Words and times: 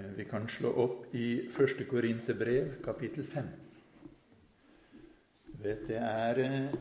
Eh, 0.00 0.10
vi 0.16 0.24
kan 0.24 0.48
slå 0.48 0.72
opp 0.72 1.14
i 1.14 1.48
1. 1.58 1.84
Korinterbrev, 1.90 2.82
kapittel 2.84 3.24
5. 3.24 3.46
Du 5.44 5.68
vet, 5.68 5.88
det 5.88 5.96
er, 5.96 6.38
eh, 6.38 6.74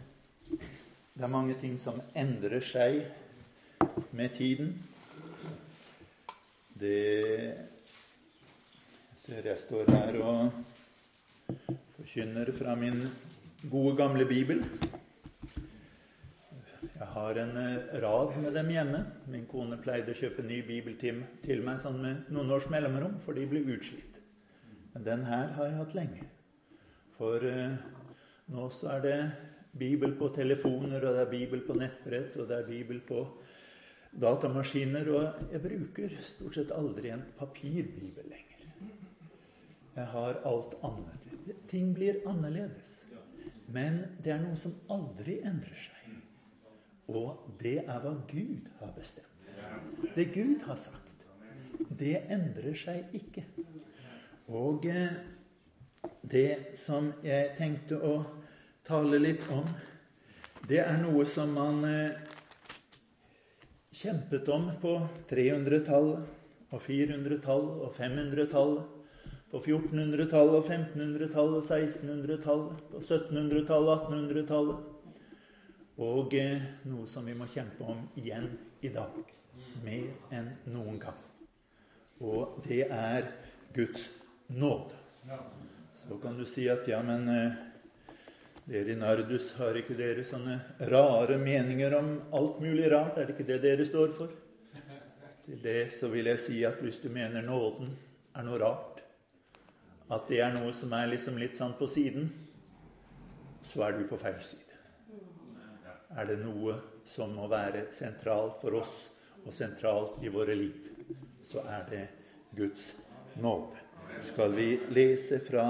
det 1.14 1.24
er 1.24 1.28
mange 1.28 1.54
ting 1.60 1.78
som 1.78 2.02
endrer 2.16 2.62
seg 2.62 3.02
med 4.12 4.30
tiden. 4.38 4.74
Det 6.80 7.68
Jeg 9.10 9.36
ser 9.36 9.50
jeg 9.50 9.60
står 9.60 9.92
her 9.92 10.22
og 10.22 10.52
forkynner 11.98 12.52
fra 12.52 12.76
min 12.76 13.10
gode, 13.70 13.98
gamle 13.98 14.26
bibel. 14.26 14.64
Jeg 17.00 17.08
har 17.14 17.38
en 17.40 17.58
eh, 17.58 18.00
rad 18.04 18.34
med 18.44 18.58
dem 18.58 18.70
hjemme. 18.74 19.00
Min 19.32 19.46
kone 19.48 19.78
pleide 19.80 20.12
å 20.12 20.18
kjøpe 20.20 20.44
ny 20.44 20.58
bibel 20.68 20.98
til, 21.00 21.22
til 21.46 21.62
meg 21.64 21.80
sånn 21.80 22.02
med 22.04 22.32
noen 22.36 22.52
års 22.52 22.66
mellomrom, 22.72 23.14
for 23.24 23.38
de 23.38 23.46
ble 23.48 23.62
utslitt. 23.72 24.18
Men 24.92 25.06
den 25.06 25.22
her 25.30 25.54
har 25.56 25.70
jeg 25.70 25.78
hatt 25.78 25.96
lenge. 25.96 26.26
For 27.16 27.46
eh, 27.48 27.78
nå 28.52 28.66
så 28.76 28.90
er 28.98 29.06
det 29.06 29.16
bibel 29.80 30.18
på 30.20 30.28
telefoner, 30.36 31.06
og 31.06 31.16
det 31.16 31.22
er 31.24 31.32
bibel 31.32 31.64
på 31.64 31.78
nettbrett, 31.80 32.36
og 32.36 32.50
det 32.50 32.58
er 32.58 32.68
bibel 32.68 33.00
på 33.08 33.22
datamaskiner. 34.20 35.12
Og 35.16 35.54
jeg 35.54 35.64
bruker 35.64 36.18
stort 36.20 36.60
sett 36.60 36.74
aldri 36.76 37.14
en 37.16 37.24
papirbibel 37.40 38.28
lenger. 38.28 38.66
Jeg 39.96 40.12
har 40.18 40.42
alt 40.52 40.76
annet. 40.84 41.32
Ting 41.72 41.94
blir 41.96 42.20
annerledes. 42.28 42.92
Men 43.72 44.02
det 44.20 44.36
er 44.36 44.44
noe 44.44 44.60
som 44.60 44.76
aldri 44.92 45.38
endrer 45.48 45.80
seg. 45.80 45.99
Og 47.10 47.58
det 47.62 47.80
er 47.82 48.00
hva 48.04 48.14
Gud 48.30 48.70
har 48.80 48.94
bestemt. 48.96 49.26
Det 50.16 50.30
Gud 50.34 50.62
har 50.66 50.78
sagt, 50.78 51.26
det 52.00 52.20
endrer 52.30 52.76
seg 52.78 53.14
ikke. 53.18 53.44
Og 54.50 54.86
eh, 54.90 55.18
det 56.22 56.78
som 56.78 57.12
jeg 57.26 57.54
tenkte 57.58 58.00
å 58.02 58.16
tale 58.88 59.20
litt 59.22 59.46
om, 59.54 59.66
det 60.70 60.82
er 60.84 61.00
noe 61.02 61.26
som 61.26 61.54
man 61.58 61.82
eh, 61.88 62.18
kjempet 64.00 64.50
om 64.54 64.70
på 64.82 64.96
300-tallet 65.30 66.70
og 66.70 66.82
400-tallet 66.86 67.84
og 67.88 67.94
500-tallet. 67.98 68.96
På 69.50 69.58
1400-tallet 69.58 70.56
og 70.60 70.68
1500-tallet, 70.70 71.72
1600-tallet, 71.74 72.82
på 72.92 73.00
1700-tallet 73.02 73.90
og 73.96 74.12
1800-tallet. 74.12 74.89
Og 76.00 76.32
eh, 76.40 76.62
noe 76.88 77.08
som 77.12 77.26
vi 77.28 77.34
må 77.36 77.44
kjempe 77.52 77.84
om 77.84 78.06
igjen 78.20 78.48
i 78.80 78.92
dag. 78.94 79.18
Mer 79.84 80.36
enn 80.36 80.54
noen 80.72 81.00
gang. 81.02 81.18
Og 82.24 82.62
det 82.64 82.86
er 82.88 83.28
Guds 83.76 84.06
nåde. 84.48 84.96
Så 86.00 86.16
kan 86.24 86.38
du 86.40 86.46
si 86.48 86.70
at 86.72 86.88
ja, 86.88 87.02
men 87.04 87.28
eh, 87.34 87.58
dere 88.70 88.94
i 88.94 89.00
Nardus, 89.00 89.52
har 89.60 89.76
ikke 89.76 89.98
dere 90.00 90.24
sånne 90.24 90.56
rare 90.88 91.36
meninger 91.42 91.98
om 92.00 92.14
alt 92.38 92.64
mulig 92.64 92.88
rart? 92.94 93.20
Er 93.20 93.28
det 93.28 93.36
ikke 93.36 93.50
det 93.52 93.60
dere 93.68 93.88
står 93.88 94.16
for? 94.16 94.32
Til 95.44 95.60
det 95.64 95.90
så 95.98 96.08
vil 96.14 96.32
jeg 96.32 96.44
si 96.46 96.64
at 96.68 96.80
hvis 96.80 97.02
du 97.04 97.10
mener 97.12 97.44
nåden 97.44 97.92
er 98.38 98.48
noe 98.48 98.62
rart, 98.62 99.04
at 100.10 100.32
det 100.32 100.40
er 100.46 100.56
noe 100.56 100.72
som 100.74 100.96
er 100.96 101.12
liksom 101.12 101.36
litt 101.42 101.60
sånn 101.60 101.76
på 101.76 101.92
siden, 101.92 102.32
så 103.68 103.84
er 103.90 104.00
du 104.00 104.08
på 104.08 104.18
feil 104.22 104.40
side 104.46 104.69
er 106.18 106.30
det 106.30 106.40
noe 106.42 106.76
som 107.10 107.34
må 107.38 107.48
være 107.50 107.88
sentralt 107.94 108.62
for 108.62 108.80
oss 108.82 108.96
og 109.46 109.54
sentralt 109.56 110.24
i 110.26 110.32
våre 110.34 110.56
liv, 110.58 110.90
så 111.46 111.64
er 111.66 111.86
det 111.90 112.06
Guds 112.58 112.90
nåde. 113.42 113.78
Skal 114.26 114.56
vi 114.56 114.70
lese 114.94 115.40
fra 115.46 115.66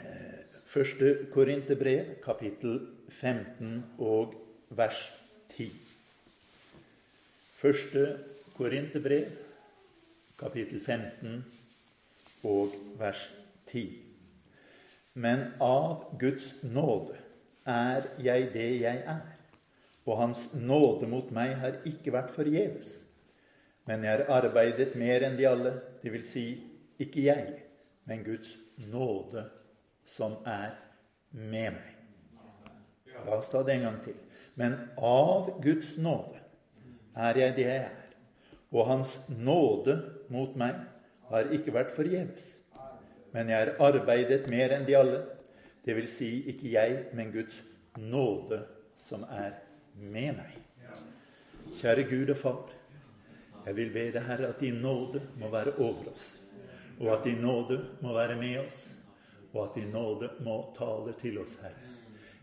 eh, 0.00 0.40
første 0.64 1.28
Korinterbrev, 1.32 2.16
kapittel 2.24 2.80
15 3.20 3.84
og 4.02 4.34
vers 4.76 5.02
10. 5.56 5.68
Første 7.56 8.06
Korinterbrev, 8.56 9.30
kapittel 10.40 10.80
15 10.80 11.44
og 12.44 12.74
vers 12.98 13.28
10. 13.70 13.86
Men 15.14 15.46
av 15.60 16.10
Guds 16.20 16.50
nåde 16.62 17.25
er 17.66 18.06
jeg 18.22 18.50
det 18.54 18.68
jeg 18.80 19.02
er, 19.06 19.24
og 20.06 20.20
Hans 20.20 20.46
nåde 20.54 21.08
mot 21.10 21.30
meg 21.34 21.56
har 21.58 21.80
ikke 21.88 22.14
vært 22.14 22.32
forgjeves. 22.34 22.92
Men 23.86 24.04
jeg 24.06 24.18
har 24.18 24.42
arbeidet 24.42 24.94
mer 24.98 25.26
enn 25.26 25.36
de 25.38 25.46
alle, 25.50 25.74
det 26.02 26.12
vil 26.14 26.24
si 26.26 26.46
ikke 27.02 27.26
jeg, 27.26 27.60
men 28.06 28.24
Guds 28.26 28.52
nåde 28.90 29.44
som 30.16 30.38
er 30.46 30.76
med 31.30 31.74
meg. 31.74 31.92
La 33.26 33.38
oss 33.38 33.50
ta 33.50 33.62
det 33.66 33.76
en 33.76 33.86
gang 33.88 34.00
til. 34.04 34.18
Men 34.56 34.76
av 34.96 35.56
Guds 35.62 35.96
nåde 36.00 36.40
er 37.16 37.40
jeg 37.40 37.56
det 37.56 37.66
jeg 37.66 37.86
er, 37.88 38.02
og 38.72 38.88
Hans 38.90 39.16
nåde 39.28 39.98
mot 40.32 40.54
meg 40.58 40.78
har 41.30 41.50
ikke 41.54 41.74
vært 41.74 41.94
forgjeves. 41.96 42.44
Men 43.34 43.50
jeg 43.50 43.58
har 43.58 43.90
arbeidet 43.90 44.46
mer 44.52 44.72
enn 44.76 44.86
de 44.88 44.96
alle, 44.96 45.22
det 45.86 45.94
vil 45.94 46.08
si 46.10 46.30
ikke 46.50 46.72
jeg, 46.72 47.04
men 47.14 47.30
Guds 47.34 47.60
nåde 47.98 48.64
som 49.06 49.22
er 49.30 49.60
med 49.94 50.34
meg. 50.40 50.56
Kjære 51.78 52.06
Gud 52.10 52.32
og 52.34 52.40
Far. 52.40 52.72
Jeg 53.66 53.76
vil 53.78 53.92
be 53.94 54.04
deg, 54.14 54.22
Herre, 54.22 54.50
at 54.52 54.60
din 54.62 54.80
nåde 54.82 55.22
må 55.40 55.50
være 55.50 55.76
over 55.82 56.12
oss, 56.12 56.26
og 57.00 57.10
at 57.16 57.24
din 57.26 57.42
nåde 57.42 57.80
må 58.02 58.14
være 58.14 58.36
med 58.38 58.60
oss, 58.62 58.80
og 59.52 59.64
at 59.64 59.78
din 59.78 59.90
nåde 59.94 60.30
må 60.46 60.56
tale 60.76 61.14
til 61.20 61.38
oss, 61.42 61.56
Herre. 61.62 61.94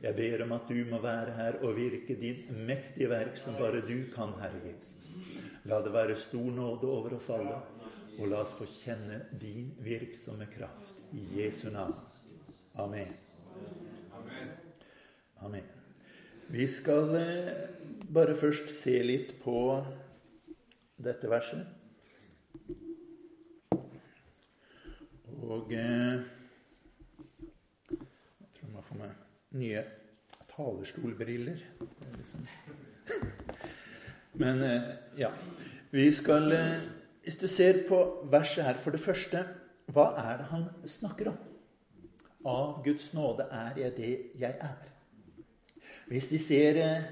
Jeg 0.03 0.16
ber 0.18 0.44
om 0.44 0.52
at 0.52 0.68
du 0.68 0.82
må 0.90 1.00
være 1.00 1.36
her 1.38 1.59
og 1.64 1.78
virke 1.78 2.16
din 2.20 2.44
mektige 2.68 3.08
verk 3.12 3.38
som 3.40 3.56
bare 3.59 3.80
du 3.88 4.03
kan, 4.12 4.36
Herre 4.42 4.59
Jesus. 4.66 5.14
La 5.64 5.80
det 5.84 5.94
være 5.96 6.20
stor 6.20 6.52
nåde 6.52 6.92
over 6.92 7.16
oss 7.16 7.30
alle, 7.32 7.59
og 8.20 8.28
la 8.28 8.44
oss 8.44 8.56
få 8.59 8.68
kjenne 8.68 9.24
din 9.40 9.72
virksomme 9.84 10.48
kraft. 10.52 10.96
I 11.16 11.24
Jesu 11.40 11.70
navn. 11.72 11.96
Amen. 12.76 13.22
Amen. 15.44 15.64
Vi 16.47 16.68
skal 16.68 17.16
eh, 17.18 17.47
bare 18.14 18.36
først 18.40 18.69
se 18.72 18.94
litt 19.03 19.34
på 19.44 19.58
dette 21.03 21.28
verset. 21.28 21.66
Og 25.44 25.74
eh, 25.75 26.22
Jeg 27.90 28.50
tror 28.53 28.68
jeg 28.68 28.72
må 28.72 28.84
få 28.88 29.00
meg 29.02 29.12
nye 29.59 29.84
talerstolbriller. 30.53 31.59
Liksom. 32.14 32.47
Men 34.46 34.64
eh, 34.64 34.91
ja. 35.25 35.34
Vi 35.91 36.08
skal 36.14 36.47
Hvis 37.24 37.35
du 37.38 37.47
ser 37.47 37.84
på 37.90 37.97
verset 38.31 38.64
her, 38.64 38.78
for 38.78 38.96
det 38.96 39.02
første 39.02 39.44
Hva 39.94 40.14
er 40.24 40.38
det 40.40 40.47
han 40.50 40.70
snakker 40.90 41.34
om? 41.34 41.41
Av 42.46 42.81
Guds 42.84 43.14
nåde 43.16 43.48
er 43.52 43.78
jeg 43.80 43.96
det 43.98 44.14
jeg 44.40 44.56
er. 44.59 44.90
Hvis 46.08 46.31
vi 46.31 46.40
ser 46.44 46.80
eh, 46.84 47.06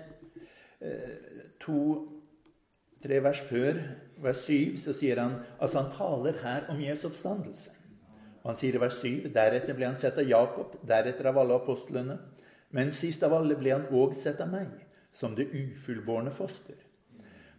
to-tre 1.62 3.22
vers 3.24 3.40
før, 3.48 3.80
vers 4.22 4.42
7, 4.46 4.78
så 4.78 4.94
sier 4.96 5.22
han 5.22 5.38
altså 5.60 5.86
han 5.86 5.94
taler 5.96 6.42
her 6.44 6.68
om 6.74 6.82
Jesu 6.84 7.08
oppstandelse. 7.08 7.72
Og 8.42 8.52
han 8.52 8.60
sier 8.60 8.76
i 8.76 8.82
vers 8.82 8.98
7.: 9.00 9.32
Deretter 9.34 9.78
ble 9.78 9.88
han 9.88 10.00
sett 10.00 10.20
av 10.20 10.28
Jakob, 10.28 10.76
deretter 10.88 11.30
av 11.30 11.40
alle 11.42 11.60
apostlene. 11.62 12.18
Men 12.72 12.94
sist 12.96 13.24
av 13.24 13.36
alle 13.36 13.58
ble 13.60 13.74
han 13.74 13.90
òg 13.92 14.16
sett 14.16 14.40
av 14.42 14.52
meg, 14.52 14.70
som 15.14 15.36
det 15.36 15.50
ufullbårne 15.52 16.32
foster. 16.32 16.78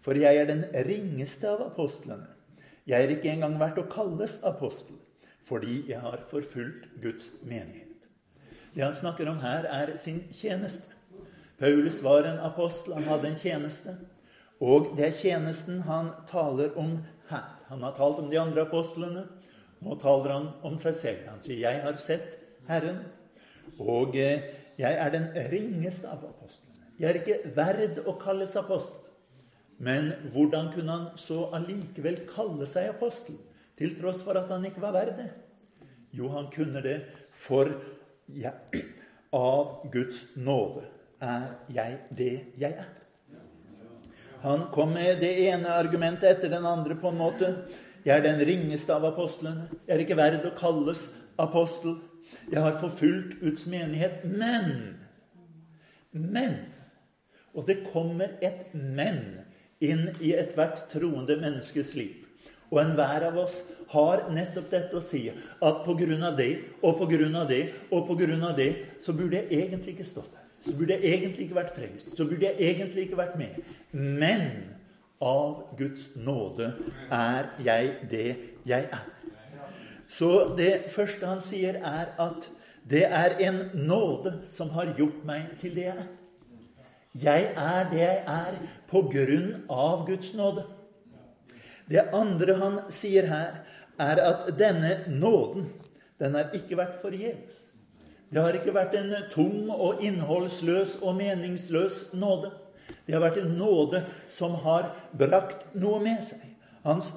For 0.03 0.19
jeg 0.19 0.41
er 0.41 0.49
den 0.49 0.65
ringeste 0.89 1.51
av 1.51 1.61
apostlene. 1.67 2.31
Jeg 2.89 3.05
er 3.05 3.13
ikke 3.15 3.31
engang 3.31 3.59
verdt 3.61 3.79
å 3.79 3.91
kalles 3.93 4.39
apostel, 4.43 4.97
fordi 5.45 5.83
jeg 5.91 6.01
har 6.01 6.21
forfulgt 6.31 6.89
Guds 7.03 7.33
menighet. 7.43 7.89
Det 8.75 8.85
han 8.85 8.95
snakker 8.95 9.29
om 9.29 9.39
her, 9.43 9.67
er 9.69 9.97
sin 9.99 10.23
tjeneste. 10.33 10.85
Paulus 11.59 12.03
var 12.03 12.25
en 12.27 12.39
apostel, 12.39 12.95
han 12.95 13.05
hadde 13.05 13.29
en 13.29 13.39
tjeneste. 13.39 13.97
Og 14.61 14.95
det 14.97 15.07
er 15.07 15.19
tjenesten 15.19 15.83
han 15.87 16.13
taler 16.31 16.77
om 16.79 16.97
her. 17.31 17.49
Han 17.69 17.83
har 17.83 17.95
talt 17.97 18.19
om 18.23 18.31
de 18.31 18.41
andre 18.41 18.65
apostlene. 18.67 19.27
Nå 19.83 19.97
taler 20.03 20.33
han 20.33 20.49
om 20.63 20.79
seg 20.79 20.95
selv. 20.95 21.29
Han 21.29 21.41
sier, 21.43 21.59
'Jeg 21.59 21.83
har 21.83 21.97
sett 21.97 22.39
Herren', 22.69 23.05
og 23.79 24.17
eh, 24.17 24.43
'jeg 24.79 24.95
er 24.95 25.11
den 25.11 25.29
ringeste 25.53 26.09
av 26.09 26.19
apostlene'. 26.19 26.73
Jeg 26.99 27.11
er 27.11 27.15
ikke 27.15 27.57
verd 27.57 28.03
å 28.07 28.13
kalles 28.21 28.57
apostel. 28.57 28.99
Men 29.79 30.13
hvordan 30.33 30.73
kunne 30.75 30.93
han 30.93 31.07
så 31.19 31.49
allikevel 31.53 32.21
kalle 32.29 32.67
seg 32.67 32.89
apostel, 32.89 33.37
til 33.83 33.99
tross 33.99 34.23
for 34.23 34.39
at 34.39 34.51
han 34.53 34.65
ikke 34.69 34.83
var 34.83 34.95
verd 34.95 35.17
det? 35.19 35.29
Jo, 36.15 36.29
han 36.31 36.49
kunne 36.53 36.83
det 36.85 37.01
for 37.35 37.71
ja, 38.31 38.55
av 39.33 39.89
Guds 39.93 40.23
nåde 40.37 40.87
er 41.23 41.49
jeg 41.73 41.99
det 42.19 42.33
jeg 42.61 42.77
er. 42.83 42.91
Han 44.43 44.67
kom 44.75 44.95
med 44.97 45.21
det 45.23 45.31
ene 45.47 45.71
argumentet 45.71 46.27
etter 46.33 46.51
den 46.51 46.67
andre 46.67 46.97
på 46.99 47.13
en 47.13 47.21
måte. 47.21 47.51
Jeg 48.03 48.17
er 48.17 48.25
den 48.25 48.41
ringeste 48.43 48.91
av 48.95 49.05
apostlene. 49.07 49.69
Jeg 49.87 49.95
er 49.95 50.03
ikke 50.03 50.19
verd 50.19 50.49
å 50.49 50.55
kalles 50.59 51.05
apostel. 51.39 52.01
Jeg 52.51 52.59
har 52.65 52.81
forfulgt 52.81 53.39
Guds 53.41 53.67
menighet. 53.71 54.25
Men 54.27 54.99
Men 56.13 56.59
Og 57.55 57.67
det 57.67 57.85
kommer 57.93 58.35
et 58.43 58.75
men 58.75 59.45
inn 59.81 60.09
i 60.21 60.33
ethvert 60.33 60.89
troende 60.91 61.37
menneskes 61.37 61.95
liv. 61.95 62.22
Og 62.73 62.81
enhver 62.81 63.29
av 63.29 63.37
oss 63.45 63.61
har 63.93 64.25
nettopp 64.33 64.71
dette 64.73 64.97
å 64.97 65.05
si 65.05 65.27
at 65.29 65.83
pga. 65.85 66.31
det 66.37 66.53
og 66.83 67.03
pga. 67.03 67.45
det 67.49 67.63
og 67.91 68.09
pga. 68.09 68.53
det, 68.57 68.71
så 69.01 69.13
burde 69.13 69.37
jeg 69.37 69.47
egentlig 69.51 69.95
ikke 69.95 70.09
stått 70.09 70.33
her. 70.33 70.47
Så 70.65 70.73
burde 70.73 70.95
jeg 70.95 71.15
egentlig 71.15 71.45
ikke 71.45 71.59
vært 71.59 71.75
frelst. 71.77 72.17
Så 72.17 72.25
burde 72.25 72.47
jeg 72.47 72.57
egentlig 72.59 73.03
ikke 73.03 73.19
vært 73.19 73.37
med. 73.37 73.59
Men 73.93 74.49
av 75.21 75.77
Guds 75.79 76.09
nåde 76.17 76.73
er 77.11 77.51
jeg 77.65 77.93
det 78.11 78.37
jeg 78.65 78.89
er. 78.89 79.07
Så 80.09 80.55
det 80.57 80.91
første 80.93 81.27
han 81.27 81.43
sier, 81.45 81.79
er 81.83 82.13
at 82.21 82.49
det 82.89 83.05
er 83.07 83.37
en 83.49 83.63
nåde 83.75 84.35
som 84.51 84.71
har 84.75 84.95
gjort 84.99 85.25
meg 85.25 85.55
til 85.61 85.75
det 85.77 85.87
jeg 85.87 85.97
er. 85.97 86.11
Jeg 87.23 87.49
er 87.61 87.91
det 87.91 88.01
jeg 88.01 88.23
er 88.27 88.55
på 88.89 89.03
grunn 89.13 89.67
av 89.69 90.07
Guds 90.09 90.33
nåde. 90.35 90.65
Det 91.91 92.09
andre 92.15 92.57
han 92.61 92.81
sier 92.95 93.27
her, 93.31 93.61
er 94.01 94.21
at 94.23 94.49
denne 94.59 95.03
nåden, 95.09 95.69
den 96.19 96.35
har 96.39 96.55
ikke 96.57 96.79
vært 96.79 96.99
forgjeves. 97.03 97.69
Det 98.33 98.41
har 98.41 98.57
ikke 98.57 98.73
vært 98.73 98.95
en 98.97 99.13
tom 99.33 99.69
og 99.75 100.01
innholdsløs 100.05 100.97
og 101.03 101.19
meningsløs 101.19 102.07
nåde. 102.17 102.53
Det 103.05 103.15
har 103.15 103.25
vært 103.25 103.43
en 103.43 103.53
nåde 103.59 104.03
som 104.33 104.55
har 104.65 104.89
brakt 105.19 105.67
noe 105.77 106.01
med 106.03 106.23
seg. 106.31 106.47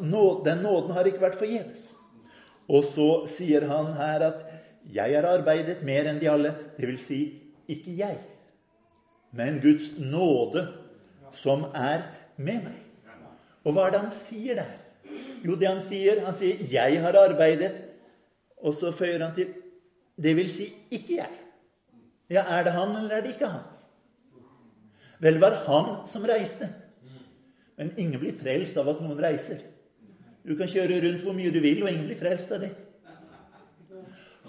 Nåde, 0.02 0.44
den 0.50 0.62
nåden 0.66 0.94
har 0.98 1.08
ikke 1.08 1.24
vært 1.24 1.40
forgjeves. 1.40 1.88
Og 2.68 2.86
så 2.90 3.10
sier 3.30 3.66
han 3.70 3.94
her 3.94 4.22
at 4.28 4.46
'jeg 4.92 5.16
har 5.16 5.26
arbeidet 5.26 5.84
mer 5.84 6.06
enn 6.06 6.20
de 6.20 6.28
alle'. 6.30 6.54
Det 6.78 6.88
vil 6.88 6.98
si 6.98 7.42
ikke 7.68 7.98
jeg, 7.98 8.18
men 9.32 9.62
Guds 9.62 9.98
nåde 9.98 10.68
som 11.32 11.66
er 11.74 12.02
med 12.38 12.64
meg. 12.64 12.80
Og 13.66 13.74
hva 13.74 13.88
er 13.88 13.96
det 13.96 14.02
han 14.04 14.14
sier 14.14 14.60
der? 14.62 14.74
Jo, 15.46 15.56
det 15.58 15.68
han 15.68 15.82
sier, 15.82 16.22
han 16.26 16.34
sier 16.34 16.58
'jeg 16.72 17.02
har 17.02 17.14
arbeidet', 17.14 17.82
og 18.58 18.74
så 18.74 18.92
føyer 18.92 19.26
han 19.26 19.36
til 19.36 19.54
'det 20.22 20.36
vil 20.36 20.50
si 20.50 20.74
ikke 20.92 21.22
jeg'. 21.22 21.38
Ja, 22.30 22.42
er 22.42 22.64
det 22.64 22.72
han, 22.72 22.90
eller 22.90 23.16
er 23.16 23.22
det 23.22 23.34
ikke 23.34 23.48
han? 23.48 23.64
Vel, 25.20 25.40
var 25.42 25.64
han 25.68 26.08
som 26.08 26.24
reiste. 26.24 26.74
Men 27.78 27.94
ingen 27.98 28.20
blir 28.20 28.34
frelst 28.34 28.78
av 28.78 28.90
at 28.90 29.02
noen 29.02 29.20
reiser. 29.24 29.60
Du 30.48 30.56
kan 30.56 30.68
kjøre 30.68 31.02
rundt 31.02 31.22
hvor 31.22 31.34
mye 31.34 31.52
du 31.52 31.60
vil, 31.60 31.84
og 31.84 31.90
ingen 31.92 32.06
blir 32.06 32.20
frelst 32.20 32.52
av 32.52 32.60
det. 32.60 32.72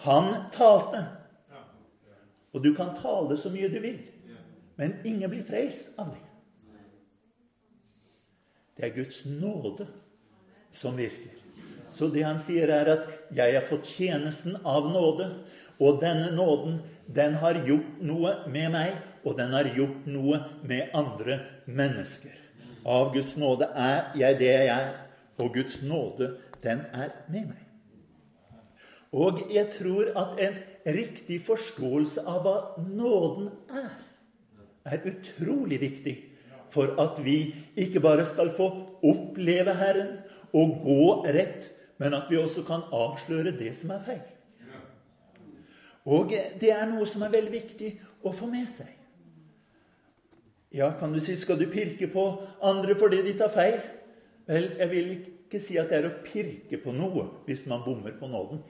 Han 0.04 0.34
talte. 0.52 1.06
Og 2.52 2.64
du 2.64 2.74
kan 2.74 2.94
tale 3.02 3.36
så 3.36 3.50
mye 3.52 3.68
du 3.68 3.80
vil, 3.80 3.98
men 4.76 4.94
ingen 5.04 5.30
blir 5.30 5.44
frelst 5.44 5.88
av 5.98 6.06
det. 6.14 6.25
Det 8.76 8.84
er 8.84 8.96
Guds 8.96 9.24
nåde 9.24 9.86
som 10.72 10.96
virker. 10.96 11.32
Så 11.92 12.10
det 12.12 12.26
han 12.26 12.38
sier, 12.38 12.68
er 12.68 12.90
at 12.92 13.08
'jeg 13.32 13.54
har 13.54 13.64
fått 13.64 13.86
tjenesten 13.86 14.56
av 14.64 14.84
nåde', 14.92 15.32
og 15.80 16.00
denne 16.00 16.30
nåden, 16.36 16.80
den 17.14 17.34
har 17.34 17.54
gjort 17.66 18.00
noe 18.00 18.48
med 18.48 18.72
meg, 18.72 18.92
og 19.24 19.36
den 19.38 19.52
har 19.52 19.64
gjort 19.64 20.06
noe 20.06 20.40
med 20.62 20.90
andre 20.94 21.40
mennesker. 21.66 22.36
Av 22.84 23.12
Guds 23.14 23.36
nåde 23.36 23.68
er 23.74 24.12
jeg 24.14 24.38
det 24.38 24.52
jeg 24.52 24.66
er, 24.66 24.92
og 25.38 25.54
Guds 25.54 25.82
nåde, 25.82 26.36
den 26.62 26.80
er 26.92 27.10
med 27.28 27.46
meg. 27.46 27.62
Og 29.12 29.50
jeg 29.50 29.70
tror 29.78 30.12
at 30.16 30.38
en 30.38 30.54
riktig 30.86 31.40
forståelse 31.40 32.20
av 32.26 32.42
hva 32.42 32.56
nåden 32.78 33.50
er, 33.70 33.96
er 34.84 34.98
utrolig 35.06 35.80
viktig 35.80 36.16
for 36.72 36.96
at 37.02 37.18
vi 37.24 37.54
ikke 37.78 38.02
bare 38.04 38.24
skal 38.28 38.50
få 38.54 38.70
oppleve 39.06 39.74
Herren 39.78 40.16
og 40.56 40.78
gå 40.84 41.06
rett, 41.36 41.70
men 41.98 42.14
at 42.16 42.30
vi 42.30 42.38
også 42.40 42.64
kan 42.66 42.86
avsløre 42.92 43.54
det 43.56 43.72
som 43.76 43.92
er 43.94 44.02
feil. 44.06 44.24
Og 46.06 46.30
det 46.60 46.70
er 46.70 46.86
noe 46.86 47.06
som 47.08 47.24
er 47.26 47.32
veldig 47.34 47.52
viktig 47.52 47.90
å 48.22 48.32
få 48.34 48.46
med 48.50 48.68
seg. 48.70 48.92
Ja, 50.76 50.92
kan 50.98 51.14
du 51.14 51.20
si, 51.22 51.34
skal 51.38 51.58
du 51.58 51.66
pirke 51.70 52.08
på 52.12 52.26
andre 52.64 52.94
fordi 52.98 53.22
de 53.26 53.34
tar 53.38 53.50
feil? 53.54 53.78
Vel, 54.46 54.68
jeg 54.78 54.90
vil 54.92 55.10
ikke 55.46 55.60
si 55.62 55.78
at 55.80 55.90
det 55.90 55.98
er 55.98 56.08
å 56.10 56.16
pirke 56.26 56.78
på 56.82 56.94
noe 56.94 57.26
hvis 57.46 57.64
man 57.70 57.82
bommer 57.86 58.14
på 58.18 58.28
nåden. 58.30 58.62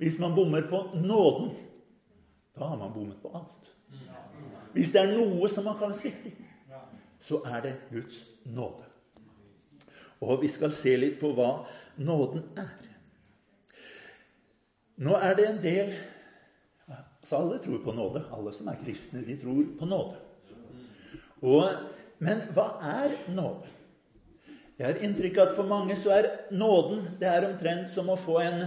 Hvis 0.00 0.16
man 0.20 0.34
bommer 0.36 0.64
på 0.70 0.80
nåden, 0.96 1.52
da 2.54 2.70
har 2.70 2.78
man 2.80 2.92
bommet 2.94 3.20
på 3.22 3.32
alt. 3.34 3.70
Hvis 4.74 4.90
det 4.94 5.04
er 5.04 5.12
noe 5.14 5.48
som 5.50 5.68
man 5.68 5.78
kalles 5.78 6.02
i, 6.08 6.12
så 7.24 7.40
er 7.46 7.62
det 7.64 7.74
Guds 7.92 8.24
nåde. 8.44 8.84
Og 10.24 10.42
vi 10.42 10.50
skal 10.52 10.72
se 10.74 10.96
litt 10.98 11.20
på 11.20 11.30
hva 11.36 11.64
nåden 12.00 12.44
er. 12.58 12.72
Nå 15.04 15.14
er 15.18 15.38
det 15.38 15.46
en 15.48 15.62
del 15.62 15.94
Så 17.24 17.38
Alle 17.40 17.56
tror 17.58 17.78
på 17.80 17.92
nåde. 17.96 18.20
Alle 18.36 18.50
som 18.52 18.66
er 18.68 18.76
kristne, 18.84 19.22
de 19.24 19.38
tror 19.40 19.62
på 19.78 19.86
nåde. 19.88 20.18
Og, 21.40 21.64
men 22.20 22.42
hva 22.52 22.66
er 22.84 23.14
nåde? 23.32 23.70
Jeg 24.76 24.86
har 24.90 25.00
inntrykk 25.06 25.38
av 25.38 25.48
at 25.48 25.56
for 25.56 25.70
mange 25.70 25.96
så 25.96 26.12
er 26.18 26.28
nåden 26.52 27.06
det 27.20 27.30
er 27.30 27.46
omtrent 27.48 27.88
som 27.88 28.10
å 28.12 28.18
få 28.20 28.42
en 28.42 28.66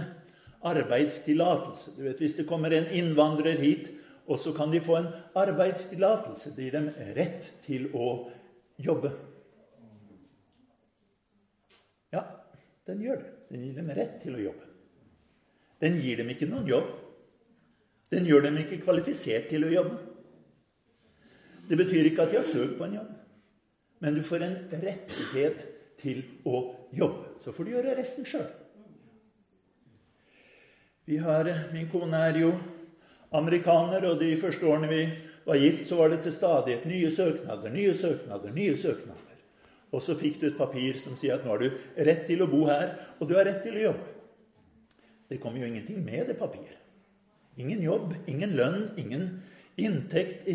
arbeidstillatelse. 0.66 1.94
Du 1.94 2.02
vet, 2.02 2.18
Hvis 2.18 2.34
det 2.34 2.48
kommer 2.50 2.74
en 2.74 2.90
innvandrer 2.90 3.60
hit 3.62 3.92
og 4.28 4.36
så 4.40 4.52
kan 4.56 4.72
de 4.72 4.80
få 4.84 4.98
en 4.98 5.08
arbeidstillatelse. 5.40 6.52
Det 6.56 6.66
gir 6.66 6.76
dem 6.76 6.88
rett 7.16 7.48
til 7.64 7.88
å 7.96 8.08
jobbe. 8.76 9.14
Ja, 12.12 12.24
den 12.88 13.00
gjør 13.04 13.22
det. 13.22 13.32
Den 13.48 13.64
gir 13.64 13.78
dem 13.80 13.90
rett 13.96 14.18
til 14.22 14.36
å 14.36 14.42
jobbe. 14.42 14.68
Den 15.80 15.96
gir 16.02 16.20
dem 16.20 16.28
ikke 16.34 16.48
noen 16.50 16.68
jobb. 16.68 16.92
Den 18.12 18.28
gjør 18.28 18.48
dem 18.48 18.60
ikke 18.60 18.82
kvalifisert 18.84 19.48
til 19.48 19.64
å 19.64 19.72
jobbe. 19.72 19.98
Det 21.68 21.76
betyr 21.76 22.08
ikke 22.08 22.24
at 22.24 22.32
de 22.32 22.40
har 22.40 22.48
søkt 22.48 22.78
på 22.78 22.86
en 22.86 22.94
jobb, 22.96 23.10
men 24.00 24.14
du 24.16 24.22
får 24.24 24.44
en 24.46 24.56
rettighet 24.72 25.66
til 26.00 26.22
å 26.48 26.62
jobbe. 26.96 27.34
Så 27.44 27.52
får 27.52 27.66
du 27.66 27.74
gjøre 27.74 27.96
resten 27.98 28.24
sjøl. 28.28 28.48
Min 31.08 31.88
kone 31.92 32.20
er 32.30 32.40
jo 32.40 32.52
amerikaner, 33.36 34.04
og 34.08 34.20
de 34.20 34.34
første 34.40 34.66
årene 34.66 34.90
vi 34.90 35.02
var 35.46 35.60
gift, 35.60 35.86
så 35.88 35.98
var 35.98 36.12
det 36.12 36.22
til 36.24 36.34
stadighet 36.34 36.86
nye 36.88 37.10
søknader, 37.10 37.72
nye 37.72 37.94
søknader, 37.96 38.52
nye 38.54 38.76
søknader. 38.76 39.24
Og 39.92 40.02
så 40.04 40.16
fikk 40.18 40.40
du 40.40 40.48
et 40.50 40.58
papir 40.58 40.98
som 41.00 41.16
sier 41.16 41.38
at 41.38 41.44
nå 41.44 41.54
har 41.54 41.62
du 41.62 41.68
rett 42.08 42.26
til 42.28 42.44
å 42.44 42.48
bo 42.50 42.66
her, 42.68 42.92
og 43.18 43.28
du 43.28 43.36
har 43.38 43.48
rett 43.48 43.62
til 43.64 43.78
å 43.78 43.86
jobbe. 43.88 44.10
Det 45.28 45.40
kom 45.40 45.56
jo 45.56 45.68
ingenting 45.68 46.00
med 46.04 46.28
det 46.28 46.36
papiret. 46.40 46.76
Ingen 47.58 47.82
jobb, 47.82 48.12
ingen 48.30 48.52
lønn, 48.56 48.82
ingen 49.00 49.24
inntekt, 49.80 50.46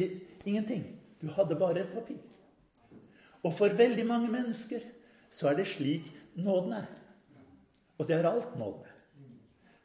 ingenting. 0.46 0.86
Du 1.22 1.28
hadde 1.36 1.58
bare 1.60 1.84
et 1.84 1.94
papir. 1.94 2.22
Og 3.44 3.52
for 3.58 3.76
veldig 3.76 4.06
mange 4.08 4.32
mennesker 4.32 4.86
så 5.34 5.50
er 5.52 5.60
det 5.60 5.68
slik 5.74 6.08
nåden 6.40 6.78
er. 6.78 6.88
Og 8.00 8.08
det 8.08 8.18
er 8.18 8.30
alt 8.30 8.56
nåden 8.60 8.86
er. 8.88 8.94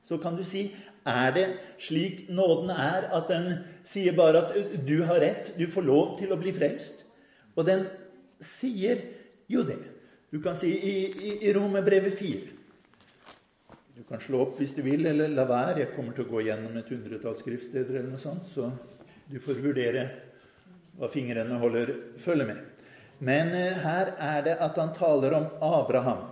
Så 0.03 0.17
kan 0.23 0.39
du 0.39 0.45
si 0.47 0.69
er 1.09 1.35
det 1.35 1.47
slik 1.83 2.27
nåden 2.33 2.71
er, 2.75 3.09
at 3.15 3.31
den 3.31 3.51
sier 3.87 4.17
bare 4.17 4.45
at 4.45 4.75
du 4.87 4.99
har 5.09 5.23
rett, 5.23 5.53
du 5.59 5.67
får 5.71 5.87
lov 5.87 6.17
til 6.21 6.33
å 6.35 6.39
bli 6.41 6.53
frelst? 6.57 7.05
Og 7.57 7.67
den 7.67 7.87
sier 8.45 9.01
jo 9.51 9.65
det. 9.67 9.81
Du 10.31 10.41
kan 10.45 10.57
si 10.59 10.71
i, 10.71 10.95
i, 11.09 11.35
i 11.49 11.53
Romerbrevet 11.57 12.13
4 12.19 13.77
Du 13.97 14.03
kan 14.07 14.21
slå 14.21 14.43
opp 14.45 14.59
hvis 14.61 14.75
du 14.77 14.83
vil, 14.85 15.07
eller 15.09 15.33
la 15.33 15.47
være. 15.49 15.81
Jeg 15.83 15.95
kommer 15.97 16.15
til 16.15 16.27
å 16.27 16.31
gå 16.31 16.45
gjennom 16.47 16.77
et 16.79 16.91
hundretall 16.93 17.37
skriftsteder, 17.39 17.99
eller 17.99 18.13
noe 18.13 18.23
sånt, 18.23 18.47
så 18.53 18.69
du 19.29 19.39
får 19.43 19.63
vurdere 19.65 20.05
hva 20.99 21.09
fingrene 21.11 21.59
holder 21.61 21.95
følge 22.21 22.47
med. 22.49 22.61
Men 23.19 23.51
eh, 23.57 23.81
her 23.83 24.13
er 24.23 24.45
det 24.47 24.59
at 24.63 24.79
han 24.79 24.95
taler 24.95 25.35
om 25.39 25.49
Abraham. 25.65 26.29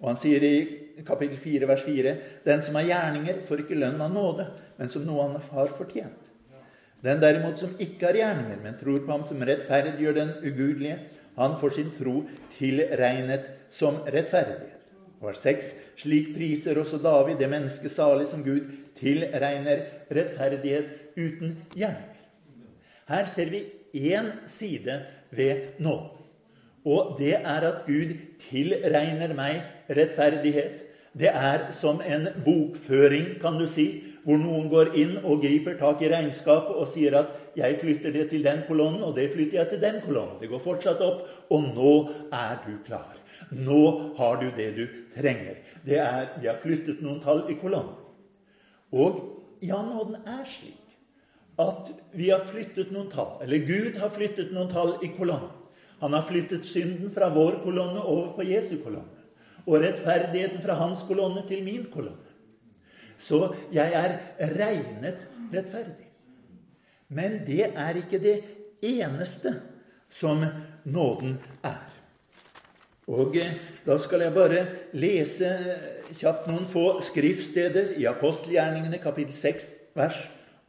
Og 0.00 0.08
han 0.10 0.20
sier 0.20 0.44
i 0.44 0.56
kapittel 1.06 1.38
4, 1.38 1.68
vers 1.68 1.84
4.: 1.86 2.16
Den 2.44 2.62
som 2.62 2.74
har 2.78 2.88
gjerninger, 2.88 3.40
får 3.46 3.64
ikke 3.64 3.78
lønn 3.78 4.00
av 4.00 4.12
nåde, 4.12 4.46
men 4.78 4.88
som 4.88 5.06
noe 5.06 5.28
han 5.28 5.48
har 5.52 5.72
fortjent. 5.76 6.28
Den 7.02 7.20
derimot 7.22 7.58
som 7.58 7.74
ikke 7.82 8.06
har 8.10 8.18
gjerninger, 8.20 8.60
men 8.62 8.78
tror 8.78 9.02
på 9.02 9.10
ham 9.10 9.24
som 9.26 9.42
rettferdiggjør 9.42 10.14
den 10.20 10.32
ugudelige, 10.44 10.98
han 11.36 11.56
får 11.60 11.74
sin 11.78 11.90
tro 11.96 12.22
tilregnet 12.58 13.48
som 13.74 14.02
rettferdighet. 14.06 14.78
Vers 15.22 15.42
6.: 15.42 15.74
Slik 16.02 16.32
priser 16.36 16.78
også 16.78 16.98
David 17.02 17.38
det 17.38 17.50
menneske 17.50 17.90
salig 17.90 18.28
som 18.30 18.42
Gud 18.44 18.70
tilregner 18.98 19.86
rettferdighet 20.10 21.14
uten 21.16 21.56
gjerninger. 21.74 22.08
Her 23.08 23.28
ser 23.34 23.50
vi 23.50 23.64
én 23.94 24.32
side 24.46 25.02
ved 25.30 25.78
nåden. 25.78 26.18
Og 26.84 27.16
det 27.18 27.34
er 27.34 27.66
at 27.66 27.84
Gud 27.86 28.16
tilregner 28.48 29.34
meg 29.38 29.62
rettferdighet. 29.90 30.82
Det 31.12 31.28
er 31.28 31.66
som 31.76 32.00
en 32.00 32.28
bokføring, 32.44 33.34
kan 33.40 33.58
du 33.60 33.66
si, 33.68 33.86
hvor 34.24 34.38
noen 34.40 34.70
går 34.72 34.94
inn 34.96 35.18
og 35.20 35.42
griper 35.42 35.74
tak 35.76 36.00
i 36.00 36.08
regnskapet 36.08 36.72
og 36.72 36.88
sier 36.88 37.18
at 37.18 37.34
'jeg 37.56 37.78
flytter 37.80 38.12
det 38.12 38.30
til 38.30 38.44
den 38.44 38.62
kolonnen, 38.68 39.02
og 39.02 39.16
det 39.16 39.30
flytter 39.32 39.58
jeg 39.58 39.68
til 39.68 39.80
den 39.80 40.00
kolonnen'. 40.00 40.40
Det 40.40 40.48
går 40.48 40.58
fortsatt 40.58 41.00
opp, 41.00 41.28
og 41.50 41.62
nå 41.62 42.10
er 42.32 42.56
du 42.66 42.78
klar. 42.86 43.16
Nå 43.50 44.14
har 44.16 44.40
du 44.40 44.50
det 44.56 44.76
du 44.76 44.86
trenger. 45.20 45.56
Det 45.84 45.98
er, 45.98 46.28
Vi 46.40 46.46
har 46.46 46.56
flyttet 46.62 47.02
noen 47.02 47.20
tall 47.20 47.50
i 47.50 47.54
kolonnen. 47.54 47.94
Og 48.92 49.20
ja, 49.62 49.82
nåden 49.82 50.16
er 50.26 50.44
slik 50.44 50.78
at 51.58 51.92
vi 52.14 52.30
har 52.30 52.40
flyttet 52.40 52.90
noen 52.90 53.10
tall, 53.10 53.42
eller 53.42 53.58
Gud 53.58 53.98
har 53.98 54.08
flyttet 54.08 54.52
noen 54.52 54.68
tall 54.68 54.96
i 55.02 55.08
kolonnen. 55.18 55.50
Han 56.00 56.12
har 56.12 56.22
flyttet 56.22 56.64
synden 56.64 57.10
fra 57.10 57.28
vår 57.28 57.60
kolonne 57.64 58.00
over 58.00 58.32
på 58.36 58.42
Jesu 58.48 58.78
kolonne 58.82 59.11
og 59.66 59.82
rettferdigheten 59.82 60.62
fra 60.64 60.76
hans 60.80 61.04
kolonne 61.08 61.44
til 61.48 61.62
min 61.64 61.86
kolonne. 61.92 62.30
Så 63.18 63.52
jeg 63.72 63.94
er 63.94 64.16
regnet 64.58 65.26
rettferdig. 65.52 66.08
Men 67.12 67.42
det 67.46 67.68
er 67.70 67.98
ikke 68.00 68.18
det 68.22 68.38
eneste 68.82 69.54
som 70.10 70.42
nåden 70.84 71.36
er. 71.62 71.88
Og 73.10 73.36
eh, 73.36 73.54
da 73.86 73.98
skal 73.98 74.22
jeg 74.24 74.34
bare 74.34 74.62
lese 74.94 75.50
kjapt 76.20 76.46
noen 76.48 76.68
få 76.70 77.00
skriftsteder. 77.04 77.96
I 77.98 78.06
apostelgjerningene 78.10 79.00
kapittel 79.02 79.34
6 79.36 79.68
vers 79.98 80.18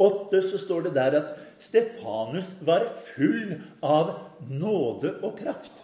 8 0.02 0.42
så 0.50 0.60
står 0.60 0.88
det 0.88 0.96
der 0.98 1.20
at 1.22 1.34
Stefanus 1.64 2.50
var 2.66 2.84
full 3.14 3.54
av 3.86 4.16
nåde 4.50 5.14
og 5.24 5.38
kraft. 5.40 5.83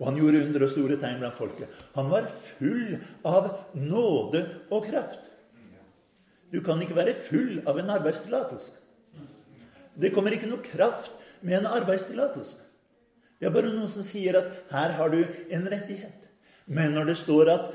Og 0.00 0.08
han 0.08 0.18
gjorde 0.18 0.42
under 0.48 0.64
og 0.66 0.72
store 0.72 0.98
tegn 0.98 1.20
blant 1.20 1.38
folket. 1.38 1.70
Han 1.94 2.10
var 2.10 2.26
full 2.56 2.96
av 3.26 3.50
nåde 3.78 4.42
og 4.74 4.88
kraft. 4.88 5.22
Du 6.50 6.60
kan 6.62 6.82
ikke 6.82 6.96
være 6.98 7.14
full 7.18 7.62
av 7.66 7.78
en 7.78 7.92
arbeidstillatelse. 7.94 8.74
Det 9.94 10.10
kommer 10.14 10.34
ikke 10.34 10.50
noe 10.50 10.62
kraft 10.62 11.12
med 11.42 11.60
en 11.60 11.70
arbeidstillatelse. 11.70 12.58
Det 13.38 13.48
er 13.48 13.54
bare 13.54 13.72
noen 13.74 13.90
som 13.90 14.02
sier 14.06 14.38
at 14.38 14.52
'her 14.70 14.92
har 14.98 15.08
du 15.10 15.24
en 15.50 15.66
rettighet'. 15.68 16.22
Men 16.66 16.94
når 16.94 17.04
det 17.04 17.16
står 17.16 17.50
at 17.50 17.72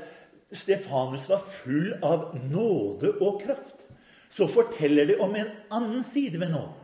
Stefanus 0.52 1.28
var 1.28 1.38
full 1.38 1.94
av 2.02 2.34
nåde 2.50 3.12
og 3.20 3.40
kraft, 3.42 3.86
så 4.30 4.46
forteller 4.46 5.06
det 5.06 5.20
om 5.20 5.34
en 5.34 5.50
annen 5.70 6.04
side 6.04 6.40
ved 6.40 6.50
nåden. 6.50 6.74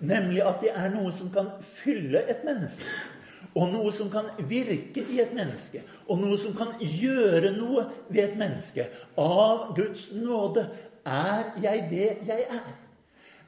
Nemlig 0.00 0.42
at 0.42 0.60
det 0.60 0.70
er 0.74 0.88
noe 0.88 1.12
som 1.12 1.30
kan 1.30 1.50
fylle 1.62 2.22
et 2.30 2.44
menneske 2.44 2.84
og 3.54 3.72
noe 3.72 3.90
som 3.94 4.10
kan 4.12 4.28
virke 4.48 5.02
i 5.10 5.18
et 5.22 5.32
menneske, 5.34 5.82
og 6.06 6.20
noe 6.22 6.38
som 6.38 6.54
kan 6.56 6.76
gjøre 6.78 7.52
noe 7.56 7.86
ved 8.08 8.22
et 8.28 8.38
menneske. 8.38 8.86
Av 9.18 9.72
Guds 9.76 10.08
nåde 10.14 10.68
er 11.06 11.50
jeg 11.62 11.88
det 11.90 12.08
jeg 12.28 12.46
er. 12.46 12.70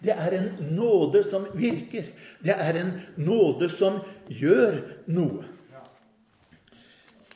Det 0.03 0.15
er 0.19 0.35
en 0.35 0.49
nåde 0.75 1.23
som 1.23 1.47
virker. 1.55 2.09
Det 2.43 2.55
er 2.55 2.79
en 2.81 2.93
nåde 3.23 3.69
som 3.71 4.01
gjør 4.27 4.81
noe. 5.15 5.47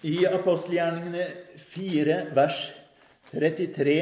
I 0.06 0.26
apostelgjerningene 0.28 1.28
4, 1.73 2.16
vers 2.35 2.58
33, 3.30 4.00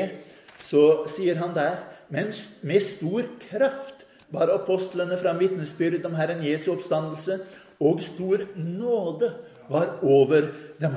så 0.68 0.84
sier 1.12 1.38
han 1.40 1.52
der 1.56 1.90
Men 2.12 2.32
med 2.60 2.82
stor 2.84 3.24
kraft 3.48 4.04
bar 4.32 4.50
apostlene 4.52 5.16
fram 5.18 5.38
vitnesbyrd 5.40 6.04
om 6.06 6.14
Herren 6.14 6.42
Jesu 6.44 6.68
oppstandelse, 6.74 7.38
og 7.80 8.02
stor 8.04 8.44
nåde 8.56 9.30
var 9.70 9.98
over 10.02 10.50
dem. 10.80 10.96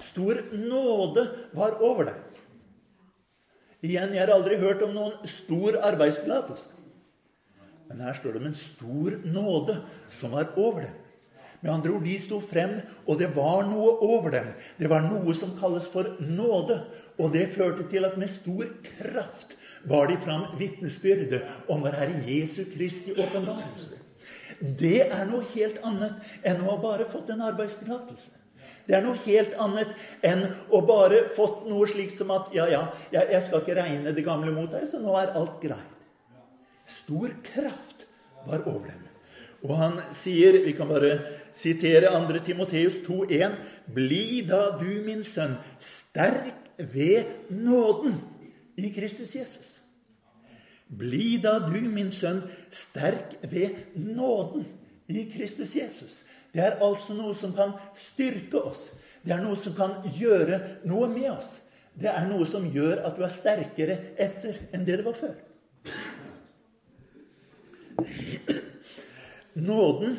Stor 0.00 0.40
nåde 0.52 1.26
var 1.56 1.80
over 1.82 2.10
dem. 2.10 2.22
Igjen, 3.84 4.14
jeg 4.14 4.24
har 4.24 4.32
aldri 4.34 4.58
hørt 4.58 4.82
om 4.82 4.94
noen 4.96 5.28
stor 5.28 5.76
arbeidstillatelse. 5.84 6.72
Men 7.86 8.00
her 8.02 8.16
står 8.16 8.34
det 8.34 8.40
om 8.40 8.46
en 8.48 8.58
stor 8.58 9.18
nåde 9.30 9.76
som 10.10 10.32
var 10.34 10.48
over 10.58 10.86
dem. 10.88 10.94
Med 11.60 11.72
andre 11.72 11.92
ord, 11.96 12.04
de 12.04 12.16
sto 12.20 12.38
frem, 12.44 12.74
og 13.06 13.18
det 13.20 13.30
var 13.36 13.64
noe 13.68 13.94
over 14.04 14.32
dem. 14.34 14.48
Det 14.78 14.90
var 14.92 15.06
noe 15.06 15.34
som 15.34 15.54
kalles 15.60 15.86
for 15.90 16.16
nåde. 16.20 16.80
Og 17.16 17.32
det 17.32 17.48
førte 17.54 17.86
til 17.90 18.04
at 18.04 18.18
med 18.20 18.32
stor 18.32 18.68
kraft 18.84 19.56
bar 19.88 20.10
de 20.10 20.18
fram 20.20 20.48
vitnesbyrdet 20.58 21.44
om 21.72 21.84
vår 21.84 21.96
Herre 21.96 22.24
Jesu 22.26 22.64
Kristi 22.74 23.14
åpenbarelse. 23.16 24.02
Det 24.60 25.02
er 25.04 25.24
noe 25.28 25.44
helt 25.54 25.78
annet 25.84 26.36
enn 26.46 26.62
å 26.62 26.72
ha 26.72 26.76
bare 26.82 27.06
fått 27.08 27.30
en 27.32 27.44
arbeidstillatelse. 27.44 28.32
Det 28.86 28.94
er 28.94 29.02
noe 29.02 29.18
helt 29.24 29.56
annet 29.62 29.90
enn 30.26 30.44
å 30.70 30.80
bare 30.86 31.24
fått 31.34 31.64
noe 31.66 31.88
slik 31.90 32.12
som 32.14 32.30
at 32.34 32.52
ja, 32.54 32.68
ja, 32.70 32.84
jeg 33.10 33.42
skal 33.48 33.62
ikke 33.62 33.76
regne 33.78 34.14
det 34.14 34.24
gamle 34.26 34.54
mot 34.54 34.70
deg, 34.70 34.86
så 34.90 35.00
nå 35.02 35.16
er 35.18 35.34
alt 35.38 35.58
greit. 35.62 35.92
Stor 36.86 37.32
kraft 37.48 38.06
var 38.46 38.62
over 38.70 38.86
dem. 38.92 39.02
Og 39.66 39.74
han 39.80 39.98
sier, 40.14 40.60
vi 40.62 40.74
kan 40.76 40.86
bare 40.90 41.16
sitere 41.56 42.12
2. 42.14 42.42
Timoteus 42.46 43.00
2,1.: 43.06 43.56
Bli 43.90 44.44
da 44.46 44.76
du, 44.78 44.90
min 45.02 45.24
sønn, 45.26 45.56
sterk 45.82 46.54
ved 46.78 47.50
nåden 47.50 48.20
i 48.78 48.92
Kristus 48.94 49.34
Jesus. 49.34 49.65
Bli 50.86 51.36
da 51.42 51.58
du, 51.64 51.80
min 51.90 52.12
sønn, 52.14 52.44
sterk 52.70 53.34
ved 53.50 53.96
nåden 53.98 54.66
i 55.10 55.26
Kristus 55.32 55.74
Jesus. 55.76 56.22
Det 56.54 56.62
er 56.62 56.78
altså 56.84 57.16
noe 57.16 57.34
som 57.36 57.54
kan 57.56 57.74
styrke 57.98 58.60
oss. 58.70 58.88
Det 59.26 59.34
er 59.34 59.42
noe 59.42 59.58
som 59.58 59.74
kan 59.76 59.98
gjøre 60.14 60.60
noe 60.86 61.08
med 61.10 61.30
oss. 61.32 61.56
Det 61.96 62.08
er 62.12 62.28
noe 62.28 62.46
som 62.48 62.68
gjør 62.70 63.02
at 63.08 63.18
du 63.18 63.24
er 63.26 63.34
sterkere 63.34 63.98
etter 64.20 64.60
enn 64.76 64.86
det 64.86 65.00
du 65.00 65.04
var 65.08 65.18
før. 65.18 65.34
Nåden 69.56 70.18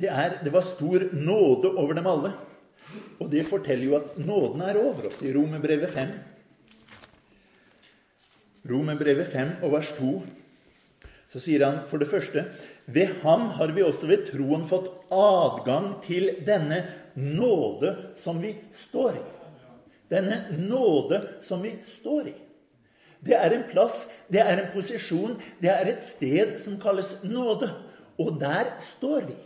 det, 0.00 0.08
er, 0.10 0.38
det 0.42 0.50
var 0.52 0.64
stor 0.66 1.06
nåde 1.14 1.70
over 1.70 1.94
dem 1.94 2.08
alle. 2.10 2.32
Og 3.22 3.28
det 3.30 3.46
forteller 3.46 3.86
jo 3.86 3.98
at 4.00 4.16
nåden 4.18 4.64
er 4.66 4.80
over 4.80 5.08
oss 5.10 5.22
i 5.22 5.32
Romerbrevet 5.34 5.92
5. 5.94 6.14
Romerbrevet 8.70 9.28
5 9.32 9.58
og 9.62 9.74
vers 9.74 9.90
2, 9.98 10.14
så 11.32 11.40
sier 11.42 11.64
han 11.66 11.82
for 11.88 12.00
det 12.00 12.08
første 12.08 12.44
Ved 12.86 13.10
ham 13.24 13.48
har 13.58 13.72
vi 13.74 13.82
også 13.84 14.08
ved 14.08 14.28
troen 14.28 14.64
fått 14.68 14.90
adgang 15.12 15.94
til 16.04 16.30
denne 16.46 16.82
nåde 17.16 17.94
som 18.20 18.40
vi 18.42 18.52
står 18.72 19.18
i. 19.18 19.24
Denne 20.12 20.44
nåde 20.68 21.20
som 21.42 21.64
vi 21.64 21.72
står 21.88 22.28
i. 22.30 22.34
Det 23.24 23.36
er 23.38 23.54
en 23.56 23.64
plass, 23.70 24.04
det 24.28 24.42
er 24.44 24.60
en 24.60 24.70
posisjon, 24.74 25.38
det 25.62 25.72
er 25.72 25.88
et 25.94 26.04
sted 26.04 26.58
som 26.60 26.76
kalles 26.80 27.14
nåde. 27.24 27.70
Og 28.20 28.36
der 28.40 28.68
står 28.84 29.24
vi. 29.30 29.38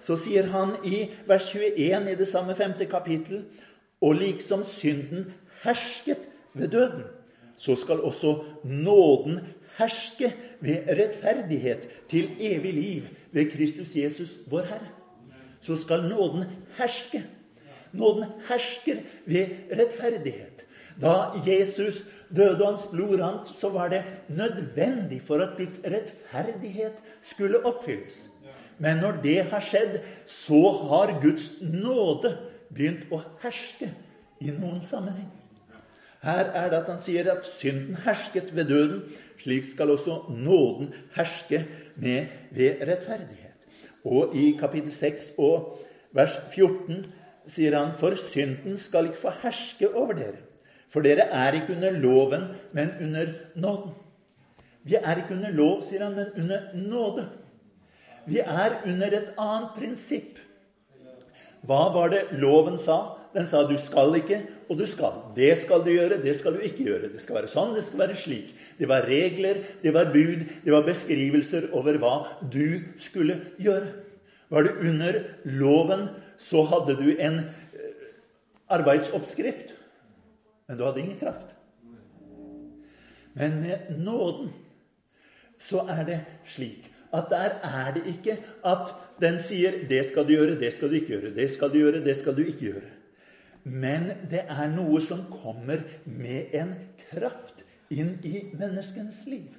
Så 0.00 0.16
sier 0.16 0.46
han 0.54 0.76
i 0.86 1.08
vers 1.26 1.50
21 1.50 2.12
i 2.12 2.16
det 2.16 2.28
samme 2.30 2.54
femte 2.56 2.86
kapittel 2.88 3.42
Og 4.00 4.14
liksom 4.14 4.62
synden 4.64 5.32
hersket 5.64 6.22
ved 6.54 6.68
døden, 6.70 7.02
så 7.58 7.76
skal 7.76 8.00
også 8.06 8.34
nåden 8.64 9.40
herske 9.78 10.32
ved 10.60 10.88
rettferdighet 10.98 11.88
til 12.10 12.30
evig 12.40 12.74
liv 12.74 13.02
ved 13.32 13.50
Kristus 13.50 13.96
Jesus, 13.96 14.38
vår 14.46 14.70
Herre. 14.70 14.94
Så 15.62 15.76
skal 15.76 16.06
nåden 16.08 16.44
herske. 16.78 17.24
Nåden 17.92 18.24
hersker 18.48 19.02
ved 19.26 19.46
rettferdighet. 19.72 20.64
Da 21.00 21.14
Jesus 21.46 22.02
døde 22.36 22.62
og 22.62 22.66
hans 22.66 22.88
blod 22.90 23.20
rant, 23.20 23.50
så 23.60 23.68
var 23.68 23.88
det 23.88 24.04
nødvendig 24.28 25.22
for 25.22 25.42
at 25.42 25.56
Guds 25.56 25.78
rettferdighet 25.84 26.98
skulle 27.22 27.66
oppfylles. 27.66 28.28
Men 28.78 28.96
når 29.02 29.20
det 29.22 29.44
har 29.50 29.60
skjedd, 29.60 29.98
så 30.26 30.62
har 30.90 31.18
Guds 31.22 31.50
nåde 31.60 32.36
begynt 32.70 33.10
å 33.14 33.22
herske 33.42 33.90
i 34.40 34.54
noen 34.54 34.82
sammenheng. 34.82 35.30
Her 36.22 36.50
er 36.50 36.70
det 36.70 36.80
at 36.80 36.88
han 36.90 37.02
sier 37.02 37.28
at 37.30 37.46
synden 37.46 37.98
hersket 38.02 38.50
ved 38.56 38.70
døden. 38.70 39.02
Slik 39.38 39.64
skal 39.64 39.92
også 39.94 40.24
nåden 40.34 40.90
herske 41.14 41.62
med 41.96 42.26
ved 42.50 42.82
rettferdighet. 42.82 43.54
Og 44.04 44.34
i 44.36 44.50
kapittel 44.58 44.92
6 44.92 45.30
og 45.38 45.78
vers 46.16 46.34
14 46.54 47.04
sier 47.48 47.76
han 47.78 47.94
for 47.98 48.18
synden 48.18 48.76
skal 48.80 49.10
ikke 49.10 49.22
få 49.22 49.34
herske 49.44 49.90
over 49.94 50.16
dere. 50.18 50.42
For 50.88 51.04
dere 51.04 51.28
er 51.28 51.54
ikke 51.54 51.76
under 51.76 51.90
loven, 52.00 52.48
men 52.72 52.90
under 53.00 53.32
nåden. 53.54 53.94
Vi 54.88 54.96
er 54.96 55.20
ikke 55.20 55.36
under 55.36 55.52
lov, 55.52 55.82
sier 55.84 56.04
han, 56.04 56.16
men 56.16 56.32
under 56.42 56.72
nåde. 56.74 57.28
Vi 58.26 58.40
er 58.40 58.80
under 58.86 59.06
et 59.06 59.34
annet 59.38 59.74
prinsipp. 59.76 60.38
Hva 61.68 61.88
var 61.92 62.10
det 62.12 62.24
loven 62.40 62.78
sa? 62.80 63.17
Den 63.34 63.46
sa 63.46 63.62
du 63.68 63.76
skal 63.80 64.14
ikke, 64.18 64.40
og 64.68 64.78
du 64.80 64.86
skal. 64.88 65.20
Det 65.36 65.50
skal 65.62 65.82
du 65.84 65.90
gjøre, 65.92 66.20
det 66.22 66.34
skal 66.38 66.56
du 66.56 66.64
ikke 66.64 66.86
gjøre. 66.86 67.10
Det 67.12 67.20
skal 67.22 67.40
være 67.40 67.50
sånn, 67.52 67.74
det 67.76 67.84
skal 67.86 68.02
være 68.06 68.16
slik. 68.16 68.54
Det 68.78 68.88
var 68.88 69.08
regler, 69.08 69.60
det 69.82 69.92
var 69.96 70.12
bud, 70.14 70.46
det 70.64 70.74
var 70.74 70.86
beskrivelser 70.86 71.68
over 71.76 72.00
hva 72.00 72.14
du 72.52 72.80
skulle 73.02 73.40
gjøre. 73.60 73.90
Var 74.48 74.64
du 74.64 74.88
under 74.88 75.20
loven, 75.44 76.08
så 76.40 76.62
hadde 76.70 76.96
du 76.96 77.08
en 77.20 77.40
eh, 77.42 78.04
arbeidsoppskrift, 78.72 79.74
men 80.68 80.78
du 80.78 80.86
hadde 80.86 81.02
ingen 81.02 81.20
kraft. 81.20 81.52
Men 83.38 83.60
med 83.60 83.90
nåden 83.98 84.54
så 85.60 85.84
er 85.90 86.06
det 86.08 86.22
slik 86.48 86.86
at 87.14 87.30
der 87.30 87.54
er 87.64 87.92
det 87.96 88.02
ikke 88.10 88.36
at 88.66 88.90
den 89.20 89.38
sier 89.42 89.72
'det 89.88 90.06
skal 90.06 90.24
du 90.24 90.32
gjøre, 90.32 90.60
det 90.60 90.72
skal 90.74 90.88
du 90.88 90.94
ikke 90.94 91.12
gjøre', 91.12 91.34
'det 91.34 91.50
skal 91.50 91.68
du 91.70 91.78
gjøre, 91.78 92.04
det 92.04 92.16
skal 92.16 92.36
du 92.36 92.44
ikke 92.44 92.72
gjøre'. 92.72 92.97
Men 93.64 94.12
det 94.30 94.44
er 94.48 94.68
noe 94.72 95.00
som 95.04 95.24
kommer 95.32 95.82
med 96.04 96.54
en 96.56 96.74
kraft 97.08 97.64
inn 97.90 98.16
i 98.26 98.48
menneskenes 98.52 99.24
liv. 99.28 99.50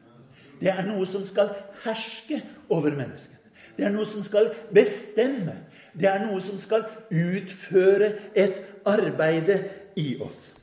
Det 0.59 0.71
er 0.71 0.85
noe 0.87 1.07
som 1.07 1.23
skal 1.27 1.51
herske 1.85 2.41
over 2.69 2.93
menneskene. 2.95 3.37
Det 3.77 3.85
er 3.87 3.93
noe 3.93 4.07
som 4.07 4.23
skal 4.23 4.49
bestemme. 4.75 5.55
Det 5.95 6.07
er 6.09 6.25
noe 6.25 6.41
som 6.43 6.59
skal 6.59 6.85
utføre 7.09 8.11
et 8.35 8.59
arbeide 8.87 9.61
i 9.99 10.13
oss. 10.23 10.53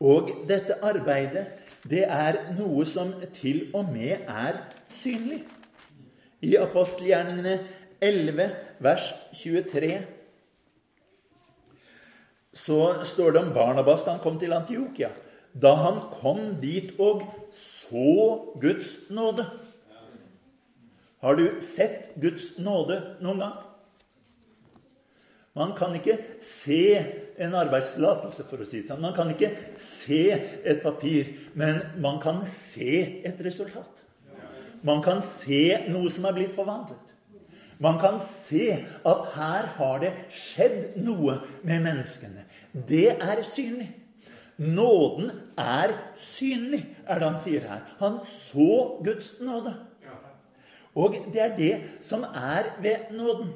Og 0.00 0.30
dette 0.48 0.78
arbeidet, 0.84 1.46
det 1.88 2.04
er 2.08 2.40
noe 2.56 2.84
som 2.88 3.12
til 3.36 3.68
og 3.76 3.92
med 3.92 4.24
er 4.28 4.60
synlig. 5.00 5.42
I 6.44 6.56
apostelgjerningene 6.60 7.58
11, 8.04 8.50
vers 8.84 9.06
23, 9.40 10.00
så 12.54 13.04
står 13.04 13.34
det 13.34 13.42
om 13.42 13.52
Barnabas 13.54 14.04
da 14.06 14.14
han 14.14 14.22
kom 14.22 14.38
til 14.40 14.54
Antiokia. 14.54 15.10
Da 15.54 15.74
han 15.78 16.00
kom 16.20 16.56
dit 16.62 16.94
og 17.02 17.22
så 17.54 18.54
Guds 18.62 18.96
nåde. 19.10 19.46
Har 21.24 21.38
du 21.38 21.46
sett 21.64 22.14
Guds 22.20 22.54
nåde 22.60 22.98
noen 23.24 23.42
gang? 23.42 23.60
Man 25.54 25.72
kan 25.78 25.94
ikke 25.94 26.18
se 26.42 26.98
en 27.38 27.54
arbeidstillatelse, 27.54 28.44
for 28.48 28.62
å 28.62 28.66
si 28.66 28.80
det 28.82 28.88
sånn. 28.90 29.02
Man 29.02 29.14
kan 29.14 29.30
ikke 29.30 29.52
se 29.78 30.22
et 30.34 30.82
papir, 30.82 31.30
men 31.54 31.78
man 32.02 32.18
kan 32.22 32.42
se 32.50 33.22
et 33.26 33.38
resultat. 33.46 34.02
Man 34.84 35.00
kan 35.02 35.22
se 35.24 35.86
noe 35.88 36.10
som 36.12 36.26
er 36.28 36.36
blitt 36.36 36.56
forvandlet. 36.58 37.13
Man 37.84 37.98
kan 38.00 38.20
se 38.24 38.70
at 39.04 39.26
her 39.34 39.68
har 39.76 40.00
det 40.00 40.12
skjedd 40.32 40.96
noe 41.04 41.36
med 41.66 41.84
menneskene. 41.84 42.46
Det 42.72 43.10
er 43.12 43.42
synlig. 43.44 43.90
Nåden 44.56 45.32
er 45.58 45.92
synlig, 46.16 46.84
er 47.06 47.18
det 47.18 47.28
han 47.28 47.40
sier 47.42 47.66
her. 47.68 47.82
Han 47.98 48.20
så 48.30 49.02
Guds 49.04 49.34
nåde. 49.42 49.74
Og 50.94 51.16
det 51.34 51.42
er 51.42 51.56
det 51.58 51.74
som 52.06 52.22
er 52.22 52.70
ved 52.82 53.10
nåden. 53.18 53.50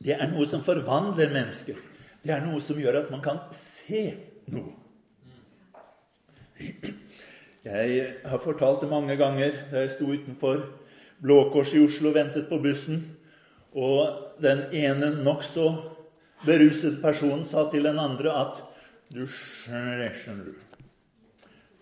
Det 0.00 0.14
er 0.14 0.30
noe 0.30 0.46
som 0.48 0.62
forvandler 0.64 1.32
mennesker. 1.34 1.80
Det 2.22 2.32
er 2.32 2.44
noe 2.46 2.60
som 2.64 2.78
gjør 2.80 3.02
at 3.02 3.10
man 3.12 3.24
kan 3.24 3.42
se 3.56 4.06
noe. 4.48 4.76
Jeg 7.64 8.06
har 8.24 8.40
fortalt 8.40 8.80
det 8.84 8.88
mange 8.88 9.16
ganger 9.20 9.56
da 9.72 9.82
jeg 9.82 9.96
sto 9.98 10.08
utenfor 10.08 10.62
Blå 11.20 11.50
Kors 11.52 11.74
i 11.74 11.82
Oslo 11.84 12.14
ventet 12.16 12.48
på 12.48 12.58
bussen, 12.62 13.02
og 13.76 14.40
den 14.42 14.64
ene 14.74 15.12
nokså 15.20 15.66
berusede 16.46 17.00
personen 17.02 17.44
sa 17.44 17.66
til 17.70 17.84
den 17.86 18.00
andre 18.00 18.32
at 18.32 18.62
du 19.12 19.26
skjønner, 19.28 20.14
skjønner 20.16 20.50
du, 20.50 20.56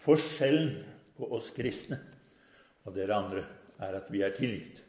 Forskjellen 0.02 0.72
på 1.18 1.28
oss 1.36 1.50
kristne 1.54 1.98
og 2.86 2.94
dere 2.96 3.18
andre 3.18 3.44
er 3.84 3.98
at 3.98 4.08
vi 4.10 4.22
er 4.24 4.34
tilgitt. 4.36 4.82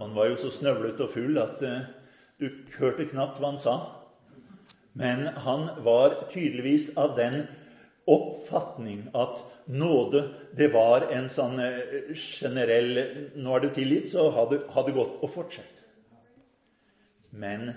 Han 0.00 0.14
var 0.16 0.30
jo 0.30 0.38
så 0.40 0.50
snøvlete 0.52 1.06
og 1.06 1.12
full 1.14 1.38
at 1.40 1.62
uh, 1.62 1.86
du 2.40 2.48
hørte 2.80 3.06
knapt 3.10 3.38
hva 3.38 3.52
han 3.52 3.60
sa. 3.60 3.74
Men 4.98 5.28
han 5.44 5.68
var 5.86 6.16
tydeligvis 6.32 6.90
av 6.98 7.14
den 7.18 7.44
oppfatning 8.06 9.08
at 9.14 9.42
nåde 9.70 10.22
det 10.56 10.70
var 10.72 11.08
en 11.12 11.28
sånn 11.30 11.60
eh, 11.62 12.10
generell 12.16 12.98
Nå 13.36 13.54
er 13.56 13.64
du 13.64 13.68
tilgitt, 13.74 14.10
så 14.12 14.30
ha 14.34 14.46
det, 14.50 14.62
ha 14.72 14.84
godt, 14.88 15.20
og 15.20 15.30
fortsett. 15.30 15.84
Men 17.30 17.70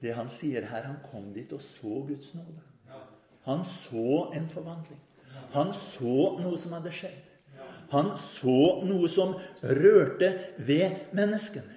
det 0.00 0.14
han 0.16 0.30
sier 0.32 0.66
her 0.70 0.86
Han 0.88 1.02
kom 1.10 1.32
dit 1.34 1.52
og 1.52 1.60
så 1.60 2.02
Guds 2.08 2.32
nåde. 2.36 2.62
Han 3.46 3.62
så 3.64 4.32
en 4.34 4.48
forvandling. 4.50 5.00
Han 5.54 5.70
så 5.76 6.36
noe 6.40 6.58
som 6.58 6.74
hadde 6.74 6.92
skjedd. 6.94 7.22
Han 7.92 8.16
så 8.18 8.82
noe 8.82 9.08
som 9.12 9.36
rørte 9.62 10.32
ved 10.58 11.12
menneskene. 11.14 11.76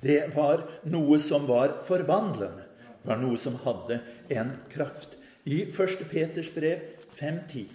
Det 0.00 0.22
var 0.36 0.64
noe 0.88 1.18
som 1.20 1.44
var 1.48 1.74
forvandlende. 1.84 2.64
Det 3.02 3.10
var 3.10 3.20
noe 3.20 3.36
som 3.40 3.58
hadde 3.64 4.00
en 4.32 4.54
kraft. 4.72 5.18
I 5.46 5.66
1. 5.68 6.06
Peters 6.10 6.48
brev 6.54 6.95
5.10 7.20 7.66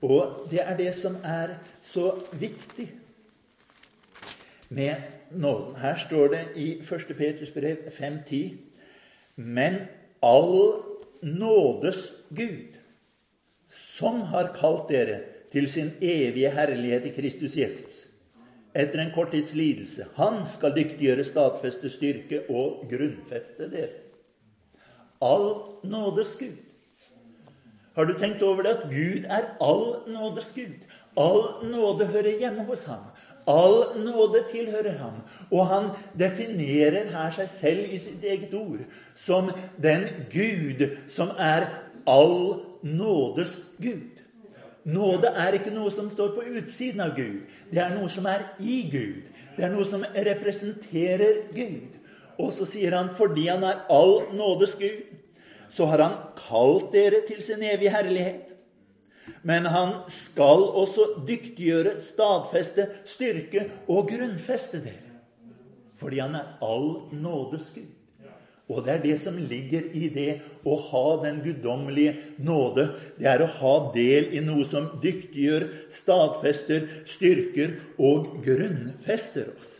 og 0.00 0.46
det 0.50 0.62
er 0.64 0.76
det 0.76 0.92
som 0.96 1.16
er 1.24 1.58
så 1.84 2.14
viktig 2.32 2.88
med 4.68 4.94
nåden. 5.30 5.76
Her 5.76 5.98
står 6.06 6.28
det 6.32 6.44
i 6.56 6.68
1. 6.80 7.16
Peters 7.16 7.50
brev 7.50 7.76
5.10.: 7.98 8.56
Men 9.36 9.76
all 10.22 10.82
nådes 11.22 12.12
Gud, 12.36 12.78
som 13.68 14.20
har 14.20 14.56
kalt 14.60 14.88
dere 14.88 15.20
til 15.52 15.68
sin 15.70 15.90
evige 16.00 16.50
herlighet 16.50 17.06
i 17.06 17.14
Kristus 17.20 17.56
Jesus, 17.56 18.06
etter 18.74 19.00
en 19.00 19.12
kort 19.14 19.30
tids 19.30 19.54
lidelse, 19.54 20.06
han 20.14 20.46
skal 20.54 20.76
dyktiggjøre, 20.76 21.24
stadfeste, 21.24 21.90
styrke 21.90 22.42
og 22.48 22.86
grunnfeste 22.90 23.70
dere. 23.70 23.88
All 25.20 25.54
nådes 25.84 26.36
Gud. 26.38 26.69
Har 27.96 28.06
du 28.06 28.14
tenkt 28.18 28.42
over 28.42 28.62
det 28.62 28.76
at 28.76 28.86
Gud 28.90 29.24
er 29.26 29.50
all 29.60 29.86
nådes 30.06 30.52
Gud? 30.54 30.78
All 31.18 31.66
nåde 31.70 32.06
hører 32.06 32.38
hjemme 32.38 32.64
hos 32.64 32.84
ham. 32.84 33.02
All 33.50 33.98
nåde 33.98 34.44
tilhører 34.52 34.98
ham. 34.98 35.20
Og 35.50 35.66
han 35.66 35.90
definerer 36.18 37.10
her 37.10 37.34
seg 37.34 37.50
selv 37.58 37.92
i 37.94 37.98
sitt 37.98 38.24
eget 38.24 38.54
ord 38.54 38.84
som 39.18 39.50
den 39.82 40.06
Gud 40.30 40.86
som 41.10 41.34
er 41.38 41.66
all 42.06 42.62
nådes 42.82 43.58
Gud. 43.82 44.20
Nåde 44.84 45.34
er 45.36 45.58
ikke 45.58 45.74
noe 45.74 45.90
som 45.92 46.08
står 46.10 46.34
på 46.36 46.46
utsiden 46.56 47.02
av 47.04 47.16
Gud. 47.16 47.42
Det 47.72 47.82
er 47.82 47.94
noe 47.98 48.08
som 48.08 48.26
er 48.30 48.46
i 48.58 48.82
Gud. 48.92 49.26
Det 49.56 49.66
er 49.66 49.74
noe 49.74 49.84
som 49.84 50.06
representerer 50.14 51.42
Gud. 51.54 51.98
Og 52.40 52.54
så 52.56 52.64
sier 52.64 52.96
han 52.96 53.10
fordi 53.18 53.50
han 53.50 53.66
er 53.66 53.82
all 53.92 54.30
nådes 54.32 54.78
Gud, 54.80 55.09
så 55.70 55.86
har 55.90 56.02
han 56.04 56.16
kalt 56.38 56.90
dere 56.94 57.22
til 57.28 57.42
sin 57.44 57.62
evige 57.62 57.92
herlighet. 57.94 58.48
Men 59.46 59.68
han 59.70 59.94
skal 60.10 60.64
også 60.82 61.06
dyktiggjøre, 61.28 62.00
stadfeste, 62.02 62.88
styrke 63.08 63.68
og 63.88 64.10
grunnfeste 64.10 64.82
dere. 64.82 65.06
Fordi 66.00 66.20
han 66.20 66.34
er 66.34 66.56
all 66.64 67.12
nådes 67.12 67.70
Gud. 67.74 67.88
Og 68.70 68.84
det 68.86 68.92
er 68.92 69.00
det 69.02 69.16
som 69.18 69.34
ligger 69.34 69.88
i 69.98 70.08
det 70.14 70.28
å 70.62 70.76
ha 70.92 71.06
den 71.24 71.40
guddommelige 71.42 72.14
nåde. 72.38 72.86
Det 73.18 73.26
er 73.26 73.42
å 73.42 73.50
ha 73.58 73.74
del 73.96 74.30
i 74.38 74.42
noe 74.46 74.62
som 74.70 74.86
dyktiggjør, 75.02 75.66
stadfester, 75.90 76.86
styrker 77.10 77.74
og 77.98 78.36
grunnfester 78.44 79.50
oss. 79.56 79.72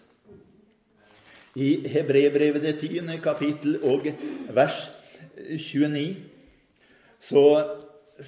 I 1.54 1.86
Hebrebrevet 1.90 2.62
det 2.66 2.76
tiende 2.82 3.18
kapittel 3.22 3.78
og 3.86 4.06
vers 4.54 4.82
29 5.58 6.16
så 7.20 7.44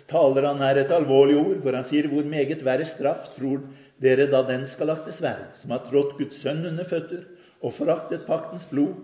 taler 0.09 0.47
han 0.49 0.63
her 0.63 0.81
et 0.83 0.93
alvorlig 0.95 1.37
ord, 1.41 1.61
for 1.65 1.77
han 1.77 1.87
sier 1.89 2.09
hvor 2.13 2.27
meget 2.29 2.65
verre 2.65 2.87
straff 2.89 3.31
tror 3.37 3.65
dere 4.03 4.29
da 4.31 4.43
den 4.49 4.65
skal 4.69 4.91
lagtes 4.93 5.21
være, 5.23 5.53
som 5.61 5.75
har 5.75 5.85
trådt 5.89 6.17
Guds 6.19 6.41
sønn 6.43 6.65
under 6.69 6.89
føtter 6.89 7.25
og 7.63 7.75
foraktet 7.77 8.27
paktens 8.27 8.67
blod, 8.71 8.97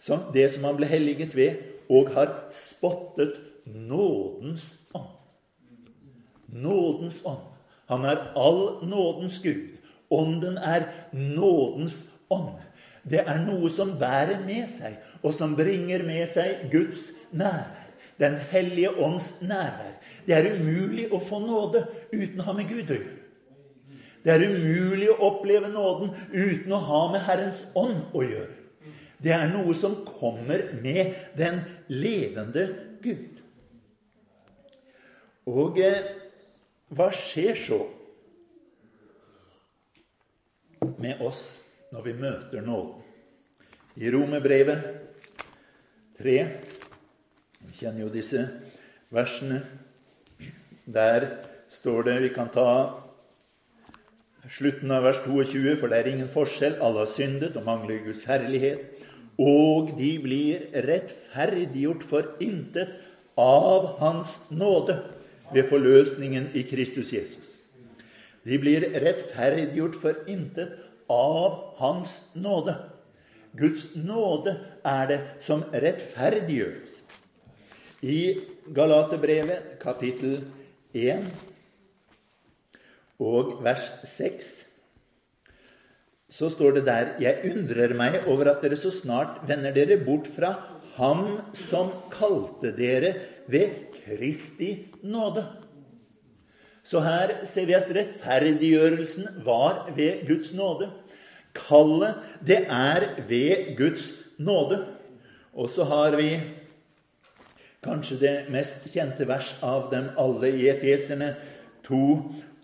som 0.00 0.28
det 0.34 0.50
som 0.54 0.66
han 0.68 0.78
ble 0.78 0.88
helliget 0.90 1.34
ved, 1.36 1.62
og 1.90 2.12
har 2.14 2.32
spottet 2.54 3.38
nådens 3.66 4.64
ånd. 4.94 5.12
Nådens 6.52 7.20
ånd. 7.26 7.42
Han 7.90 8.06
er 8.06 8.22
all 8.38 8.86
nådens 8.86 9.38
Gud. 9.42 9.76
Ånden 10.10 10.58
er 10.58 10.86
nådens 11.12 12.04
ånd. 12.30 12.58
Det 13.06 13.22
er 13.22 13.38
noe 13.44 13.70
som 13.70 13.92
bærer 13.98 14.40
med 14.46 14.66
seg, 14.70 14.96
og 15.22 15.34
som 15.34 15.54
bringer 15.58 16.02
med 16.06 16.26
seg 16.30 16.66
Guds 16.72 17.08
nærvær. 17.36 17.84
Den 18.20 18.38
hellige 18.50 18.94
ånds 18.96 19.34
nærvær. 19.44 19.94
Det 20.26 20.34
er 20.34 20.50
umulig 20.56 21.06
å 21.12 21.20
få 21.20 21.40
nåde 21.44 21.84
uten 22.12 22.40
å 22.40 22.46
ha 22.48 22.56
med 22.56 22.68
Gud 22.70 22.90
å 22.90 22.98
gjøre. 22.98 23.22
Det 24.26 24.34
er 24.34 24.42
umulig 24.50 25.10
å 25.12 25.20
oppleve 25.28 25.68
nåden 25.70 26.10
uten 26.32 26.72
å 26.74 26.80
ha 26.82 27.02
med 27.12 27.22
Herrens 27.28 27.60
ånd 27.78 28.08
å 28.16 28.24
gjøre. 28.26 28.54
Det 29.22 29.32
er 29.32 29.46
noe 29.52 29.74
som 29.78 30.00
kommer 30.06 30.64
med 30.82 31.14
den 31.38 31.60
levende 31.88 32.66
Gud. 33.04 33.38
Og 35.46 35.78
eh, 35.78 36.10
hva 36.90 37.06
skjer 37.14 37.54
så 37.60 37.78
med 40.98 41.22
oss 41.22 41.44
når 41.94 42.02
vi 42.08 42.16
møter 42.18 42.66
nåden. 42.66 43.02
I 43.96 44.10
Romerbrevet 44.12 44.90
3 46.18 46.34
Vi 46.34 46.85
kjenner 47.76 48.06
jo 48.06 48.12
disse 48.12 48.44
versene. 49.14 49.62
Der 50.86 51.26
står 51.72 52.06
det 52.06 52.22
Vi 52.22 52.28
kan 52.34 52.48
ta 52.52 53.02
slutten 54.48 54.90
av 54.94 55.02
vers 55.02 55.18
22, 55.24 55.76
for 55.80 55.90
det 55.90 55.98
er 55.98 56.12
ingen 56.12 56.30
forskjell. 56.30 56.78
Alle 56.80 57.04
har 57.04 57.12
syndet 57.16 57.56
og 57.58 57.66
mangler 57.66 58.04
Guds 58.04 58.24
herlighet. 58.30 59.04
Og 59.36 59.92
de 59.98 60.12
blir 60.22 60.68
rettferdiggjort 60.86 62.06
for 62.08 62.30
intet 62.40 62.94
av 63.36 63.98
Hans 64.00 64.32
nåde 64.48 64.96
ved 65.52 65.68
forløsningen 65.68 66.50
i 66.54 66.64
Kristus 66.66 67.12
Jesus. 67.12 67.56
De 68.46 68.58
blir 68.62 68.86
rettferdiggjort 69.02 69.98
for 70.00 70.22
intet 70.30 70.78
av 71.10 71.76
Hans 71.80 72.14
nåde. 72.34 72.76
Guds 73.56 73.90
nåde 73.96 74.56
er 74.84 75.10
det 75.10 75.20
som 75.44 75.64
rettferdiggjøres. 75.72 76.95
I 78.06 78.38
Galaterbrevet 78.70 79.80
kapittel 79.82 80.38
1 80.94 81.26
og 83.18 83.56
vers 83.66 83.88
6 84.12 84.50
så 86.36 86.50
står 86.52 86.76
det 86.76 86.84
der 86.86 87.14
Jeg 87.22 87.50
undrer 87.50 87.94
meg 87.98 88.20
over 88.30 88.52
at 88.52 88.62
dere 88.62 88.78
så 88.78 88.92
snart 88.94 89.40
vender 89.48 89.74
dere 89.74 89.98
bort 90.06 90.28
fra 90.36 90.52
Ham 90.96 91.24
som 91.66 91.90
kalte 92.12 92.70
dere 92.76 93.12
ved 93.50 93.74
Kristi 93.96 94.70
nåde. 95.02 95.42
Så 96.86 97.02
her 97.02 97.34
ser 97.44 97.66
vi 97.68 97.74
at 97.76 97.90
rettferdiggjørelsen 97.92 99.42
var 99.44 99.90
ved 99.96 100.22
Guds 100.28 100.52
nåde. 100.54 100.92
Kallet, 101.56 102.22
det 102.46 102.62
er 102.70 103.08
ved 103.28 103.74
Guds 103.76 104.12
nåde. 104.38 104.84
Og 105.52 105.68
så 105.74 105.84
har 105.84 106.16
vi 106.16 106.30
kanskje 107.86 108.18
det 108.20 108.34
mest 108.52 108.84
kjente 108.92 109.26
vers 109.28 109.54
av 109.64 109.90
dem 109.92 110.10
alle 110.20 110.50
i 110.52 110.68
Efeserne 110.72 111.32
2 111.86 112.00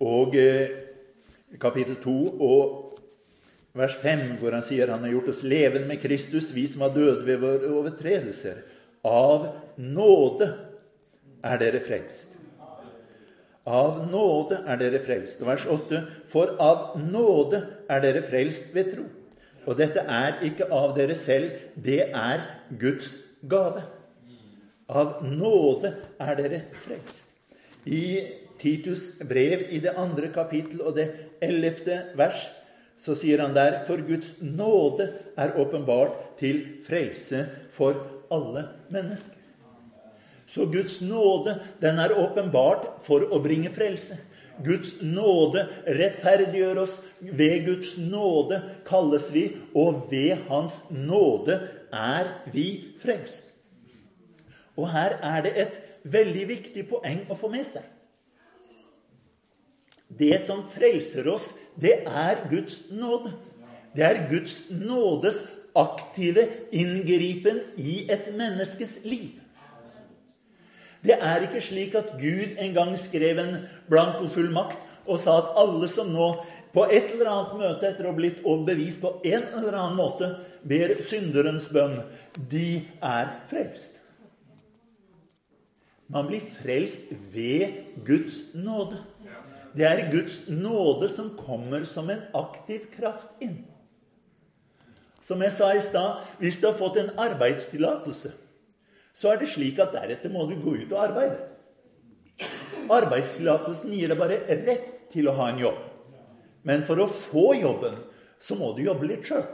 og 0.02 0.36
eh, 0.38 0.74
kapittel 1.62 1.96
2 2.02 2.16
og 2.42 3.00
vers 3.78 3.94
5, 4.02 4.26
hvor 4.40 4.52
han 4.56 4.64
sier 4.66 4.90
han 4.92 5.04
har 5.06 5.14
gjort 5.14 5.32
oss 5.32 5.44
levende 5.46 5.88
med 5.88 6.02
Kristus, 6.02 6.50
vi 6.52 6.66
som 6.68 6.84
var 6.84 6.94
døde 6.96 7.24
ved 7.26 7.40
våre 7.40 7.72
overtredelser. 7.72 8.60
Av 9.08 9.48
nåde 9.80 10.50
er 11.42 11.58
dere 11.62 11.80
frelst. 11.82 12.36
Av 13.62 14.02
nåde 14.10 14.58
er 14.66 14.78
dere 14.80 15.00
frelst. 15.02 15.42
Vers 15.46 15.64
8.: 15.70 16.02
For 16.30 16.56
av 16.60 16.98
nåde 16.98 17.62
er 17.90 18.02
dere 18.02 18.22
frelst 18.26 18.74
ved 18.74 18.94
tro. 18.94 19.06
Og 19.66 19.78
dette 19.78 20.02
er 20.02 20.40
ikke 20.42 20.66
av 20.74 20.96
dere 20.96 21.14
selv, 21.14 21.52
det 21.78 22.10
er 22.10 22.42
Guds 22.78 23.12
gave. 23.48 23.84
Av 24.92 25.22
nåde 25.24 25.94
er 26.20 26.38
dere 26.38 26.62
frelst. 26.84 27.28
I 27.88 28.04
Titus 28.60 29.08
brev 29.26 29.64
i 29.72 29.80
det 29.82 29.96
andre 29.98 30.28
kapittel 30.34 30.84
og 30.84 30.94
det 31.00 31.08
ellevte 31.42 32.14
vers 32.18 32.44
så 33.02 33.16
sier 33.18 33.40
han 33.42 33.54
der 33.56 33.80
For 33.88 34.02
Guds 34.06 34.36
nåde 34.38 35.08
er 35.34 35.56
åpenbart 35.58 36.38
til 36.38 36.62
frelse 36.86 37.46
for 37.74 37.98
alle 38.32 38.68
mennesker. 38.92 39.38
Så 40.46 40.66
Guds 40.68 41.00
nåde, 41.00 41.56
den 41.80 41.98
er 41.98 42.12
åpenbart 42.12 43.00
for 43.02 43.24
å 43.32 43.40
bringe 43.42 43.72
frelse. 43.72 44.18
Guds 44.62 44.98
nåde 45.00 45.64
rettferdiggjør 45.96 46.82
oss. 46.84 46.98
Ved 47.22 47.64
Guds 47.64 47.94
nåde 47.96 48.60
kalles 48.84 49.30
vi, 49.32 49.46
og 49.72 50.10
ved 50.10 50.44
Hans 50.50 50.76
nåde 50.92 51.56
er 51.88 52.28
vi 52.52 52.66
frelst. 53.00 53.51
Og 54.76 54.88
her 54.92 55.18
er 55.20 55.42
det 55.44 55.52
et 55.64 55.80
veldig 56.04 56.44
viktig 56.48 56.86
poeng 56.90 57.24
å 57.30 57.36
få 57.38 57.50
med 57.52 57.66
seg. 57.68 57.84
Det 60.12 60.36
som 60.44 60.60
frelser 60.68 61.28
oss, 61.32 61.52
det 61.80 62.02
er 62.04 62.44
Guds 62.50 62.82
nåde. 62.92 63.32
Det 63.96 64.04
er 64.04 64.26
Guds 64.28 64.58
nådes 64.68 65.40
aktive 65.76 66.44
inngripen 66.72 67.62
i 67.80 68.02
et 68.12 68.28
menneskes 68.36 68.98
liv. 69.08 69.40
Det 71.02 71.16
er 71.16 71.46
ikke 71.46 71.62
slik 71.64 71.96
at 71.98 72.12
Gud 72.20 72.58
en 72.62 72.74
gang 72.76 72.92
skrev 73.00 73.40
en 73.42 73.56
blankofullmakt 73.90 74.78
og 75.08 75.18
sa 75.18 75.38
at 75.40 75.56
alle 75.58 75.88
som 75.90 76.12
nå 76.14 76.28
på 76.72 76.84
et 76.86 77.10
eller 77.12 77.30
annet 77.32 77.56
møte 77.58 77.88
etter 77.88 78.06
å 78.06 78.12
ha 78.12 78.16
blitt 78.16 78.44
overbevist 78.44 79.02
på 79.02 79.16
en 79.26 79.48
eller 79.58 79.74
annen 79.74 79.98
måte 79.98 80.28
ber 80.68 80.94
synderens 81.08 81.66
bønn, 81.72 81.98
de 82.36 82.84
er 83.02 83.34
frelst. 83.50 83.98
Man 86.12 86.28
blir 86.28 86.44
frelst 86.60 87.12
ved 87.32 87.72
Guds 88.04 88.54
nåde. 88.54 88.98
Det 89.72 89.86
er 89.88 90.10
Guds 90.12 90.42
nåde 90.48 91.08
som 91.08 91.30
kommer 91.38 91.86
som 91.88 92.10
en 92.12 92.20
aktiv 92.36 92.84
kraft 92.92 93.40
inn. 93.40 93.62
Som 95.24 95.40
jeg 95.40 95.54
sa 95.56 95.70
i 95.72 95.80
stad, 95.80 96.26
hvis 96.42 96.58
du 96.60 96.66
har 96.68 96.76
fått 96.76 96.98
en 97.00 97.12
arbeidstillatelse, 97.16 98.34
så 99.16 99.32
er 99.32 99.40
det 99.40 99.48
slik 99.52 99.80
at 99.80 99.94
deretter 99.94 100.32
må 100.32 100.44
du 100.50 100.58
gå 100.60 100.74
ut 100.82 100.92
og 100.92 101.00
arbeide. 101.06 101.48
Arbeidstillatelsen 102.92 103.94
gir 103.94 104.12
deg 104.12 104.20
bare 104.20 104.40
rett 104.50 104.88
til 105.12 105.30
å 105.30 105.36
ha 105.38 105.48
en 105.52 105.62
jobb. 105.62 105.80
Men 106.68 106.84
for 106.86 107.00
å 107.00 107.08
få 107.08 107.52
jobben 107.56 107.96
så 108.42 108.56
må 108.58 108.72
du 108.76 108.82
jobbe 108.84 109.08
litt 109.08 109.24
sjøl. 109.28 109.44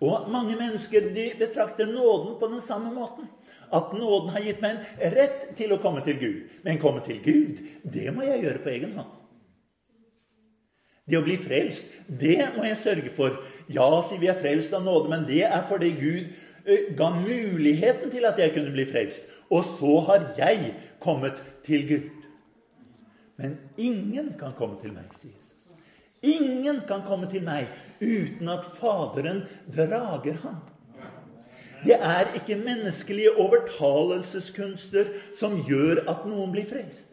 Og 0.00 0.30
mange 0.32 0.56
mennesker 0.56 1.10
de 1.12 1.26
betrakter 1.40 1.90
nåden 1.90 2.38
på 2.40 2.48
den 2.48 2.62
samme 2.64 2.92
måten 2.94 3.28
at 3.72 3.94
nåden 3.94 4.32
har 4.34 4.44
gitt 4.44 4.60
meg 4.62 4.82
en 4.98 5.14
rett 5.14 5.48
til 5.58 5.72
å 5.74 5.80
komme 5.82 6.02
til 6.06 6.18
Gud. 6.20 6.38
Men 6.66 6.82
komme 6.82 7.02
til 7.06 7.20
Gud, 7.24 7.62
det 7.84 8.10
må 8.14 8.26
jeg 8.26 8.44
gjøre 8.44 8.62
på 8.64 8.72
egen 8.74 8.94
hånd. 8.98 9.16
Det 11.10 11.18
å 11.18 11.26
bli 11.26 11.34
frelst, 11.40 11.88
det 12.06 12.38
må 12.54 12.66
jeg 12.68 12.78
sørge 12.78 13.10
for. 13.14 13.40
Ja, 13.72 13.88
sier 14.06 14.20
vi 14.22 14.30
er 14.30 14.38
frelst 14.38 14.74
av 14.76 14.84
nåde, 14.86 15.10
men 15.10 15.26
det 15.26 15.42
er 15.48 15.64
fordi 15.66 15.90
Gud 15.98 16.30
ga 16.98 17.10
muligheten 17.14 18.12
til 18.12 18.26
at 18.28 18.38
jeg 18.38 18.54
kunne 18.54 18.74
bli 18.74 18.86
frelst. 18.86 19.26
Og 19.50 19.66
så 19.78 19.98
har 20.06 20.30
jeg 20.38 20.74
kommet 21.02 21.40
til 21.66 21.86
Gud. 21.88 22.10
Men 23.40 23.56
ingen 23.80 24.34
kan 24.38 24.54
komme 24.58 24.78
til 24.82 24.92
meg, 24.94 25.08
sier 25.18 25.32
Jesus. 25.32 25.50
Ingen 26.22 26.82
kan 26.88 27.02
komme 27.06 27.30
til 27.32 27.42
meg 27.46 27.70
uten 28.02 28.50
at 28.52 28.66
Faderen 28.76 29.46
drager 29.72 30.36
ham. 30.44 30.60
Det 31.84 31.96
er 31.96 32.34
ikke 32.36 32.58
menneskelige 32.60 33.32
overtalelseskunster 33.40 35.14
som 35.38 35.60
gjør 35.68 36.04
at 36.10 36.26
noen 36.28 36.52
blir 36.52 36.68
frelst. 36.68 37.06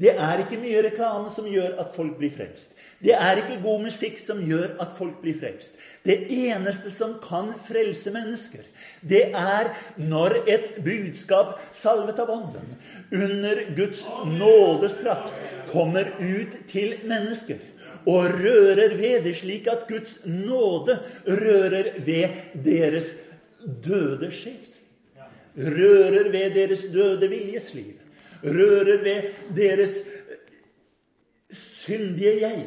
Det 0.00 0.14
er 0.16 0.40
ikke 0.40 0.56
mye 0.56 0.80
reklame 0.86 1.28
som 1.32 1.44
gjør 1.50 1.74
at 1.82 1.90
folk 1.92 2.14
blir 2.16 2.32
frelst. 2.32 2.70
Det 3.04 3.12
er 3.12 3.42
ikke 3.42 3.58
god 3.60 3.82
musikk 3.84 4.16
som 4.20 4.40
gjør 4.48 4.78
at 4.80 4.94
folk 4.96 5.18
blir 5.20 5.36
frelst. 5.36 5.74
Det 6.08 6.16
eneste 6.32 6.92
som 6.94 7.18
kan 7.20 7.50
frelse 7.66 8.12
mennesker, 8.14 8.64
det 9.04 9.26
er 9.36 9.68
når 10.00 10.38
et 10.48 10.80
budskap 10.84 11.58
salvet 11.76 12.20
av 12.22 12.32
Ånden, 12.32 12.72
under 13.12 13.64
Guds 13.76 14.00
nådes 14.40 14.96
kraft, 15.02 15.36
kommer 15.68 16.08
ut 16.16 16.56
til 16.72 16.96
mennesker 17.04 17.60
og 18.08 18.32
rører 18.40 18.94
ved 18.96 19.26
det, 19.26 19.36
slik 19.42 19.68
at 19.68 19.84
Guds 19.88 20.16
nåde 20.24 20.96
rører 21.28 21.92
ved 22.06 22.40
deres 22.64 23.12
liv 23.12 23.26
døde 23.84 24.30
sjels. 24.32 24.76
Rører 25.56 26.30
ved 26.30 26.54
deres 26.54 26.84
døde 26.92 27.28
viljesliv. 27.28 27.94
Rører 28.44 29.02
ved 29.02 29.22
deres 29.56 29.96
syndige 31.50 32.40
jeg. 32.40 32.66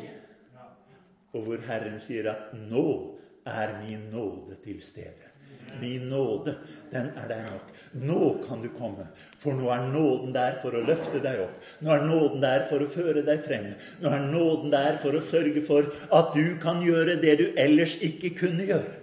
Og 1.34 1.41
hvor 1.47 1.62
Herren 1.65 1.99
sier 2.03 2.29
at 2.32 2.53
'nå 2.53 3.17
er 3.45 3.69
min 3.82 4.10
nåde 4.12 4.56
til 4.63 4.82
stede'. 4.82 5.34
Min 5.82 6.01
nåde, 6.10 6.56
den 6.91 7.10
er 7.17 7.27
deg 7.27 7.45
nok. 7.49 7.69
Nå 7.93 8.45
kan 8.47 8.62
du 8.62 8.69
komme, 8.77 9.08
for 9.41 9.58
nå 9.58 9.69
er 9.73 9.88
nåden 9.89 10.34
der 10.34 10.60
for 10.62 10.75
å 10.75 10.84
løfte 10.86 11.21
deg 11.23 11.41
opp. 11.47 11.69
Nå 11.82 11.91
er 11.95 12.06
nåden 12.06 12.41
der 12.41 12.67
for 12.69 12.84
å 12.84 12.89
føre 12.89 13.23
deg 13.25 13.41
frem. 13.45 13.71
Nå 14.01 14.10
er 14.10 14.27
nåden 14.29 14.73
der 14.73 14.99
for 15.01 15.17
å 15.17 15.23
sørge 15.32 15.65
for 15.65 15.89
at 16.13 16.34
du 16.38 16.58
kan 16.62 16.84
gjøre 16.86 17.17
det 17.21 17.38
du 17.41 17.45
ellers 17.58 17.95
ikke 18.01 18.36
kunne 18.43 18.67
gjøre. 18.69 19.03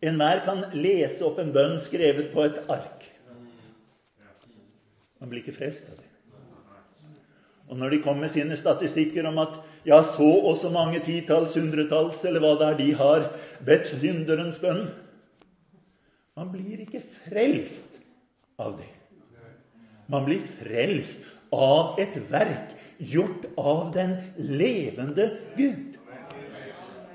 Enhver 0.00 0.44
kan 0.46 0.62
lese 0.72 1.24
opp 1.26 1.40
en 1.42 1.52
bønn 1.52 1.76
skrevet 1.84 2.30
på 2.32 2.44
et 2.46 2.62
ark. 2.72 3.04
Man 5.20 5.28
blir 5.28 5.42
ikke 5.42 5.58
frelst 5.58 5.90
av 5.92 5.98
det. 5.98 6.06
Og 7.70 7.78
når 7.78 7.92
de 7.92 8.00
kommer 8.02 8.26
med 8.26 8.32
sine 8.34 8.56
statistikker 8.58 9.28
om 9.28 9.36
at 9.44 9.60
ja, 9.86 10.00
så 10.02 10.26
og 10.26 10.56
så 10.58 10.72
mange 10.72 10.98
titalls, 11.04 11.54
hundretalls, 11.54 12.24
eller 12.26 12.42
hva 12.42 12.54
det 12.58 12.66
er 12.66 12.78
de 12.80 12.88
har, 12.98 13.28
bedt 13.66 13.92
synderens 13.92 14.58
bønn 14.60 14.88
Man 16.38 16.48
blir 16.54 16.80
ikke 16.86 17.02
frelst 17.26 17.98
av 18.56 18.78
det. 18.78 18.88
Man 20.08 20.24
blir 20.24 20.40
frelst 20.62 21.26
av 21.52 21.98
et 22.00 22.16
verk 22.30 22.72
gjort 22.98 23.44
av 23.60 23.90
den 23.94 24.16
levende 24.38 25.26
Gud. 25.58 25.98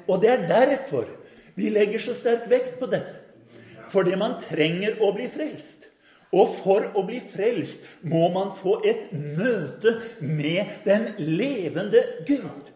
og 0.05 0.21
det 0.21 0.29
er 0.29 0.47
derfor 0.47 1.09
vi 1.55 1.71
legger 1.73 2.03
så 2.03 2.15
sterk 2.17 2.49
vekt 2.51 2.79
på 2.79 2.89
dette. 2.91 3.21
Fordi 3.91 4.15
man 4.19 4.39
trenger 4.43 4.97
å 5.03 5.11
bli 5.15 5.27
frelst. 5.31 5.85
Og 6.35 6.55
for 6.63 6.87
å 6.97 7.05
bli 7.07 7.21
frelst 7.31 7.83
må 8.03 8.27
man 8.33 8.51
få 8.57 8.79
et 8.87 9.11
møte 9.13 9.95
med 10.19 10.81
den 10.87 11.11
levende 11.19 12.01
Gud. 12.27 12.71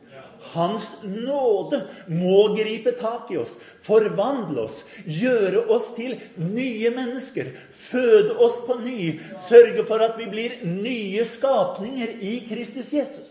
Hans 0.53 0.85
nåde 1.03 1.81
må 2.07 2.53
gripe 2.55 2.93
tak 2.97 3.27
i 3.33 3.37
oss, 3.41 3.57
forvandle 3.83 4.63
oss, 4.69 4.79
gjøre 5.03 5.65
oss 5.75 5.89
til 5.97 6.15
nye 6.39 6.89
mennesker, 6.95 7.51
føde 7.75 8.37
oss 8.39 8.61
på 8.65 8.79
ny, 8.79 9.19
sørge 9.49 9.83
for 9.85 10.05
at 10.05 10.15
vi 10.17 10.29
blir 10.31 10.55
nye 10.63 11.27
skapninger 11.27 12.15
i 12.23 12.37
Kristus 12.47 12.93
Jesus. 12.95 13.28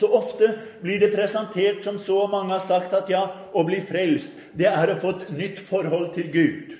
Så 0.00 0.08
ofte 0.16 0.54
blir 0.80 1.00
det 1.00 1.10
presentert 1.12 1.84
som 1.84 1.98
så 2.00 2.22
mange 2.32 2.54
har 2.54 2.64
sagt, 2.64 2.94
at 2.96 3.10
ja, 3.12 3.26
å 3.52 3.64
bli 3.68 3.82
frelst, 3.84 4.32
det 4.56 4.70
er 4.70 4.94
å 4.94 5.00
få 5.00 5.12
et 5.12 5.26
nytt 5.36 5.60
forhold 5.60 6.14
til 6.14 6.30
Gud. 6.32 6.72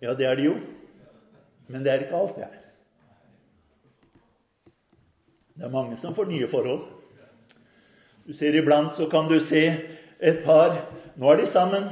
Ja, 0.00 0.14
det 0.16 0.24
er 0.24 0.38
det 0.38 0.46
jo, 0.46 0.54
men 1.68 1.84
det 1.84 1.92
er 1.92 2.06
ikke 2.06 2.22
alt 2.22 2.38
det 2.38 2.46
er. 2.46 2.56
Det 5.58 5.66
er 5.66 5.74
mange 5.74 5.98
som 6.00 6.14
får 6.16 6.30
nye 6.30 6.48
forhold. 6.48 6.86
Du 8.24 8.32
ser 8.36 8.56
Iblant 8.56 8.94
så 8.96 9.08
kan 9.10 9.28
du 9.28 9.36
se 9.42 9.64
et 10.18 10.44
par 10.46 10.76
Nå 11.18 11.26
er 11.32 11.40
de 11.40 11.46
sammen, 11.50 11.88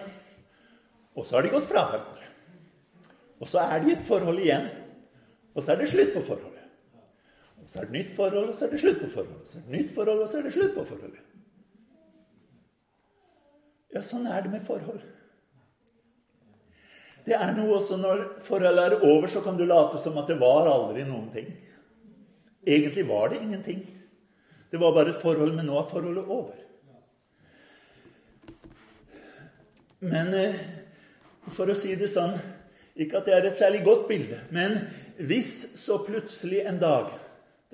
og 1.19 1.25
så 1.27 1.35
har 1.35 1.43
de 1.43 1.51
gått 1.51 1.65
fra 1.67 1.83
hverandre. 1.91 2.29
Og 3.43 3.49
så 3.51 3.59
er 3.59 3.81
de 3.83 3.91
i 3.91 3.97
et 3.97 4.05
forhold 4.07 4.39
igjen, 4.39 4.69
og 5.51 5.65
så 5.65 5.73
er 5.75 5.81
det 5.81 5.89
slutt 5.91 6.13
på 6.15 6.23
forholdet. 6.29 6.56
Og 7.67 7.73
så 7.73 7.81
er 7.81 7.89
det 7.89 7.97
nytt 7.97 8.11
forhold, 8.15 8.49
og 8.49 8.55
så 8.55 8.69
er 8.69 8.71
det 8.71 8.79
slutt 8.79 9.01
på 9.01 9.09
forholdet. 9.11 9.49
Så 9.51 9.59
er 9.59 9.63
det 9.65 9.73
nytt 9.75 9.95
forhold, 9.95 10.21
og 10.23 10.29
så 10.31 10.39
er 10.39 10.45
det 10.47 10.53
slutt 10.55 10.75
på 10.77 10.85
forholdet. 10.87 11.25
Ja, 13.97 14.03
sånn 14.07 14.29
er 14.31 14.45
det 14.45 14.53
med 14.53 14.63
forhold. 14.63 15.03
Det 17.27 17.35
er 17.35 17.57
noe 17.57 17.81
også 17.81 17.99
når 17.99 18.23
forholdet 18.47 18.85
er 18.85 18.97
over, 19.01 19.27
så 19.27 19.43
kan 19.43 19.59
du 19.59 19.65
late 19.67 19.99
som 19.99 20.15
at 20.23 20.31
det 20.31 20.39
var 20.39 20.71
aldri 20.71 21.03
noen 21.09 21.27
ting. 21.35 21.51
Egentlig 22.63 23.09
var 23.11 23.35
det 23.35 23.43
ingenting. 23.43 23.83
Det 24.71 24.79
var 24.79 24.95
bare 24.95 25.11
et 25.11 25.19
forhold, 25.19 25.59
men 25.59 25.67
nå 25.67 25.75
er 25.81 25.91
forholdet 25.91 26.31
over. 26.39 26.55
Men 30.07 30.35
eh, 30.39 30.65
for 31.51 31.67
å 31.67 31.75
si 31.75 31.97
det 31.99 32.13
sånn 32.13 32.37
Ikke 33.01 33.19
at 33.19 33.27
det 33.27 33.33
er 33.35 33.47
et 33.49 33.57
særlig 33.59 33.83
godt 33.85 34.07
bilde, 34.09 34.39
men 34.55 34.79
hvis 35.29 35.67
så 35.77 35.99
plutselig 36.05 36.63
en 36.65 36.79
dag 36.81 37.11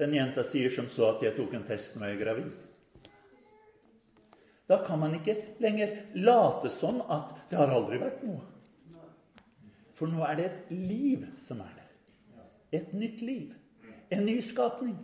den 0.02 0.18
jenta 0.18 0.44
sier 0.46 0.70
som 0.70 0.90
så 0.90 1.14
at 1.14 1.22
'jeg 1.22 1.36
tok 1.36 1.54
en 1.54 1.66
test 1.68 1.96
når 1.96 2.06
jeg 2.06 2.20
er 2.20 2.24
gravid', 2.24 2.52
da 4.68 4.78
kan 4.86 4.98
man 4.98 5.14
ikke 5.14 5.36
lenger 5.60 5.96
late 6.14 6.70
som 6.70 7.02
at 7.10 7.34
det 7.50 7.58
har 7.58 7.72
aldri 7.74 7.98
vært 8.00 8.22
noe. 8.24 8.40
For 9.92 10.08
nå 10.08 10.22
er 10.24 10.38
det 10.38 10.44
et 10.46 10.70
liv 10.70 11.26
som 11.46 11.60
er 11.60 11.72
der. 11.76 11.90
Et 12.78 12.94
nytt 12.96 13.20
liv. 13.20 13.50
En 14.10 14.24
ny 14.26 14.40
skapning. 14.40 14.96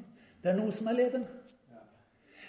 Det 0.42 0.50
er 0.52 0.56
noe 0.56 0.72
som 0.72 0.88
er 0.88 0.96
levende. 0.96 1.28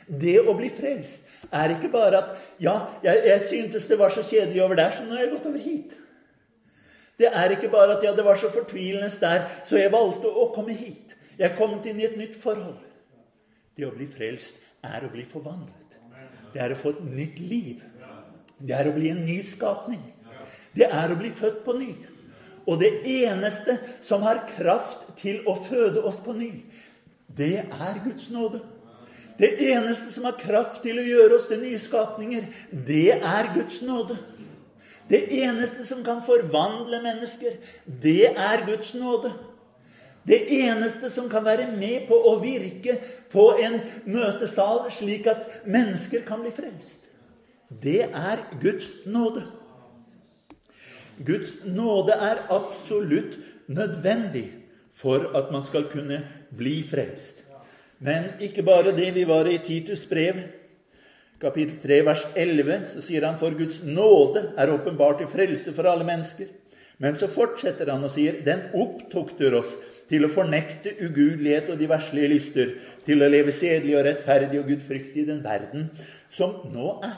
Det 0.09 0.39
å 0.41 0.55
bli 0.57 0.69
frelst 0.73 1.27
er 1.53 1.75
ikke 1.75 1.91
bare 1.91 2.17
at 2.17 2.29
'Ja, 2.59 2.87
jeg, 3.03 3.21
jeg 3.25 3.41
syntes 3.49 3.87
det 3.87 3.99
var 3.99 4.09
så 4.09 4.23
kjedelig 4.23 4.63
over 4.63 4.75
der, 4.75 4.91
så 4.91 5.03
nå 5.03 5.13
har 5.13 5.25
jeg 5.25 5.33
gått 5.35 5.45
over 5.45 5.59
hit'. 5.59 5.97
Det 7.19 7.27
er 7.27 7.49
ikke 7.51 7.69
bare 7.69 7.97
at 7.97 8.03
'ja, 8.03 8.15
det 8.15 8.25
var 8.25 8.35
så 8.35 8.49
fortvilende 8.49 9.11
der, 9.19 9.45
så 9.65 9.77
jeg 9.77 9.91
valgte 9.91 10.27
å 10.27 10.53
komme 10.55 10.73
hit'. 10.73 11.08
Jeg 11.39 11.47
er 11.47 11.55
kommet 11.55 11.87
inn 11.87 12.01
i 12.01 12.07
et 12.07 12.17
nytt 12.19 12.35
forhold. 12.39 12.79
Det 13.77 13.87
å 13.87 13.95
bli 13.95 14.09
frelst 14.11 14.57
er 14.83 15.05
å 15.07 15.11
bli 15.13 15.23
forvandlet. 15.27 15.97
Det 16.53 16.59
er 16.59 16.73
å 16.73 16.79
få 16.79 16.91
et 16.91 17.03
nytt 17.07 17.39
liv. 17.39 17.83
Det 18.59 18.75
er 18.75 18.89
å 18.89 18.95
bli 18.95 19.11
en 19.13 19.21
ny 19.23 19.37
skapning. 19.47 20.01
Det 20.75 20.89
er 20.91 21.13
å 21.13 21.19
bli 21.19 21.31
født 21.35 21.61
på 21.63 21.77
ny. 21.79 21.93
Og 22.67 22.81
det 22.81 22.91
eneste 23.07 23.77
som 24.03 24.25
har 24.27 24.43
kraft 24.51 25.07
til 25.21 25.39
å 25.47 25.55
føde 25.63 26.03
oss 26.05 26.19
på 26.23 26.35
ny, 26.35 26.51
det 27.39 27.63
er 27.63 28.01
Guds 28.03 28.27
nåde. 28.33 28.59
Det 29.39 29.53
eneste 29.71 30.11
som 30.11 30.25
har 30.27 30.35
kraft 30.35 30.81
til 30.83 30.99
å 30.99 31.05
gjøre 31.07 31.37
oss 31.37 31.47
til 31.47 31.61
nyskapninger, 31.63 32.49
det 32.87 33.15
er 33.15 33.53
Guds 33.55 33.79
nåde. 33.85 34.17
Det 35.09 35.21
eneste 35.39 35.87
som 35.87 36.03
kan 36.05 36.19
forvandle 36.25 36.99
mennesker, 37.01 37.55
det 38.03 38.33
er 38.35 38.65
Guds 38.67 38.91
nåde. 38.99 39.31
Det 40.27 40.39
eneste 40.59 41.09
som 41.09 41.29
kan 41.31 41.45
være 41.45 41.69
med 41.71 42.07
på 42.09 42.17
å 42.31 42.35
virke 42.41 42.97
på 43.31 43.45
en 43.63 43.79
møtesal 44.09 44.89
slik 44.93 45.29
at 45.31 45.63
mennesker 45.65 46.25
kan 46.27 46.43
bli 46.43 46.51
frelst, 46.55 46.99
det 47.69 48.09
er 48.09 48.43
Guds 48.61 48.87
nåde. 49.05 49.45
Guds 51.25 51.57
nåde 51.65 52.15
er 52.15 52.45
absolutt 52.49 53.37
nødvendig 53.67 54.47
for 54.95 55.29
at 55.37 55.51
man 55.51 55.63
skal 55.63 55.87
kunne 55.91 56.21
bli 56.55 56.81
frelst. 56.87 57.43
Men 57.99 58.31
ikke 58.39 58.63
bare 58.63 58.95
det. 58.95 59.11
Vi 59.15 59.25
var 59.27 59.47
i 59.47 59.59
Titus 59.63 60.05
brev, 60.07 60.39
kapittel 61.41 61.75
3, 61.83 61.99
vers 62.07 62.23
11. 62.35 62.87
Så 62.93 63.03
sier 63.03 63.27
han 63.27 63.39
for 63.39 63.55
Guds 63.55 63.81
nåde 63.83 64.53
er 64.57 64.71
åpenbart 64.71 65.19
til 65.19 65.31
frelse 65.31 65.75
for 65.75 65.87
alle 65.91 66.07
mennesker. 66.07 66.47
Men 66.99 67.15
så 67.19 67.29
fortsetter 67.31 67.91
han 67.91 68.03
og 68.03 68.11
sier 68.15 68.41
den 68.43 68.65
opptukter 68.75 69.55
oss 69.59 69.75
til 70.09 70.25
å 70.25 70.31
fornekte 70.33 70.95
ugudelighet 71.05 71.69
og 71.69 71.79
de 71.79 71.89
verslige 71.89 72.33
lyster, 72.33 72.75
til 73.05 73.23
å 73.23 73.29
leve 73.31 73.53
sedelig 73.55 73.97
og 73.99 74.05
rettferdig 74.09 74.61
og 74.61 74.69
gudfryktig 74.73 75.23
i 75.23 75.29
den 75.29 75.41
verden 75.45 75.89
som 76.35 76.61
nå 76.73 76.99
er. 77.05 77.17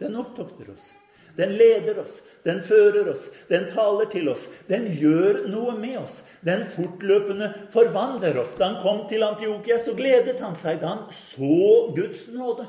Den 0.00 0.16
opptokter 0.20 0.72
oss. 0.74 0.92
Den 1.34 1.56
leder 1.58 1.98
oss, 1.98 2.20
den 2.44 2.60
fører 2.62 3.08
oss, 3.10 3.24
den 3.48 3.64
taler 3.72 4.06
til 4.12 4.28
oss. 4.30 4.44
Den 4.68 4.86
gjør 4.94 5.40
noe 5.50 5.74
med 5.78 5.96
oss. 5.98 6.20
Den 6.46 6.62
fortløpende 6.70 7.48
forvandler 7.74 8.38
oss. 8.44 8.54
Da 8.58 8.70
han 8.70 8.82
kom 8.84 9.02
til 9.10 9.26
Antiokia, 9.26 9.80
så 9.82 9.96
gledet 9.98 10.38
han 10.44 10.54
seg 10.58 10.78
da 10.82 10.92
han 10.92 11.04
så 11.10 11.90
Guds 11.96 12.28
nåde. 12.30 12.68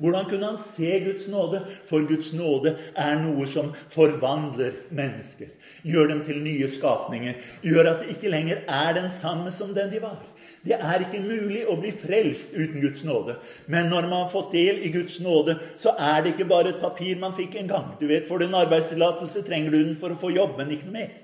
Hvordan 0.00 0.28
kunne 0.30 0.48
han 0.48 0.58
se 0.58 0.90
Guds 1.04 1.28
nåde? 1.28 1.60
For 1.88 2.06
Guds 2.08 2.32
nåde 2.32 2.72
er 2.96 3.18
noe 3.20 3.46
som 3.50 3.74
forvandler 3.92 4.78
mennesker. 4.96 5.52
Gjør 5.84 6.08
dem 6.14 6.24
til 6.24 6.40
nye 6.44 6.68
skapninger. 6.72 7.36
Gjør 7.64 7.92
at 7.92 8.02
det 8.04 8.16
ikke 8.16 8.32
lenger 8.32 8.64
er 8.64 8.94
den 8.96 9.10
samme 9.12 9.52
som 9.52 9.74
den 9.76 9.92
de 9.92 10.00
var. 10.02 10.18
Det 10.64 10.76
er 10.76 11.06
ikke 11.06 11.22
mulig 11.24 11.62
å 11.68 11.76
bli 11.80 11.92
frelst 11.96 12.52
uten 12.52 12.82
Guds 12.82 13.04
nåde. 13.08 13.38
Men 13.72 13.88
når 13.92 14.08
man 14.08 14.24
har 14.24 14.32
fått 14.32 14.52
del 14.52 14.82
i 14.84 14.92
Guds 14.92 15.16
nåde, 15.24 15.56
så 15.80 15.94
er 15.96 16.20
det 16.20 16.34
ikke 16.34 16.48
bare 16.48 16.74
et 16.74 16.82
papir 16.82 17.20
man 17.20 17.36
fikk 17.36 17.56
en 17.60 17.70
gang. 17.70 17.94
Du 18.00 18.06
vet, 18.08 18.28
Får 18.28 18.40
du 18.40 18.46
en 18.46 18.60
arbeidstillatelse, 18.60 19.44
trenger 19.46 19.72
du 19.72 19.78
den 19.82 19.96
for 20.00 20.12
å 20.12 20.20
få 20.20 20.32
jobb, 20.34 20.58
men 20.60 20.72
ikke 20.76 20.88
noe 20.90 20.98
mer. 20.98 21.16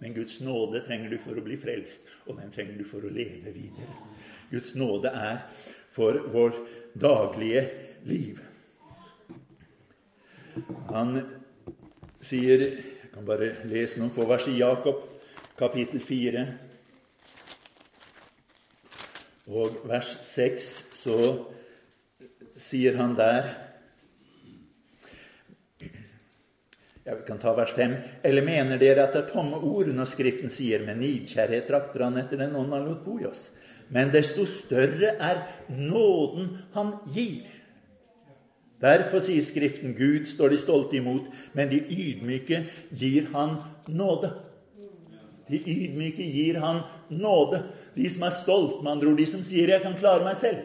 Men 0.00 0.16
Guds 0.16 0.40
nåde 0.42 0.82
trenger 0.86 1.12
du 1.12 1.18
for 1.22 1.38
å 1.38 1.44
bli 1.44 1.58
frelst, 1.60 2.02
og 2.26 2.40
den 2.40 2.50
trenger 2.54 2.78
du 2.80 2.86
for 2.88 3.04
å 3.04 3.12
leve 3.12 3.52
videre. 3.54 3.98
Guds 4.50 4.72
nåde 4.74 5.12
er 5.14 5.44
for 5.90 6.22
vår 6.32 6.54
daglige 6.92 7.64
liv. 8.06 8.40
Han 10.90 11.20
sier 12.20 12.66
Jeg 13.10 13.16
kan 13.16 13.26
bare 13.26 13.46
lese 13.66 13.98
noen 13.98 14.12
få 14.14 14.22
vers 14.28 14.46
i 14.46 14.54
Jakob, 14.60 15.00
kapittel 15.58 15.98
4. 15.98 16.44
Og 19.50 19.80
vers 19.90 20.12
6 20.30 20.68
så 21.00 21.16
sier 22.54 22.94
han 23.00 23.16
der 23.18 23.50
Jeg 27.10 27.24
kan 27.26 27.40
ta 27.42 27.50
vers 27.56 27.72
5. 27.74 27.96
Eller 28.22 28.46
mener 28.46 28.78
dere 28.78 29.08
at 29.08 29.16
det 29.16 29.24
er 29.24 29.32
tomme 29.32 29.58
ord 29.58 29.90
når 29.90 30.06
Skriften 30.12 30.52
sier 30.54 30.84
med 30.86 31.00
nidkjærhet 31.00 31.66
trakter 31.66 32.06
han 32.06 32.18
etter 32.20 32.44
den 32.44 32.54
ånd 32.54 32.76
han 32.76 32.86
lot 32.86 33.02
bo 33.02 33.18
i 33.18 33.26
oss? 33.26 33.48
Men 33.90 34.12
desto 34.14 34.46
større 34.46 35.16
er 35.18 35.42
nåden 35.68 36.52
han 36.74 36.94
gir. 37.14 37.48
Derfor 38.80 39.20
sier 39.24 39.44
Skriften 39.44 39.92
Gud 39.98 40.28
står 40.30 40.54
de 40.54 40.60
stolte 40.62 40.96
imot, 40.96 41.26
men 41.52 41.68
de 41.68 41.82
ydmyke 41.84 42.62
gir 42.96 43.28
han 43.34 43.58
nåde. 43.90 44.30
De 45.50 45.58
ydmyke 45.58 46.24
gir 46.24 46.60
han 46.62 46.84
nåde. 47.10 47.64
De 47.96 48.06
som 48.12 48.24
er 48.24 48.38
stolt, 48.38 48.78
med 48.84 48.94
andre 48.94 49.10
ord, 49.10 49.18
de 49.18 49.26
som 49.26 49.42
sier 49.44 49.68
'jeg 49.68 49.82
kan 49.82 49.98
klare 49.98 50.24
meg 50.24 50.36
selv', 50.36 50.64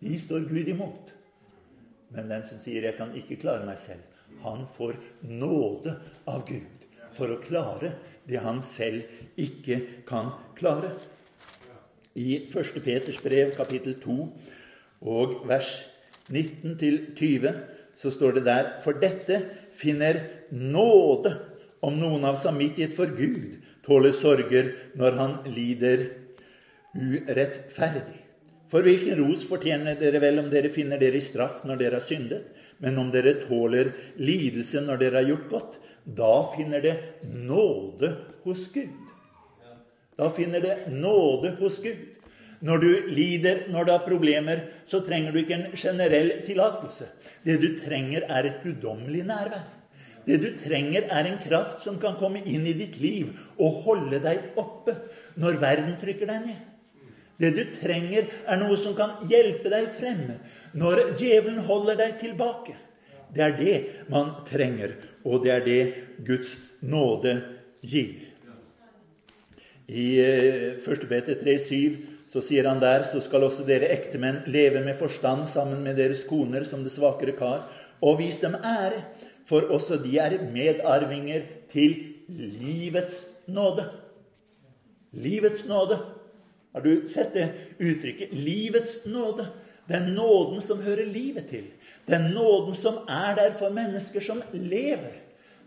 de 0.00 0.18
står 0.18 0.48
Gud 0.48 0.68
imot. 0.68 1.14
Men 2.10 2.28
den 2.28 2.42
som 2.48 2.58
sier 2.58 2.82
'jeg 2.82 2.96
kan 2.96 3.14
ikke 3.14 3.36
klare 3.36 3.66
meg 3.66 3.78
selv', 3.78 4.08
han 4.42 4.66
får 4.66 4.96
nåde 5.22 5.96
av 6.26 6.46
Gud 6.46 6.86
for 7.12 7.26
å 7.26 7.40
klare 7.42 7.92
det 8.28 8.40
han 8.40 8.62
selv 8.62 9.02
ikke 9.36 9.80
kan 10.06 10.30
klare. 10.56 10.92
I 12.18 12.40
1. 12.50 12.82
Peters 12.82 13.20
brev, 13.22 13.54
kapittel 13.56 13.94
2, 14.02 14.18
og 15.06 15.38
vers 15.48 15.70
19-20, 16.34 17.52
så 17.98 18.10
står 18.14 18.38
det 18.38 18.44
der 18.48 18.72
For 18.84 18.98
dette 18.98 19.40
finner 19.78 20.20
nåde 20.50 21.36
om 21.86 21.98
noen 21.98 22.26
av 22.26 22.38
samvittighet 22.42 22.94
for 22.96 23.14
Gud 23.14 23.58
tåler 23.86 24.14
sorger 24.14 24.72
når 24.98 25.18
han 25.18 25.36
lider 25.54 26.08
urettferdig. 26.98 28.24
For 28.68 28.84
hvilken 28.84 29.16
ros 29.22 29.46
fortjener 29.48 29.96
dere 30.00 30.20
vel 30.20 30.42
om 30.42 30.50
dere 30.52 30.70
finner 30.72 31.00
dere 31.00 31.20
i 31.20 31.24
straff 31.24 31.62
når 31.64 31.80
dere 31.80 32.00
har 32.00 32.04
syndet? 32.04 32.50
Men 32.84 32.98
om 33.00 33.08
dere 33.14 33.38
tåler 33.46 33.94
lidelse 34.20 34.82
når 34.84 35.00
dere 35.00 35.22
har 35.22 35.30
gjort 35.32 35.48
godt, 35.54 35.78
da 36.18 36.34
finner 36.54 36.84
det 36.84 36.96
nåde 37.24 38.12
hos 38.44 38.66
Gud. 38.74 39.07
Da 40.18 40.30
finner 40.34 40.60
det 40.60 40.76
nåde 40.90 41.54
hos 41.60 41.78
Gud. 41.82 42.06
Når 42.60 42.78
du 42.82 42.92
lider, 43.14 43.60
når 43.70 43.84
du 43.84 43.92
har 43.92 44.06
problemer, 44.06 44.64
så 44.88 44.98
trenger 45.06 45.32
du 45.32 45.38
ikke 45.44 45.54
en 45.54 45.76
generell 45.78 46.32
tillatelse. 46.46 47.06
Det 47.46 47.58
du 47.62 47.68
trenger, 47.78 48.26
er 48.26 48.48
et 48.48 48.64
guddommelig 48.64 49.22
nærvær. 49.28 49.62
Det 50.26 50.40
du 50.42 50.48
trenger, 50.58 51.06
er 51.06 51.28
en 51.28 51.38
kraft 51.40 51.84
som 51.84 52.00
kan 52.02 52.18
komme 52.18 52.42
inn 52.42 52.66
i 52.66 52.74
ditt 52.76 52.98
liv 53.00 53.30
og 53.56 53.78
holde 53.86 54.18
deg 54.24 54.58
oppe 54.60 54.96
når 55.38 55.62
verden 55.62 55.94
trykker 56.02 56.28
deg 56.28 56.50
ned. 56.50 56.66
Det 57.38 57.52
du 57.54 57.62
trenger, 57.78 58.26
er 58.50 58.58
noe 58.58 58.76
som 58.76 58.96
kan 58.98 59.22
hjelpe 59.30 59.70
deg 59.70 59.92
frem 59.94 60.24
når 60.74 61.14
djevelen 61.20 61.62
holder 61.68 62.00
deg 62.02 62.18
tilbake. 62.20 62.74
Det 63.30 63.44
er 63.44 63.54
det 63.56 63.76
man 64.10 64.34
trenger, 64.48 64.96
og 65.22 65.44
det 65.44 65.54
er 65.54 65.64
det 65.64 65.82
Guds 66.26 66.56
nåde 66.82 67.38
gir. 67.86 68.27
I 69.88 70.20
1. 70.20 71.02
Eh, 71.02 71.08
Peter 71.08 71.34
3,7 71.34 71.96
så 72.28 72.42
sier 72.44 72.66
han 72.68 72.80
der 72.80 73.06
så 73.08 73.22
skal 73.24 73.46
også 73.46 73.64
dere 73.64 73.88
ektemenn 73.94 74.42
leve 74.52 74.82
med 74.84 74.98
forstand 75.00 75.46
sammen 75.48 75.80
med 75.84 75.96
deres 75.96 76.26
koner 76.28 76.66
som 76.68 76.82
det 76.84 76.92
svakere 76.92 77.32
kar, 77.38 77.64
og 78.04 78.18
vis 78.20 78.42
dem 78.42 78.54
ære, 78.54 79.00
for 79.48 79.64
også 79.72 79.96
de 80.02 80.18
er 80.20 80.36
medarvinger 80.52 81.46
til 81.72 81.96
livets 82.28 83.22
nåde. 83.48 83.86
Livets 85.16 85.64
nåde. 85.66 85.96
Har 86.76 86.84
du 86.84 87.08
sett 87.08 87.32
det 87.32 87.48
uttrykket? 87.80 88.34
Livets 88.36 88.98
nåde. 89.08 89.48
Den 89.88 90.12
nåden 90.12 90.60
som 90.60 90.82
hører 90.84 91.08
livet 91.08 91.48
til. 91.48 91.64
Den 92.04 92.28
nåden 92.36 92.76
som 92.76 93.00
er 93.08 93.32
der 93.40 93.56
for 93.56 93.72
mennesker 93.72 94.20
som 94.20 94.42
lever. 94.52 95.16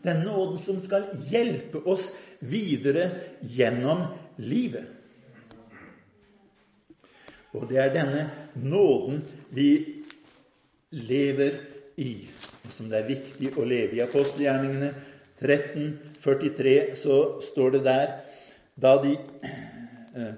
Den 0.01 0.23
nåden 0.25 0.59
som 0.63 0.79
skal 0.81 1.09
hjelpe 1.29 1.83
oss 1.85 2.07
videre 2.39 3.09
gjennom 3.41 4.07
livet. 4.41 4.87
Og 7.51 7.67
det 7.69 7.81
er 7.83 7.93
denne 7.93 8.23
nåden 8.55 9.21
vi 9.51 9.69
lever 10.95 11.59
i, 11.99 12.13
og 12.65 12.73
som 12.75 12.87
det 12.91 13.01
er 13.01 13.09
viktig 13.09 13.51
å 13.59 13.65
leve 13.67 13.97
i. 13.97 14.03
Apostelgjerningene 14.03 14.93
1343 15.41 16.75
så 16.99 17.17
står 17.43 17.75
det 17.75 17.83
der 17.87 18.15
da 18.81 18.95
de 19.03 19.17
eh, 20.15 20.33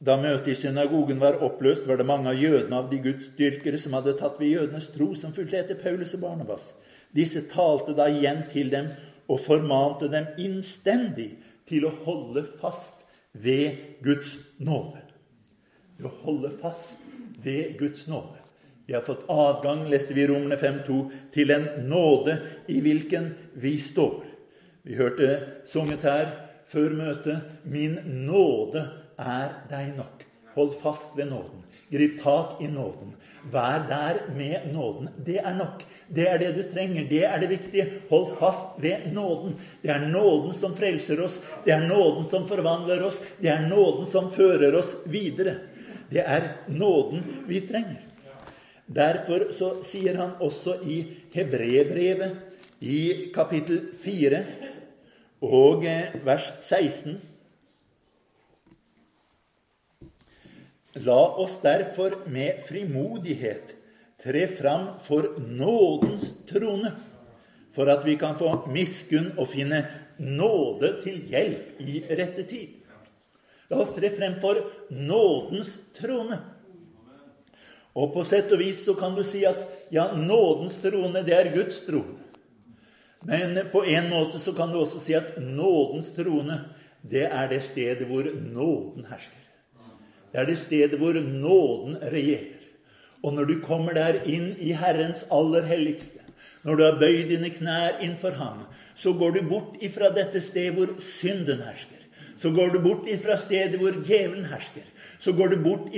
da 0.00 0.16
møtet 0.16 0.54
i 0.54 0.56
synagogen 0.56 1.18
var 1.20 1.42
oppløst, 1.44 1.84
var 1.84 1.98
det 2.00 2.08
mange 2.08 2.30
av 2.30 2.38
jødene 2.40 2.76
av 2.78 2.86
de 2.88 3.02
gudsdyrkere 3.04 3.76
som 3.80 3.92
hadde 3.98 4.16
tatt 4.16 4.38
ved 4.40 4.54
jødenes 4.54 4.86
tro, 4.94 5.10
som 5.12 5.34
fulgte 5.36 5.58
etter 5.60 5.76
Paulus 5.76 6.14
og 6.16 6.22
Barnabas. 6.22 6.70
Disse 7.16 7.42
talte 7.50 7.94
da 7.98 8.06
igjen 8.10 8.44
til 8.52 8.70
dem 8.72 8.90
og 9.30 9.42
formante 9.44 10.10
dem 10.10 10.28
innstendig 10.38 11.32
til 11.70 11.86
å 11.86 11.94
holde 12.04 12.44
fast 12.60 13.02
ved 13.32 14.02
Guds 14.04 14.36
nåde. 14.58 15.02
Til 15.96 16.08
å 16.08 16.14
holde 16.24 16.50
fast 16.60 16.98
ved 17.42 17.76
Guds 17.78 18.06
nåde. 18.10 18.38
Vi 18.86 18.96
har 18.96 19.04
fått 19.06 19.28
adgang, 19.30 19.84
leste 19.86 20.16
vi 20.16 20.24
i 20.24 20.26
Romerne 20.26 20.58
5.2, 20.58 20.96
til 21.30 21.52
en 21.54 21.68
nåde 21.86 22.34
i 22.66 22.80
hvilken 22.82 23.30
vi 23.62 23.76
står. 23.78 24.24
Vi 24.82 24.96
hørte 24.98 25.36
sunget 25.68 26.02
her 26.08 26.32
før 26.70 26.96
møtet 26.98 27.44
'Min 27.64 27.98
nåde 28.26 28.82
er 29.18 29.54
deg 29.70 29.94
nok. 29.96 30.24
Hold 30.54 30.74
fast 30.82 31.16
ved 31.16 31.30
nåden. 31.30 31.62
Grip 31.90 32.20
tak 32.22 32.60
i 32.62 32.68
nåden. 32.70 33.14
Vær 33.50 33.86
der 33.88 34.20
med 34.36 34.72
nåden. 34.72 35.08
Det 35.26 35.38
er 35.38 35.54
nok. 35.58 35.82
Det 36.08 36.28
er 36.28 36.38
det 36.38 36.50
du 36.54 36.62
trenger. 36.72 37.08
Det 37.08 37.24
er 37.24 37.40
det 37.40 37.48
viktige. 37.50 37.86
Hold 38.10 38.36
fast 38.38 38.78
ved 38.82 39.10
nåden. 39.12 39.56
Det 39.82 39.90
er 39.90 40.06
nåden 40.08 40.54
som 40.54 40.76
frelser 40.76 41.24
oss. 41.24 41.40
Det 41.64 41.74
er 41.74 41.88
nåden 41.88 42.28
som 42.30 42.46
forvandler 42.46 43.02
oss. 43.06 43.18
Det 43.40 43.50
er 43.50 43.66
nåden 43.68 44.06
som 44.06 44.30
fører 44.30 44.76
oss 44.78 44.94
videre. 45.06 45.56
Det 46.10 46.22
er 46.22 46.52
nåden 46.68 47.24
vi 47.48 47.60
trenger. 47.66 48.06
Derfor 48.90 49.50
så 49.54 49.74
sier 49.86 50.16
han 50.18 50.32
også 50.42 50.80
i 50.82 51.02
Hebrebrevet, 51.34 52.38
i 52.80 53.30
kapittel 53.34 53.82
4 54.02 54.40
og 55.44 55.84
eh, 55.86 56.16
vers 56.24 56.48
16 56.64 57.18
La 60.94 61.36
oss 61.38 61.60
derfor 61.62 62.16
med 62.26 62.64
frimodighet 62.66 63.76
tre 64.22 64.46
fram 64.46 64.88
for 65.04 65.38
nådens 65.38 66.32
trone, 66.48 66.90
for 67.72 67.86
at 67.88 68.02
vi 68.06 68.16
kan 68.18 68.34
få 68.38 68.66
miskunn 68.74 69.30
og 69.38 69.52
finne 69.52 69.84
nåde 70.18 70.96
til 71.04 71.20
hjelp 71.30 71.78
i 71.80 72.00
rette 72.10 72.42
tid. 72.50 72.80
La 73.70 73.78
oss 73.78 73.92
tre 73.94 74.10
frem 74.10 74.34
for 74.42 74.58
nådens 74.90 75.76
trone. 75.94 76.40
Og 77.94 78.10
på 78.14 78.24
sett 78.26 78.50
og 78.50 78.58
vis 78.58 78.82
så 78.82 78.96
kan 78.98 79.14
du 79.14 79.22
si 79.26 79.44
at 79.46 79.62
ja, 79.94 80.10
nådens 80.14 80.80
trone, 80.82 81.22
det 81.22 81.36
er 81.36 81.52
Guds 81.54 81.80
trone. 81.86 82.18
Men 83.26 83.58
på 83.70 83.84
en 83.84 84.08
måte 84.10 84.40
så 84.42 84.54
kan 84.56 84.72
du 84.72 84.80
også 84.80 85.02
si 85.04 85.14
at 85.14 85.36
nådens 85.38 86.10
trone, 86.16 86.58
det 87.02 87.28
er 87.28 87.46
det 87.50 87.62
stedet 87.68 88.08
hvor 88.10 88.26
nåden 88.26 89.06
hersker. 89.06 89.49
Det 90.30 90.40
er 90.40 90.46
det 90.46 90.58
stedet 90.58 90.98
hvor 91.00 91.16
nåden 91.18 91.98
regjerer. 92.12 92.58
Og 93.22 93.34
når 93.36 93.44
du 93.50 93.56
kommer 93.60 93.96
der 93.96 94.22
inn 94.24 94.54
i 94.58 94.72
Herrens 94.72 95.24
aller 95.32 95.66
helligste, 95.68 96.20
når 96.64 96.76
du 96.76 96.84
har 96.84 96.98
bøyd 97.00 97.30
dine 97.32 97.50
knær 97.52 98.00
innfor 98.04 98.36
ham, 98.36 98.62
så 98.96 99.12
går 99.12 99.36
du 99.36 99.40
bort 99.48 99.80
ifra 99.84 100.10
dette 100.14 100.40
stedet 100.44 100.76
hvor 100.76 100.92
synden 101.00 101.62
hersker. 101.64 101.96
Så 102.40 102.52
går 102.56 102.72
du 102.72 102.78
bort 102.84 103.08
ifra 103.08 103.36
stedet 103.36 103.80
hvor 103.80 103.96
djevelen 103.96 104.46
hersker. 104.48 104.84
Så 105.20 105.32
går 105.36 105.52
du 105.52 105.58
bort 105.64 105.90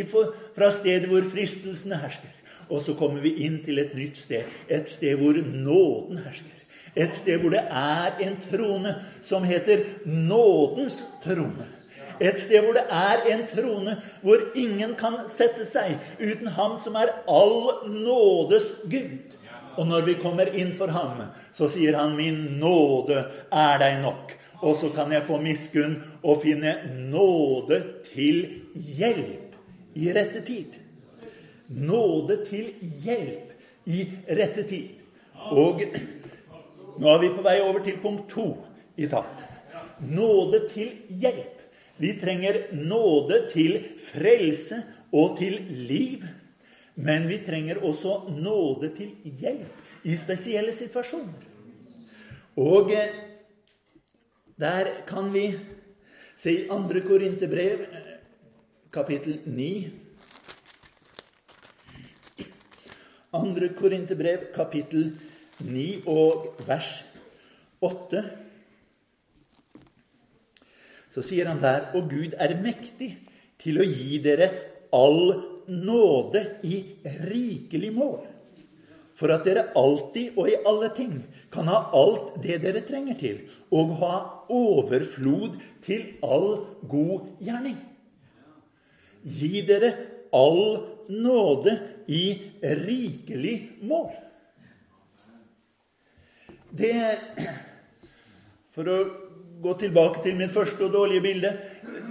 fra 0.57 0.73
stedet 0.75 1.11
hvor 1.11 1.27
fristelsene 1.31 1.99
hersker. 2.03 2.33
Og 2.71 2.83
så 2.83 2.95
kommer 2.99 3.21
vi 3.23 3.37
inn 3.45 3.61
til 3.63 3.79
et 3.83 3.95
nytt 3.95 4.19
sted, 4.19 4.49
et 4.69 4.89
sted 4.89 5.19
hvor 5.21 5.39
nåden 5.39 6.23
hersker. 6.25 6.59
Et 6.97 7.15
sted 7.17 7.41
hvor 7.41 7.55
det 7.55 7.63
er 7.69 8.19
en 8.25 8.35
trone 8.51 8.97
som 9.23 9.45
heter 9.47 9.87
nådens 10.07 11.03
trone. 11.25 11.82
Et 12.21 12.39
sted 12.41 12.65
hvor 12.65 12.77
det 12.77 12.85
er 12.91 13.23
en 13.33 13.47
trone 13.51 13.97
hvor 14.23 14.43
ingen 14.59 14.97
kan 14.99 15.23
sette 15.31 15.67
seg 15.69 15.97
uten 16.21 16.51
Ham 16.57 16.77
som 16.81 16.97
er 17.01 17.15
all 17.31 17.87
nådes 17.89 18.75
Gud. 18.91 19.39
Og 19.81 19.87
når 19.89 20.05
vi 20.05 20.15
kommer 20.21 20.51
inn 20.53 20.75
for 20.77 20.93
ham, 20.93 21.23
så 21.57 21.69
sier 21.73 21.97
han 21.97 22.17
'Min 22.17 22.59
nåde 22.61 23.25
er 23.51 23.79
deg 23.81 24.03
nok'. 24.05 24.37
Og 24.63 24.77
så 24.77 24.91
kan 24.95 25.13
jeg 25.13 25.25
få 25.27 25.41
miskunn 25.41 25.97
og 26.23 26.43
finne 26.43 26.77
nåde 27.11 27.83
til 28.15 28.63
hjelp 28.75 29.57
i 29.95 30.13
rette 30.13 30.45
tid. 30.47 30.77
Nåde 31.69 32.45
til 32.47 32.69
hjelp 33.05 33.53
i 33.87 34.07
rette 34.29 34.63
tid. 34.63 34.89
Og 35.51 35.81
nå 36.99 37.09
er 37.09 37.19
vi 37.19 37.33
på 37.35 37.43
vei 37.43 37.61
over 37.61 37.83
til 37.83 37.99
punkt 38.03 38.29
to 38.31 38.47
i 38.97 39.07
takt. 39.07 39.43
Nåde 40.01 40.69
til 40.75 40.93
hjelp. 41.09 41.52
Vi 42.03 42.17
trenger 42.19 42.73
nåde 42.75 43.45
til 43.53 43.79
frelse 44.03 44.81
og 45.15 45.37
til 45.39 45.61
liv. 45.87 46.25
Men 46.95 47.29
vi 47.29 47.39
trenger 47.47 47.81
også 47.87 48.19
nåde 48.35 48.91
til 48.97 49.13
hjelp 49.41 50.05
i 50.05 50.17
spesielle 50.19 50.75
situasjoner. 50.77 51.47
Og 52.59 52.91
eh, 52.93 53.15
der 54.61 54.91
kan 55.09 55.31
vi 55.33 55.47
se 56.37 56.53
i 56.53 56.67
2. 56.69 57.01
Korinterbrev, 57.07 57.87
kapittel 58.93 59.39
9 59.47 59.71
2. 63.33 63.69
Korinterbrev, 63.79 64.51
kapittel 64.55 65.15
9 65.61 66.03
og 66.07 66.51
vers 66.67 67.05
8 67.81 68.23
så 71.13 71.25
sier 71.25 71.49
han 71.51 71.61
der 71.63 71.91
Og 71.97 72.11
Gud 72.11 72.37
er 72.41 72.57
mektig 72.61 73.15
til 73.63 73.79
å 73.79 73.87
gi 73.87 74.19
dere 74.25 74.49
all 74.93 75.35
nåde 75.71 76.43
i 76.67 76.83
rikelig 77.29 77.93
mål, 77.95 78.25
for 79.15 79.31
at 79.31 79.45
dere 79.47 79.69
alltid 79.79 80.35
og 80.35 80.51
i 80.51 80.59
alle 80.67 80.89
ting 80.97 81.13
kan 81.53 81.69
ha 81.71 81.85
alt 81.95 82.35
det 82.43 82.59
dere 82.65 82.83
trenger 82.89 83.19
til, 83.21 83.39
og 83.71 83.95
ha 84.01 84.17
overflod 84.51 85.55
til 85.87 86.09
all 86.27 86.65
god 86.91 87.29
gjerning. 87.45 87.79
Gi 89.23 89.63
dere 89.69 89.93
all 90.35 90.83
nåde 91.13 91.77
i 92.11 92.25
rikelig 92.83 93.57
mål. 93.87 94.11
Det 96.73 96.97
For 98.73 98.89
å 98.89 98.99
gå 99.63 99.75
tilbake 99.79 100.23
til 100.25 100.37
mitt 100.39 100.53
første 100.55 100.85
og 100.85 100.93
dårlige 100.95 101.25
bilde 101.25 101.53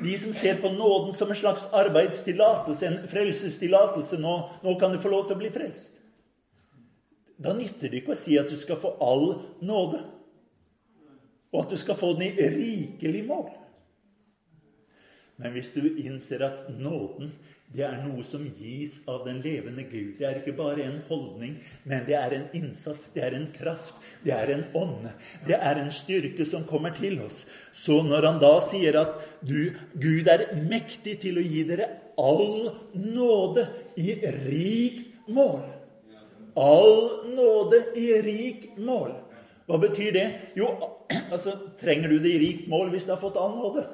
De 0.02 0.14
som 0.20 0.34
ser 0.34 0.62
på 0.62 0.72
nåden 0.74 1.14
som 1.14 1.30
en 1.30 1.38
slags 1.38 1.68
arbeidstillatelse, 1.78 2.88
en 2.88 3.10
frelsestillatelse 3.12 4.18
nå, 4.22 4.36
nå 4.64 4.76
kan 4.80 4.94
du 4.94 5.02
få 5.02 5.12
lov 5.12 5.28
til 5.28 5.38
å 5.38 5.42
bli 5.42 5.52
frelst. 5.54 5.94
Da 7.42 7.54
nytter 7.58 7.90
det 7.90 8.02
ikke 8.02 8.16
å 8.16 8.20
si 8.20 8.38
at 8.38 8.50
du 8.50 8.58
skal 8.58 8.80
få 8.82 8.96
all 9.02 9.28
nåde, 9.66 10.02
og 11.52 11.64
at 11.64 11.74
du 11.74 11.78
skal 11.78 11.98
få 12.00 12.14
den 12.18 12.32
i 12.32 12.50
rikelig 12.56 13.24
mål. 13.30 13.50
Men 15.42 15.56
hvis 15.56 15.72
du 15.74 15.82
innser 16.02 16.44
at 16.46 16.70
nåden 16.78 17.32
det 17.72 17.86
er 17.88 18.02
noe 18.04 18.24
som 18.28 18.44
gis 18.60 18.98
av 19.08 19.24
den 19.24 19.40
levende 19.44 19.86
Gud. 19.88 20.18
Det 20.20 20.28
er 20.28 20.40
ikke 20.42 20.56
bare 20.58 20.84
en 20.84 20.98
holdning, 21.08 21.54
men 21.88 22.04
det 22.08 22.18
er 22.20 22.36
en 22.36 22.48
innsats, 22.58 23.08
det 23.16 23.24
er 23.24 23.38
en 23.38 23.48
kraft, 23.56 23.96
det 24.26 24.34
er 24.36 24.52
en 24.52 24.66
ånd. 24.76 25.08
Det 25.48 25.56
er 25.56 25.80
en 25.80 25.92
styrke 25.96 26.48
som 26.48 26.68
kommer 26.68 26.92
til 26.98 27.22
oss. 27.24 27.46
Så 27.72 28.02
når 28.04 28.28
han 28.28 28.42
da 28.44 28.58
sier 28.68 29.00
at 29.00 29.22
du, 29.48 29.72
Gud 29.96 30.28
er 30.32 30.50
mektig 30.68 31.22
til 31.24 31.40
å 31.40 31.46
gi 31.46 31.64
dere 31.70 31.88
all 32.20 32.74
nåde 32.92 33.70
i 33.96 34.18
rikt 34.20 35.08
mål 35.32 35.62
All 36.60 37.32
nåde 37.32 37.78
i 37.96 38.10
rikt 38.26 38.78
mål. 38.84 39.14
Hva 39.70 39.78
betyr 39.80 40.12
det? 40.12 40.28
Jo, 40.60 40.68
altså, 41.34 41.56
trenger 41.80 42.12
du 42.12 42.18
det 42.20 42.34
i 42.36 42.42
rikt 42.42 42.68
mål 42.72 42.92
hvis 42.92 43.06
du 43.08 43.14
har 43.14 43.22
fått 43.22 43.40
all 43.40 43.54
nåde? 43.56 43.86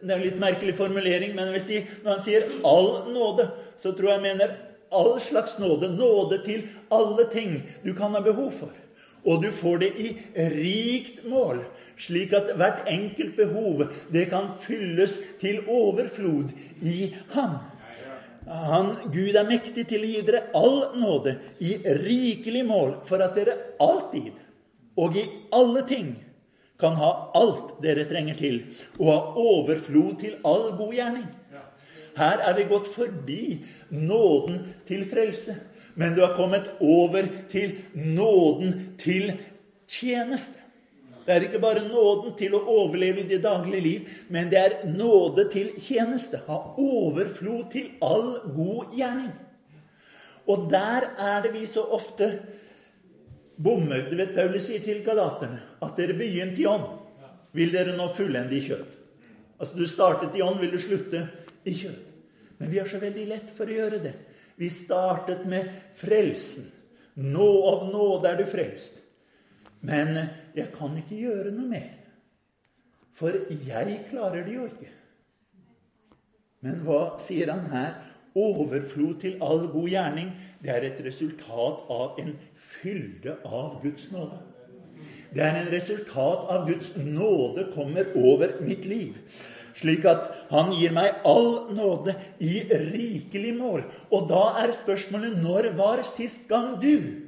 Det 0.00 0.10
er 0.10 0.16
en 0.16 0.24
litt 0.24 0.40
merkelig 0.40 0.74
formulering, 0.78 1.34
men 1.36 1.52
si, 1.60 1.82
når 2.02 2.16
han 2.16 2.22
sier 2.24 2.46
'all 2.64 3.12
nåde', 3.12 3.50
så 3.78 3.92
tror 3.92 4.08
jeg 4.08 4.20
han 4.20 4.22
mener 4.22 4.56
all 4.92 5.20
slags 5.20 5.58
nåde. 5.58 5.88
Nåde 5.96 6.42
til 6.44 6.68
alle 6.90 7.26
ting 7.32 7.62
du 7.84 7.94
kan 7.94 8.14
ha 8.14 8.20
behov 8.20 8.52
for. 8.52 8.70
Og 9.24 9.42
du 9.42 9.50
får 9.50 9.78
det 9.78 9.90
i 9.98 10.08
rikt 10.34 11.24
mål, 11.24 11.62
slik 11.98 12.32
at 12.32 12.56
hvert 12.58 12.88
enkelt 12.90 13.36
behov 13.36 13.84
det 14.10 14.30
kan 14.30 14.50
fylles 14.60 15.14
til 15.40 15.62
overflod 15.68 16.50
i 16.82 17.14
ham. 17.34 17.60
Han, 18.46 18.96
Gud 19.14 19.36
er 19.38 19.46
mektig 19.46 19.86
til 19.86 20.02
å 20.02 20.10
gi 20.10 20.22
dere 20.26 20.48
all 20.58 20.96
nåde 20.98 21.36
i 21.62 21.76
rikelig 22.02 22.64
mål, 22.66 22.96
for 23.06 23.22
at 23.22 23.36
dere 23.38 23.54
alltid 23.78 24.32
og 24.98 25.16
i 25.16 25.24
alle 25.54 25.84
ting 25.88 26.10
kan 26.82 26.98
ha 26.98 27.12
alt 27.38 27.76
dere 27.84 28.08
trenger 28.10 28.38
til, 28.38 28.58
og 28.98 29.06
ha 29.08 29.20
overflod 29.42 30.18
til 30.22 30.36
all 30.44 30.72
god 30.78 30.98
gjerning. 30.98 31.28
Her 32.16 32.42
er 32.44 32.56
vi 32.58 32.68
gått 32.68 32.90
forbi 32.92 33.42
nåden 33.88 34.58
til 34.88 35.06
frelse, 35.08 35.54
men 35.96 36.16
du 36.16 36.20
har 36.24 36.34
kommet 36.36 36.68
over 36.80 37.28
til 37.52 37.78
nåden 37.94 38.74
til 39.00 39.32
tjeneste. 39.88 40.58
Det 41.22 41.34
er 41.34 41.44
ikke 41.46 41.62
bare 41.62 41.84
nåden 41.86 42.34
til 42.38 42.56
å 42.58 42.64
overleve 42.66 43.22
i 43.22 43.28
det 43.30 43.42
daglige 43.44 43.84
liv, 43.84 44.08
men 44.28 44.50
det 44.50 44.58
er 44.58 44.72
nåde 44.90 45.46
til 45.52 45.70
tjeneste. 45.78 46.40
Ha 46.48 46.58
overflod 46.82 47.68
til 47.72 47.92
all 48.02 48.40
god 48.56 48.96
gjerning. 48.96 49.30
Og 50.50 50.66
der 50.72 51.06
er 51.22 51.44
det 51.44 51.52
vi 51.54 51.62
så 51.70 51.84
ofte 51.94 52.32
bommer. 53.62 54.06
Du 54.10 54.16
vet 54.18 54.34
Paulus 54.36 54.66
sier 54.66 54.82
til 54.84 55.02
galaterne 55.06 55.60
at 55.82 55.96
dere 55.98 56.16
begynte 56.18 56.62
i 56.62 56.68
ånd. 56.68 56.88
Vil 57.52 57.72
dere 57.74 57.96
nå 57.96 58.08
fullende 58.16 58.56
i 58.56 58.62
kjøtt? 58.64 58.98
Altså 59.62 59.78
Du 59.78 59.86
startet 59.86 60.36
i 60.36 60.42
ånd, 60.42 60.58
vil 60.60 60.72
du 60.72 60.80
slutte 60.82 61.26
i 61.68 61.74
kjøtt? 61.76 62.08
Men 62.58 62.70
vi 62.70 62.78
har 62.78 62.88
så 62.90 63.00
veldig 63.02 63.26
lett 63.30 63.50
for 63.54 63.68
å 63.68 63.76
gjøre 63.76 64.00
det. 64.02 64.14
Vi 64.58 64.68
startet 64.70 65.44
med 65.50 65.68
frelsen. 65.98 66.68
Nå 67.18 67.48
av 67.68 67.88
nåde 67.90 68.30
er 68.30 68.40
du 68.40 68.46
frelst. 68.48 69.00
Men 69.82 70.14
jeg 70.54 70.70
kan 70.76 70.94
ikke 70.98 71.18
gjøre 71.18 71.52
noe 71.54 71.68
mer. 71.68 71.90
For 73.12 73.34
jeg 73.50 73.98
klarer 74.08 74.46
det 74.46 74.54
jo 74.54 74.66
ikke. 74.70 74.90
Men 76.62 76.84
hva 76.86 77.18
sier 77.20 77.50
han 77.50 77.66
her? 77.72 77.96
Overflod 78.38 79.20
til 79.20 79.36
all 79.44 79.66
god 79.72 79.88
gjerning, 79.92 80.30
det 80.62 80.72
er 80.72 80.86
et 80.88 81.00
resultat 81.04 81.82
av 81.92 82.20
en 82.22 82.32
fylde 82.56 83.36
av 83.44 83.80
Guds 83.82 84.08
nåde. 84.12 84.40
Det 85.32 85.42
er 85.44 85.58
en 85.62 85.72
resultat 85.72 86.46
av 86.52 86.68
Guds 86.68 86.92
nåde 86.96 87.66
kommer 87.74 88.12
over 88.16 88.58
mitt 88.64 88.84
liv. 88.88 89.16
Slik 89.76 90.04
at 90.08 90.28
han 90.52 90.72
gir 90.76 90.92
meg 90.94 91.24
all 91.28 91.72
nåde 91.74 92.14
i 92.44 92.60
rikelig 92.68 93.54
mål. 93.56 93.84
Og 94.12 94.28
da 94.30 94.44
er 94.62 94.74
spørsmålet 94.76 95.40
når 95.42 95.72
var 95.78 96.04
sist 96.12 96.44
gang 96.48 96.76
du 96.82 97.22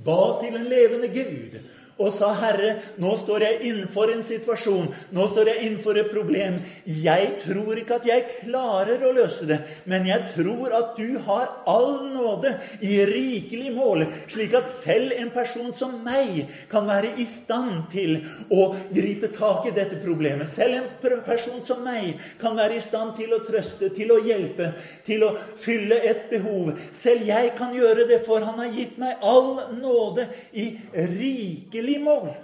ba 0.00 0.40
til 0.40 0.56
en 0.56 0.68
levende 0.70 1.10
Gud 1.12 1.58
og 2.00 2.12
sa, 2.16 2.32
'Herre, 2.32 2.70
nå 2.98 3.12
står 3.20 3.44
jeg 3.44 3.58
innenfor 3.68 4.12
en 4.12 4.22
situasjon. 4.24 4.88
Nå 5.12 5.26
står 5.28 5.50
jeg 5.50 5.66
innenfor 5.66 5.98
et 6.00 6.10
problem. 6.10 6.60
Jeg 6.86 7.34
tror 7.44 7.76
ikke 7.76 7.98
at 8.00 8.06
jeg 8.08 8.24
klarer 8.40 9.04
å 9.04 9.12
løse 9.12 9.46
det, 9.48 9.60
men 9.84 10.06
jeg 10.08 10.32
tror 10.34 10.72
at 10.76 10.96
du 10.96 11.18
har 11.26 11.50
all 11.68 12.08
nåde 12.08 12.54
i 12.80 12.96
rikelig 13.04 13.74
mål, 13.76 14.06
slik 14.32 14.56
at 14.56 14.70
selv 14.80 15.12
en 15.16 15.30
person 15.34 15.74
som 15.76 15.98
meg 16.04 16.48
kan 16.70 16.88
være 16.88 17.12
i 17.20 17.26
stand 17.28 17.90
til 17.92 18.16
å 18.50 18.70
gripe 18.94 19.28
tak 19.36 19.68
i 19.68 19.74
dette 19.76 20.00
problemet. 20.00 20.48
Selv 20.48 20.80
en 20.80 21.20
person 21.26 21.60
som 21.66 21.84
meg 21.84 22.16
kan 22.40 22.56
være 22.56 22.78
i 22.78 22.84
stand 22.84 23.16
til 23.18 23.34
å 23.36 23.42
trøste, 23.44 23.92
til 23.94 24.14
å 24.14 24.20
hjelpe, 24.24 24.72
til 25.04 25.26
å 25.26 25.34
fylle 25.60 26.00
et 26.00 26.28
behov. 26.32 26.72
Selv 26.96 27.28
jeg 27.28 27.52
kan 27.58 27.74
gjøre 27.76 28.08
det, 28.08 28.22
for 28.24 28.40
han 28.40 28.58
har 28.62 28.72
gitt 28.72 28.96
meg 29.00 29.20
all 29.20 29.76
nåde 29.76 30.28
i 30.56 30.70
rikelig 30.94 31.89
endelig 31.90 32.04
mål. 32.04 32.34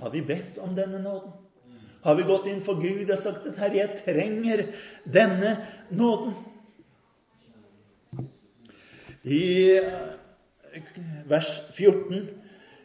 Har 0.00 0.10
vi 0.10 0.22
bedt 0.22 0.58
om 0.58 0.74
denne 0.74 0.98
nåden? 0.98 1.32
Har 2.02 2.14
vi 2.16 2.22
gått 2.24 2.46
inn 2.48 2.62
for 2.64 2.80
Gud 2.80 3.10
og 3.10 3.18
sagt 3.18 3.46
at 3.46 3.58
'Herre, 3.58 3.76
jeg 3.76 4.00
trenger 4.04 4.66
denne 5.04 5.66
nåden'? 5.90 6.34
I 9.22 9.76
eh, 9.76 10.80
vers 11.28 11.50
14 11.76 12.28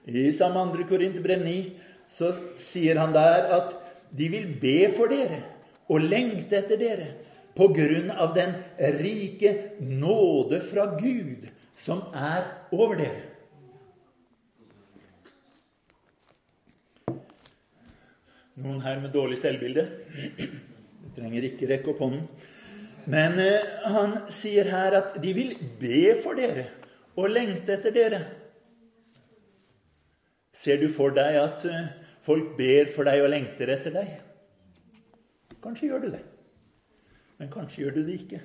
i 0.07 0.31
samme 0.31 0.59
andre 0.59 0.83
Korinterbrev 0.83 1.45
9 1.45 1.71
så 2.11 2.33
sier 2.57 2.99
han 2.99 3.13
der 3.13 3.47
at 3.55 3.75
de 4.11 4.27
vil 4.29 4.59
be 4.61 4.91
for 4.97 5.07
dere 5.07 5.43
og 5.87 6.01
lengte 6.01 6.57
etter 6.57 6.77
dere 6.77 7.07
på 7.55 7.67
grunn 7.71 8.11
av 8.11 8.35
den 8.35 8.51
rike 8.99 9.79
nåde 9.79 10.59
fra 10.59 10.99
Gud 10.99 11.47
som 11.77 12.01
er 12.13 12.43
over 12.71 12.95
dere. 12.95 13.34
Noen 18.55 18.79
her 18.85 19.01
med 19.03 19.11
dårlig 19.11 19.37
selvbilde? 19.41 19.83
Du 20.37 21.09
trenger 21.17 21.43
ikke 21.43 21.67
rekke 21.67 21.91
opp 21.91 22.03
hånden. 22.05 22.23
Men 23.11 23.35
eh, 23.41 23.65
han 23.91 24.15
sier 24.33 24.69
her 24.71 24.95
at 24.97 25.17
de 25.21 25.33
vil 25.35 25.51
be 25.81 26.15
for 26.23 26.39
dere 26.39 26.69
og 27.19 27.33
lengte 27.33 27.75
etter 27.75 27.93
dere. 27.95 28.21
Ser 30.55 30.79
du 30.81 30.87
for 30.93 31.13
deg 31.15 31.37
at 31.41 31.65
eh, 31.67 31.91
folk 32.23 32.55
ber 32.57 32.89
for 32.95 33.07
deg 33.07 33.25
og 33.25 33.29
lengter 33.35 33.73
etter 33.75 33.93
deg? 33.99 34.15
Kanskje 35.61 35.91
gjør 35.91 36.05
du 36.05 36.09
det. 36.15 36.23
Men 37.41 37.51
kanskje 37.51 37.83
gjør 37.83 37.99
du 37.99 38.01
det 38.07 38.17
ikke. 38.21 38.41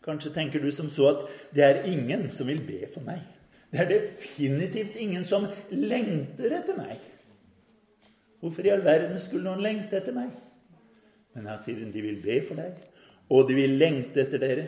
Kanskje 0.00 0.32
tenker 0.32 0.64
du 0.64 0.70
som 0.72 0.88
så 0.88 1.12
at 1.12 1.28
det 1.52 1.66
er 1.66 1.84
ingen 1.92 2.30
som 2.32 2.48
vil 2.48 2.64
be 2.64 2.86
for 2.88 3.04
meg. 3.04 3.20
Det 3.70 3.84
er 3.84 3.92
definitivt 3.92 4.96
ingen 4.98 5.28
som 5.28 5.44
lengter 5.70 6.56
etter 6.56 6.80
meg. 6.80 7.09
Hvorfor 8.40 8.66
i 8.66 8.72
all 8.72 8.84
verden 8.84 9.18
skulle 9.20 9.44
noen 9.44 9.62
lengte 9.64 9.98
etter 10.00 10.16
meg? 10.16 10.32
Men 11.36 11.48
her 11.50 11.60
sier 11.62 11.80
de 11.84 12.04
vil 12.04 12.20
be 12.24 12.40
for 12.42 12.58
deg, 12.58 12.78
og 13.30 13.48
de 13.48 13.58
vil 13.58 13.76
lengte 13.78 14.24
etter 14.24 14.42
dere. 14.42 14.66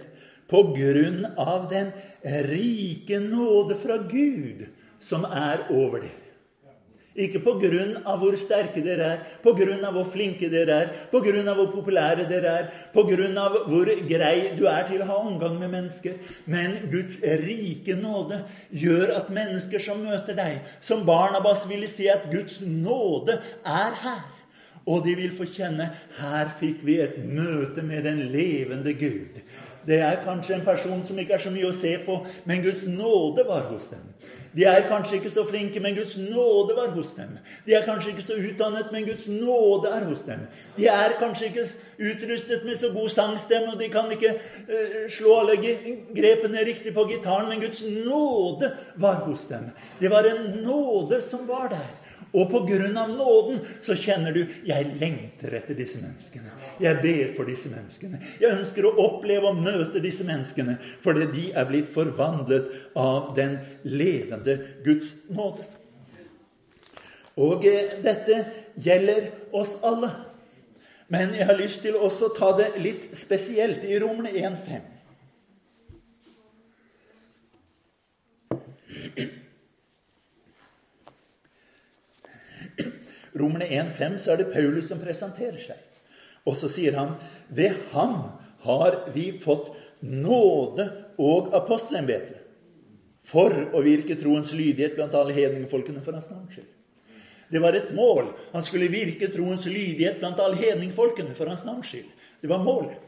På 0.51 0.67
grunn 0.75 1.25
av 1.41 1.69
den 1.71 1.91
rike 2.51 3.19
nåde 3.23 3.79
fra 3.81 3.97
Gud 4.11 4.67
som 5.03 5.25
er 5.25 5.65
over 5.73 6.05
dere. 6.05 6.32
Ikke 7.13 7.43
av 7.45 8.23
hvor 8.23 8.37
sterke 8.41 8.81
dere 8.81 9.05
er, 9.05 9.25
av 9.45 9.93
hvor 9.93 10.07
flinke 10.09 10.49
dere 10.49 10.79
er, 10.83 10.93
av 11.13 11.57
hvor 11.59 11.71
populære 11.75 12.25
dere 12.29 12.53
er, 12.63 12.71
av 12.95 13.59
hvor 13.69 13.91
grei 14.09 14.37
du 14.57 14.67
er 14.67 14.87
til 14.89 15.03
å 15.03 15.09
ha 15.11 15.17
omgang 15.21 15.59
med 15.61 15.71
mennesker. 15.71 16.15
Men 16.47 16.89
Guds 16.91 17.19
rike 17.21 17.97
nåde 18.01 18.43
gjør 18.71 19.17
at 19.19 19.29
mennesker 19.31 19.79
som 19.79 20.01
møter 20.01 20.39
deg, 20.39 20.63
som 20.81 21.05
Barnabas 21.05 21.67
ville 21.69 21.89
si 21.89 22.09
at 22.09 22.31
Guds 22.33 22.63
nåde 22.65 23.41
er 23.65 23.99
her. 24.05 24.25
Og 24.87 25.05
de 25.05 25.15
vil 25.15 25.35
få 25.37 25.47
kjenne 25.47 25.93
her 26.19 26.49
fikk 26.59 26.81
vi 26.83 26.97
et 27.05 27.21
møte 27.23 27.85
med 27.87 28.09
den 28.09 28.25
levende 28.33 28.97
Gud. 28.99 29.39
Det 29.87 29.99
er 30.03 30.23
kanskje 30.25 30.57
en 30.57 30.65
person 30.67 31.03
som 31.07 31.19
ikke 31.19 31.37
er 31.37 31.43
så 31.43 31.53
mye 31.55 31.71
å 31.71 31.77
se 31.77 31.93
på, 32.07 32.21
men 32.47 32.63
Guds 32.65 32.87
nåde 32.91 33.45
var 33.49 33.69
hos 33.71 33.89
dem. 33.91 34.03
De 34.57 34.65
er 34.69 34.85
kanskje 34.89 35.17
ikke 35.17 35.31
så 35.33 35.45
flinke, 35.49 35.81
men 35.81 35.95
Guds 35.97 36.17
nåde 36.17 36.77
var 36.77 36.93
hos 36.93 37.15
dem. 37.17 37.39
De 37.67 37.75
er 37.75 37.87
kanskje 37.87 38.13
ikke 38.13 38.25
så 38.27 38.37
utdannet, 38.37 38.91
men 38.93 39.07
Guds 39.07 39.25
nåde 39.29 39.89
er 39.89 40.05
hos 40.05 40.27
dem. 40.27 40.45
De 40.77 40.87
er 40.93 41.17
kanskje 41.21 41.49
ikke 41.49 41.65
utrustet 42.11 42.67
med 42.67 42.77
så 42.77 42.93
god 42.93 43.09
sangstemme, 43.09 43.73
og 43.73 43.81
de 43.81 43.89
kan 43.89 44.13
ikke 44.13 44.35
uh, 44.69 45.01
slå 45.09 45.39
alle 45.41 45.57
grepene 46.13 46.67
riktig 46.69 46.95
på 46.95 47.07
gitaren, 47.09 47.49
men 47.49 47.65
Guds 47.65 47.85
nåde 47.87 48.75
var 48.97 49.25
hos 49.25 49.49
dem. 49.49 49.71
Det 50.01 50.11
var 50.11 50.29
en 50.29 50.63
nåde 50.67 51.23
som 51.25 51.49
var 51.49 51.73
der. 51.73 52.02
Og 52.33 52.49
på 52.49 52.63
grunn 52.65 52.97
av 52.97 53.11
nåden 53.13 53.61
så 53.85 53.97
kjenner 53.99 54.33
du 54.33 54.41
jeg 54.65 54.95
lengter 55.01 55.53
etter 55.59 55.77
disse 55.77 56.01
menneskene. 56.01 56.55
Jeg 56.81 57.01
ber 57.03 57.35
for 57.37 57.49
disse 57.49 57.69
menneskene. 57.69 58.21
Jeg 58.41 58.57
ønsker 58.57 58.89
å 58.89 58.95
oppleve 59.05 59.51
og 59.51 59.61
møte 59.61 60.01
disse 60.01 60.25
menneskene 60.25 60.79
fordi 61.05 61.29
de 61.35 61.45
er 61.53 61.69
blitt 61.69 61.93
forvandlet 61.93 62.73
av 62.97 63.35
den 63.37 63.59
levende 63.85 64.57
Guds 64.87 65.13
nåde. 65.29 65.69
Og 67.41 67.65
eh, 67.69 67.97
dette 68.05 68.43
gjelder 68.81 69.31
oss 69.57 69.77
alle. 69.85 70.11
Men 71.13 71.35
jeg 71.37 71.49
har 71.49 71.61
lyst 71.61 71.83
til 71.85 71.97
også 72.01 72.31
å 72.31 72.37
ta 72.37 72.51
det 72.57 72.73
litt 72.81 73.11
spesielt 73.17 73.85
i 73.85 73.99
Romerne 74.01 74.33
1,5. 74.33 74.92
Romerne 83.39 83.69
1,5 83.69 84.19
så 84.21 84.35
er 84.35 84.43
det 84.43 84.53
Paulus 84.53 84.91
som 84.91 85.01
presenterer 85.01 85.61
seg. 85.61 85.79
Og 86.49 86.57
så 86.59 86.69
sier 86.73 86.97
han 86.99 87.15
ved 87.49 87.79
ham 87.93 88.17
har 88.67 88.99
vi 89.15 89.31
fått 89.33 89.73
nåde 90.03 90.89
og 91.23 91.53
apostelembete 91.55 92.41
for 93.23 93.55
å 93.73 93.83
virke 93.85 94.19
troens 94.19 94.51
lydighet 94.55 94.97
blant 94.99 95.15
alle 95.15 95.35
hedningfolkene 95.37 96.03
for 96.03 96.19
hans 96.19 96.31
navns 96.33 96.57
skyld. 96.57 96.71
Det 97.53 97.61
var 97.63 97.77
et 97.77 97.93
mål. 97.95 98.33
Han 98.55 98.65
skulle 98.65 98.91
virke 98.91 99.29
troens 99.31 99.67
lydighet 99.69 100.19
blant 100.23 100.41
alle 100.41 100.59
hedningfolkene 100.59 101.35
for 101.37 101.53
hans 101.53 101.65
navns 101.69 101.91
skyld. 101.93 102.09
Det 102.41 102.51
var 102.51 102.65
målet. 102.65 102.99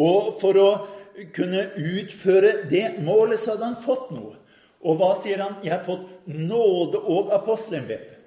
Og 0.00 0.34
for 0.40 0.58
å 0.60 0.68
kunne 1.34 1.64
utføre 1.76 2.66
det 2.70 3.00
målet, 3.04 3.40
så 3.40 3.54
hadde 3.54 3.70
han 3.70 3.82
fått 3.84 4.10
noe. 4.14 4.36
Og 4.80 4.96
hva 5.00 5.12
sier 5.22 5.42
han? 5.44 5.58
Jeg 5.64 5.74
har 5.74 5.84
fått 5.86 6.06
nåde 6.26 7.00
og 7.00 7.32
apostelembete. 7.36 8.19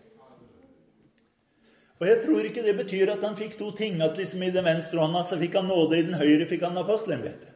Og 2.04 2.10
jeg 2.10 2.20
tror 2.20 2.44
ikke 2.44 2.66
det 2.66 2.74
betyr 2.76 3.14
at 3.14 3.22
han 3.24 3.38
fikk 3.40 3.54
to 3.56 3.70
ting. 3.78 4.02
At 4.04 4.18
liksom 4.20 4.42
i 4.44 4.52
den 4.52 4.66
venstre 4.68 5.00
hånda 5.00 5.22
så 5.24 5.38
fikk 5.40 5.56
han 5.56 5.70
nåde, 5.72 5.96
i 5.96 6.04
den 6.04 6.18
høyre 6.20 6.48
fikk 6.50 6.66
han 6.68 6.80
apostelembete. 6.82 7.48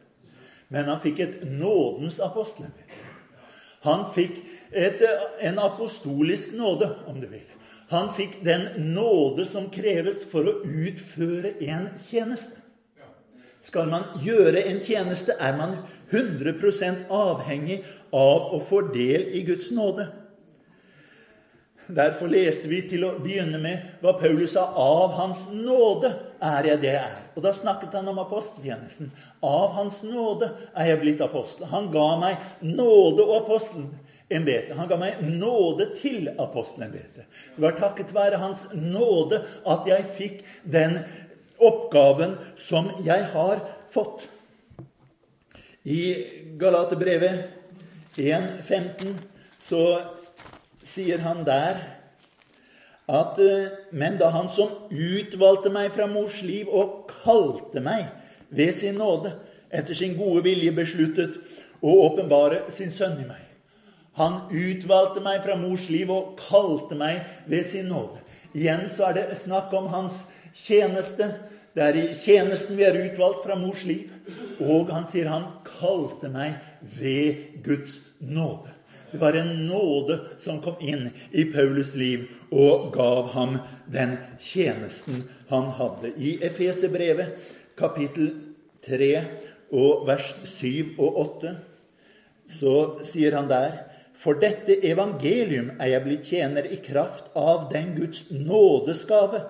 Men 0.72 0.88
han 0.88 1.02
fikk 1.02 1.20
et 1.20 1.34
nådens 1.44 2.16
apostelembete. 2.24 3.04
Han 3.84 4.06
fikk 4.14 4.38
et, 4.72 5.04
en 5.44 5.60
apostolisk 5.60 6.56
nåde, 6.56 6.88
om 7.06 7.20
du 7.20 7.28
vil. 7.28 7.44
Han 7.92 8.08
fikk 8.16 8.40
den 8.44 8.64
nåde 8.94 9.44
som 9.48 9.68
kreves 9.72 10.24
for 10.32 10.48
å 10.48 10.56
utføre 10.64 11.52
en 11.68 11.90
tjeneste. 12.08 12.56
Skal 13.68 13.92
man 13.92 14.08
gjøre 14.24 14.64
en 14.64 14.80
tjeneste, 14.80 15.36
er 15.36 15.60
man 15.60 15.76
100% 16.08 17.04
avhengig 17.12 17.82
av 18.16 18.48
å 18.56 18.62
få 18.64 18.80
del 18.96 19.28
i 19.36 19.44
Guds 19.44 19.68
nåde. 19.76 20.08
Derfor 21.88 22.28
leste 22.28 22.68
vi 22.68 22.82
til 22.84 23.04
å 23.06 23.14
begynne 23.22 23.56
med 23.62 24.00
hva 24.02 24.12
Paulus 24.20 24.52
sa. 24.52 24.66
Av 24.76 25.14
Hans 25.16 25.46
nåde 25.48 26.10
er 26.44 26.68
jeg 26.68 26.82
det 26.82 26.90
jeg 26.92 27.04
er. 27.04 27.22
Og 27.32 27.44
da 27.46 27.54
snakket 27.56 27.96
han 27.96 28.10
om 28.12 28.20
aposteltjenesten. 28.20 29.08
Av 29.46 29.72
Hans 29.78 30.02
nåde 30.04 30.50
er 30.74 30.90
jeg 30.90 31.00
blitt 31.00 31.24
apostel. 31.24 31.64
Han 31.72 31.88
ga 31.94 32.08
meg 32.20 32.44
nåde 32.60 33.24
og 33.24 33.32
apostelembetet. 33.38 34.74
Han 34.76 34.90
ga 34.90 34.98
meg 35.00 35.22
nåde 35.24 35.88
til 35.96 36.28
apostelembetet. 36.34 37.24
Det 37.56 37.64
var 37.64 37.78
takket 37.80 38.12
være 38.16 38.42
Hans 38.42 38.66
nåde 38.76 39.40
at 39.64 39.88
jeg 39.88 40.10
fikk 40.18 40.44
den 40.68 41.00
oppgaven 41.56 42.36
som 42.60 42.92
jeg 43.06 43.30
har 43.32 43.64
fått. 43.88 44.28
I 45.88 46.04
Galaterbrevet 46.60 47.48
1.15 48.18 49.16
så 49.64 49.82
sier 50.88 51.22
han 51.24 51.44
der 51.46 51.80
at 53.08 53.38
eh, 53.40 53.68
Men 53.90 54.18
da 54.20 54.28
Han 54.30 54.50
som 54.52 54.68
utvalgte 54.90 55.72
meg 55.72 55.94
fra 55.96 56.06
mors 56.06 56.42
liv 56.44 56.68
og 56.68 57.08
kalte 57.22 57.80
meg 57.80 58.10
ved 58.50 58.74
sin 58.76 58.98
nåde, 59.00 59.32
etter 59.72 59.96
sin 59.96 60.16
gode 60.16 60.42
vilje 60.44 60.72
besluttet 60.76 61.38
å 61.80 61.94
åpenbare 62.06 62.66
sin 62.72 62.92
sønn 62.92 63.18
i 63.20 63.26
meg. 63.28 63.44
Han 64.18 64.40
utvalgte 64.50 65.22
meg 65.24 65.42
fra 65.44 65.56
mors 65.56 65.86
liv 65.92 66.10
og 66.10 66.38
kalte 66.40 66.96
meg 66.98 67.20
ved 67.46 67.68
sin 67.70 67.88
nåde. 67.92 68.20
Igjen 68.56 68.88
så 68.92 69.10
er 69.10 69.18
det 69.18 69.38
snakk 69.40 69.72
om 69.76 69.86
hans 69.92 70.24
tjeneste. 70.64 71.28
Det 71.76 71.84
er 71.84 72.00
i 72.00 72.06
tjenesten 72.16 72.76
vi 72.76 72.86
er 72.88 72.98
utvalgt 73.04 73.44
fra 73.44 73.58
mors 73.60 73.84
liv. 73.86 74.08
Og 74.58 74.90
han 74.90 75.06
sier 75.06 75.30
han 75.30 75.46
kalte 75.68 76.32
meg 76.32 76.56
ved 76.98 77.62
Guds 77.62 78.00
nåde. 78.18 78.77
Det 79.10 79.18
var 79.18 79.32
en 79.32 79.66
nåde 79.66 80.18
som 80.38 80.60
kom 80.60 80.76
inn 80.84 81.08
i 81.32 81.46
Paulus 81.48 81.94
liv 81.96 82.26
og 82.52 82.90
gav 82.92 83.30
ham 83.32 83.56
den 83.88 84.18
tjenesten 84.40 85.22
han 85.48 85.70
hadde. 85.78 86.12
I 86.16 86.36
Efeserbrevet, 86.44 87.38
kapittel 87.78 88.34
3 88.84 89.12
og 89.72 90.04
vers 90.08 90.34
7 90.44 90.98
og 90.98 91.20
8, 91.24 91.54
så 92.58 92.74
sier 93.08 93.36
han 93.36 93.48
der 93.48 93.84
For 94.18 94.34
dette 94.34 94.74
evangelium 94.82 95.70
er 95.78 95.92
jeg 95.92 96.04
blitt 96.04 96.24
tjener 96.26 96.66
i 96.66 96.80
kraft 96.82 97.28
av 97.38 97.68
den 97.70 97.92
Guds 97.94 98.24
nådesgave 98.34 99.44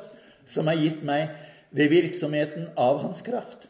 som 0.52 0.68
er 0.68 0.82
gitt 0.82 1.00
meg 1.08 1.30
ved 1.72 1.88
virksomheten 1.88 2.68
av 2.76 3.00
Hans 3.00 3.22
kraft. 3.24 3.64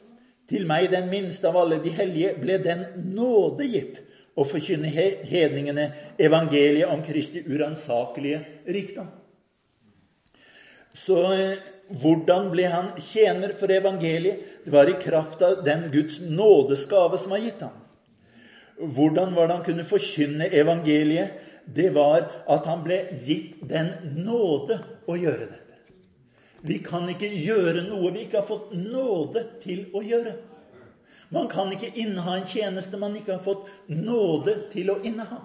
Til 0.51 0.67
meg, 0.67 0.89
den 0.91 1.07
minste 1.13 1.47
av 1.51 1.59
alle 1.61 1.79
de 1.85 1.93
hellige, 1.95 2.35
ble 2.41 2.59
den 2.65 2.85
nåde 3.15 3.69
gitt 3.71 4.01
og 4.39 4.47
forkynne 4.53 4.91
hedningene 4.91 5.89
evangeliet 6.21 6.91
om 6.93 7.03
Kristi 7.03 7.43
uransakelige 7.49 8.45
rikdom. 8.71 9.09
Så 10.95 11.19
eh, 11.35 11.59
hvordan 12.01 12.51
ble 12.53 12.69
han 12.71 12.93
tjener 13.11 13.55
for 13.59 13.73
evangeliet? 13.73 14.45
Det 14.65 14.73
var 14.75 14.91
i 14.91 14.99
kraft 15.01 15.43
av 15.43 15.63
den 15.67 15.89
Guds 15.93 16.21
nådesgave 16.21 17.19
som 17.19 17.35
var 17.35 17.45
gitt 17.45 17.63
ham. 17.65 17.77
Hvordan 18.79 19.35
var 19.35 19.49
det 19.49 19.57
han 19.57 19.65
kunne 19.67 19.87
forkynne 19.89 20.51
evangeliet? 20.55 21.47
Det 21.65 21.91
var 21.95 22.29
at 22.49 22.67
han 22.69 22.85
ble 22.85 23.03
gitt 23.27 23.59
den 23.69 23.91
nåde 24.25 24.79
å 25.09 25.17
gjøre 25.19 25.49
dette. 25.49 25.65
Vi 26.65 26.79
kan 26.85 27.09
ikke 27.11 27.29
gjøre 27.29 27.85
noe 27.87 28.13
vi 28.15 28.25
ikke 28.25 28.41
har 28.41 28.49
fått 28.49 28.73
nåde 28.77 29.45
til 29.63 29.85
å 29.95 30.03
gjøre. 30.05 30.35
Man 31.35 31.49
kan 31.49 31.73
ikke 31.73 31.91
inneha 31.95 32.37
en 32.39 32.47
tjeneste 32.49 33.01
man 33.01 33.17
ikke 33.17 33.37
har 33.37 33.45
fått 33.45 33.69
nåde 33.87 34.55
til 34.73 34.91
å 34.93 35.01
inneha. 35.05 35.41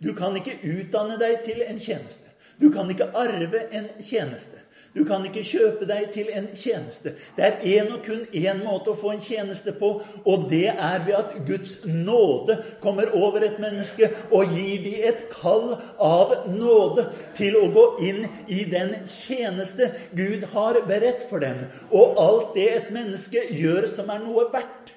Du 0.00 0.14
kan 0.16 0.36
ikke 0.38 0.58
utdanne 0.64 1.18
deg 1.20 1.42
til 1.44 1.60
en 1.62 1.80
tjeneste. 1.80 2.30
Du 2.60 2.70
kan 2.72 2.90
ikke 2.90 3.10
arve 3.16 3.66
en 3.76 3.88
tjeneste. 4.00 4.59
Du 4.90 5.04
kan 5.06 5.22
ikke 5.22 5.44
kjøpe 5.46 5.86
deg 5.86 6.08
til 6.14 6.30
en 6.34 6.48
tjeneste. 6.58 7.12
Det 7.36 7.44
er 7.46 7.60
én 7.76 7.92
og 7.94 8.02
kun 8.02 8.24
én 8.34 8.62
måte 8.64 8.90
å 8.90 8.98
få 8.98 9.12
en 9.14 9.22
tjeneste 9.22 9.70
på, 9.78 9.92
og 10.26 10.48
det 10.50 10.72
er 10.72 11.04
ved 11.06 11.14
at 11.14 11.36
Guds 11.46 11.76
nåde 11.86 12.56
kommer 12.82 13.12
over 13.14 13.46
et 13.46 13.60
menneske 13.62 14.10
og 14.34 14.50
gir 14.56 14.82
dem 14.82 15.06
et 15.12 15.22
kall 15.30 15.76
av 16.02 16.34
nåde 16.50 17.06
til 17.38 17.60
å 17.60 17.68
gå 17.70 17.86
inn 18.08 18.24
i 18.50 18.64
den 18.70 18.96
tjeneste 19.20 19.92
Gud 20.18 20.48
har 20.56 20.82
beredt 20.90 21.22
for 21.30 21.42
dem. 21.44 21.62
Og 21.94 22.18
alt 22.18 22.56
det 22.58 22.68
et 22.74 22.94
menneske 22.94 23.46
gjør 23.54 23.86
som 23.94 24.10
er 24.10 24.24
noe 24.26 24.48
verdt, 24.50 24.96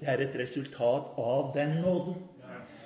det 0.00 0.08
er 0.12 0.24
et 0.24 0.34
resultat 0.36 1.12
av 1.20 1.52
den 1.54 1.78
nåden. 1.84 2.16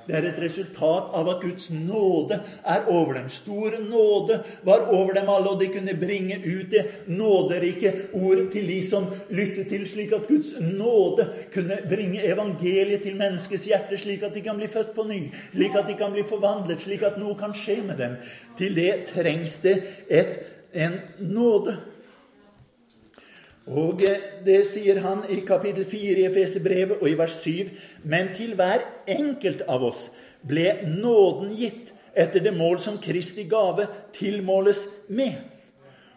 Det 0.08 0.16
er 0.16 0.26
et 0.30 0.38
resultat 0.40 1.10
av 1.18 1.26
at 1.28 1.42
Guds 1.42 1.66
nåde 1.68 2.38
er 2.64 2.86
over 2.88 3.18
dem. 3.18 3.26
Stor 3.28 3.74
nåde 3.82 4.38
var 4.64 4.86
over 4.88 5.12
dem 5.18 5.28
alle, 5.28 5.50
og 5.52 5.60
de 5.60 5.68
kunne 5.74 5.96
bringe 6.00 6.38
ut 6.46 6.70
det 6.72 6.84
nåderike 7.12 7.92
ord 8.16 8.40
til 8.54 8.70
de 8.72 8.78
som 8.88 9.10
lyttet 9.28 9.68
til, 9.68 9.84
slik 9.90 10.14
at 10.16 10.24
Guds 10.30 10.54
nåde 10.64 11.28
kunne 11.52 11.76
bringe 11.90 12.24
evangeliet 12.24 13.04
til 13.04 13.20
menneskets 13.20 13.68
hjerte, 13.68 14.00
slik 14.00 14.24
at 14.24 14.32
de 14.32 14.46
kan 14.46 14.56
bli 14.56 14.70
født 14.72 14.94
på 14.96 15.04
ny, 15.10 15.20
slik 15.52 15.76
at 15.76 15.92
de 15.92 15.98
kan 16.00 16.16
bli 16.16 16.24
forvandlet, 16.24 16.80
slik 16.86 17.04
at 17.04 17.20
noe 17.20 17.36
kan 17.36 17.52
skje 17.52 17.82
med 17.84 18.00
dem. 18.00 18.16
Til 18.56 18.80
det 18.80 19.10
trengs 19.12 19.60
det 19.60 19.76
et, 20.08 20.40
en 20.72 20.96
nåde. 21.20 21.76
Og 23.68 24.00
det 24.46 24.62
sier 24.70 25.02
han 25.04 25.26
i 25.28 25.42
kapittel 25.46 25.84
4 25.84 26.22
i 26.22 26.26
Efeserbrevet 26.28 27.02
og 27.02 27.10
i 27.10 27.18
vers 27.18 27.36
7. 27.42 27.68
Men 28.08 28.32
til 28.36 28.54
hver 28.56 28.84
enkelt 29.10 29.66
av 29.68 29.84
oss 29.90 30.08
ble 30.48 30.72
nåden 30.88 31.52
gitt 31.58 31.92
etter 32.18 32.42
det 32.42 32.54
mål 32.56 32.80
som 32.80 32.96
Kristi 33.02 33.44
gave 33.48 33.86
tilmåles 34.16 34.86
med. 35.08 35.36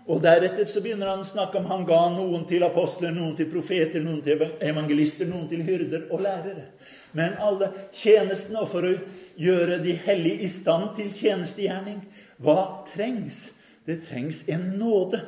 Og 0.09 0.21
Deretter 0.23 0.65
så 0.65 0.81
begynner 0.81 1.11
han 1.11 1.21
å 1.21 1.27
snakke 1.27 1.59
om 1.59 1.67
han 1.69 1.83
ga 1.85 1.99
noen 2.15 2.47
til 2.49 2.63
apostler, 2.65 3.13
noen 3.13 3.35
til 3.37 3.51
profeter, 3.51 4.01
noen 4.01 4.23
til 4.25 4.41
evangelister, 4.63 5.27
noen 5.29 5.45
til 5.51 5.61
hyrder 5.63 6.07
og 6.09 6.23
lærere. 6.25 6.71
Men 7.13 7.37
alle 7.43 7.69
tjenestene, 7.93 8.63
og 8.63 8.71
for 8.71 8.87
å 8.87 8.95
gjøre 9.39 9.77
de 9.83 9.93
hellige 10.07 10.47
i 10.47 10.49
stand 10.51 10.95
til 10.97 11.11
tjenestegjerning, 11.13 12.01
hva 12.41 12.87
trengs? 12.89 13.51
Det 13.85 14.01
trengs 14.09 14.41
en 14.51 14.71
nåde. 14.79 15.21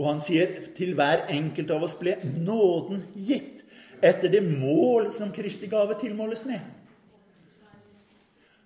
Og 0.00 0.06
han 0.08 0.20
sier 0.24 0.54
til 0.78 0.94
hver 0.96 1.26
enkelt 1.28 1.70
av 1.74 1.84
oss 1.84 1.94
ble 2.00 2.14
nåden 2.24 3.02
gitt 3.20 3.58
etter 4.00 4.32
det 4.32 4.40
mål 4.40 5.10
som 5.12 5.32
Kristi 5.36 5.68
gave 5.68 5.98
tilmåles 6.00 6.46
med. 6.48 6.62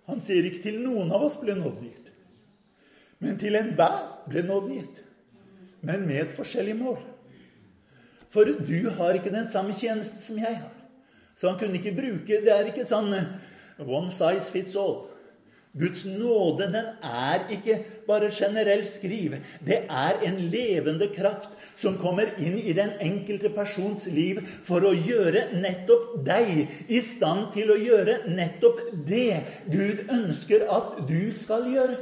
Han 0.06 0.20
sier 0.22 0.46
ikke 0.46 0.62
til 0.68 0.78
noen 0.84 1.10
av 1.10 1.24
oss 1.26 1.34
ble 1.40 1.56
nåden 1.58 1.88
gitt, 1.88 2.12
men 3.18 3.40
til 3.40 3.58
enhver 3.58 4.04
ble 4.30 4.44
nåden 4.46 4.76
gitt. 4.78 5.00
Men 5.84 6.06
med 6.06 6.22
et 6.22 6.36
forskjellig 6.36 6.76
mål. 6.78 7.00
For 8.32 8.46
du 8.46 8.90
har 8.96 9.18
ikke 9.18 9.32
den 9.34 9.50
samme 9.50 9.74
tjeneste 9.76 10.22
som 10.22 10.38
jeg 10.40 10.54
har. 10.62 10.70
Så 11.36 11.50
han 11.50 11.58
kunne 11.58 11.76
ikke 11.80 11.96
bruke 11.96 12.38
Det 12.44 12.52
er 12.52 12.70
ikke 12.70 12.86
sånn 12.86 13.10
one 13.82 14.12
size 14.14 14.46
fits 14.54 14.76
all. 14.78 15.02
Guds 15.74 16.04
nåde 16.06 16.68
den 16.70 16.90
er 17.02 17.48
ikke 17.50 17.80
bare 18.06 18.30
generelt 18.30 18.86
skrive. 18.86 19.40
Det 19.66 19.80
er 19.90 20.20
en 20.22 20.36
levende 20.52 21.08
kraft 21.10 21.56
som 21.80 21.96
kommer 21.98 22.30
inn 22.38 22.60
i 22.62 22.74
den 22.76 22.92
enkelte 23.02 23.50
persons 23.56 24.06
liv 24.06 24.38
for 24.62 24.86
å 24.86 24.94
gjøre 24.94 25.48
nettopp 25.58 26.20
deg 26.26 26.68
i 26.86 27.02
stand 27.02 27.50
til 27.56 27.74
å 27.74 27.80
gjøre 27.80 28.20
nettopp 28.30 28.84
det 29.08 29.42
Gud 29.72 30.06
ønsker 30.14 30.68
at 30.70 31.00
du 31.10 31.32
skal 31.34 31.66
gjøre. 31.74 31.98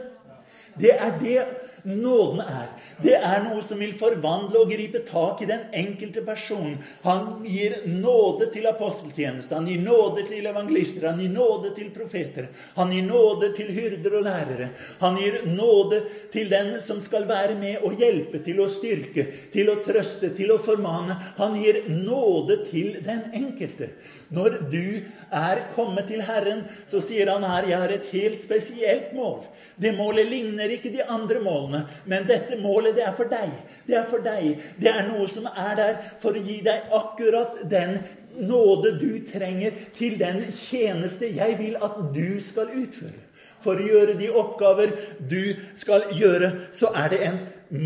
Det 0.77 0.93
er 0.93 1.17
det 1.21 1.39
nåden 1.83 2.41
er. 2.41 2.69
Det 3.03 3.15
er 3.17 3.43
noe 3.47 3.63
som 3.67 3.81
vil 3.83 3.95
forvandle 3.99 4.63
og 4.63 4.71
gripe 4.71 5.03
tak 5.09 5.43
i 5.43 5.49
den 5.51 5.65
enkelte 5.75 6.23
person. 6.27 6.77
Han 7.03 7.43
gir 7.47 7.75
nåde 7.89 8.49
til 8.55 8.69
aposteltjeneste, 8.71 9.55
han 9.55 9.67
gir 9.67 9.83
nåde 9.83 10.27
til 10.29 10.47
evangelister, 10.47 11.09
han 11.11 11.23
gir 11.23 11.33
nåde 11.33 11.73
til 11.77 11.91
profeter. 11.95 12.49
Han 12.77 12.93
gir 12.95 13.07
nåde 13.07 13.53
til 13.57 13.73
hyrder 13.75 14.19
og 14.21 14.27
lærere. 14.29 14.71
Han 15.03 15.19
gir 15.21 15.41
nåde 15.49 16.03
til 16.33 16.51
den 16.53 16.75
som 16.85 17.01
skal 17.03 17.27
være 17.29 17.59
med 17.59 17.83
og 17.83 17.99
hjelpe, 17.99 18.43
til 18.47 18.63
å 18.63 18.71
styrke, 18.71 19.27
til 19.53 19.73
å 19.73 19.79
trøste, 19.85 20.33
til 20.37 20.55
å 20.55 20.61
formane. 20.63 21.19
Han 21.41 21.59
gir 21.63 21.83
nåde 21.91 22.63
til 22.71 22.99
den 23.03 23.27
enkelte. 23.35 23.93
Når 24.33 24.63
du 24.73 25.03
er 25.29 25.67
kommet 25.77 26.07
til 26.09 26.23
Herren, 26.25 26.65
så 26.89 27.03
sier 27.05 27.29
han 27.29 27.45
her 27.45 27.67
'Jeg 27.67 27.79
har 27.79 27.93
et 27.93 28.07
helt 28.13 28.39
spesielt 28.41 29.13
mål'. 29.13 29.45
Det 29.77 29.93
målet 29.97 30.29
ligner 30.29 30.73
ikke 30.75 30.93
de 30.93 31.05
andre 31.09 31.41
målene, 31.43 31.85
men 32.09 32.27
dette 32.29 32.59
målet 32.61 32.97
det 32.99 33.05
er 33.07 33.15
for 33.17 33.31
deg. 33.31 33.53
Det 33.87 33.97
er 33.99 34.09
for 34.11 34.25
deg. 34.25 34.65
Det 34.77 34.91
er 34.91 35.07
noe 35.09 35.29
som 35.33 35.49
er 35.49 35.77
der 35.79 36.01
for 36.23 36.37
å 36.37 36.43
gi 36.45 36.61
deg 36.65 36.93
akkurat 36.93 37.63
den 37.71 37.99
nåde 38.37 38.95
du 39.01 39.11
trenger 39.29 39.77
til 39.97 40.17
den 40.21 40.43
tjeneste 40.57 41.29
jeg 41.33 41.59
vil 41.61 41.77
at 41.81 41.99
du 42.15 42.41
skal 42.45 42.73
utføre. 42.83 43.21
For 43.63 43.79
å 43.79 43.87
gjøre 43.87 44.17
de 44.19 44.31
oppgaver 44.35 44.93
du 45.31 45.55
skal 45.79 46.09
gjøre, 46.19 46.51
så 46.75 46.91
er 46.99 47.13
det 47.13 47.21
en 47.29 47.39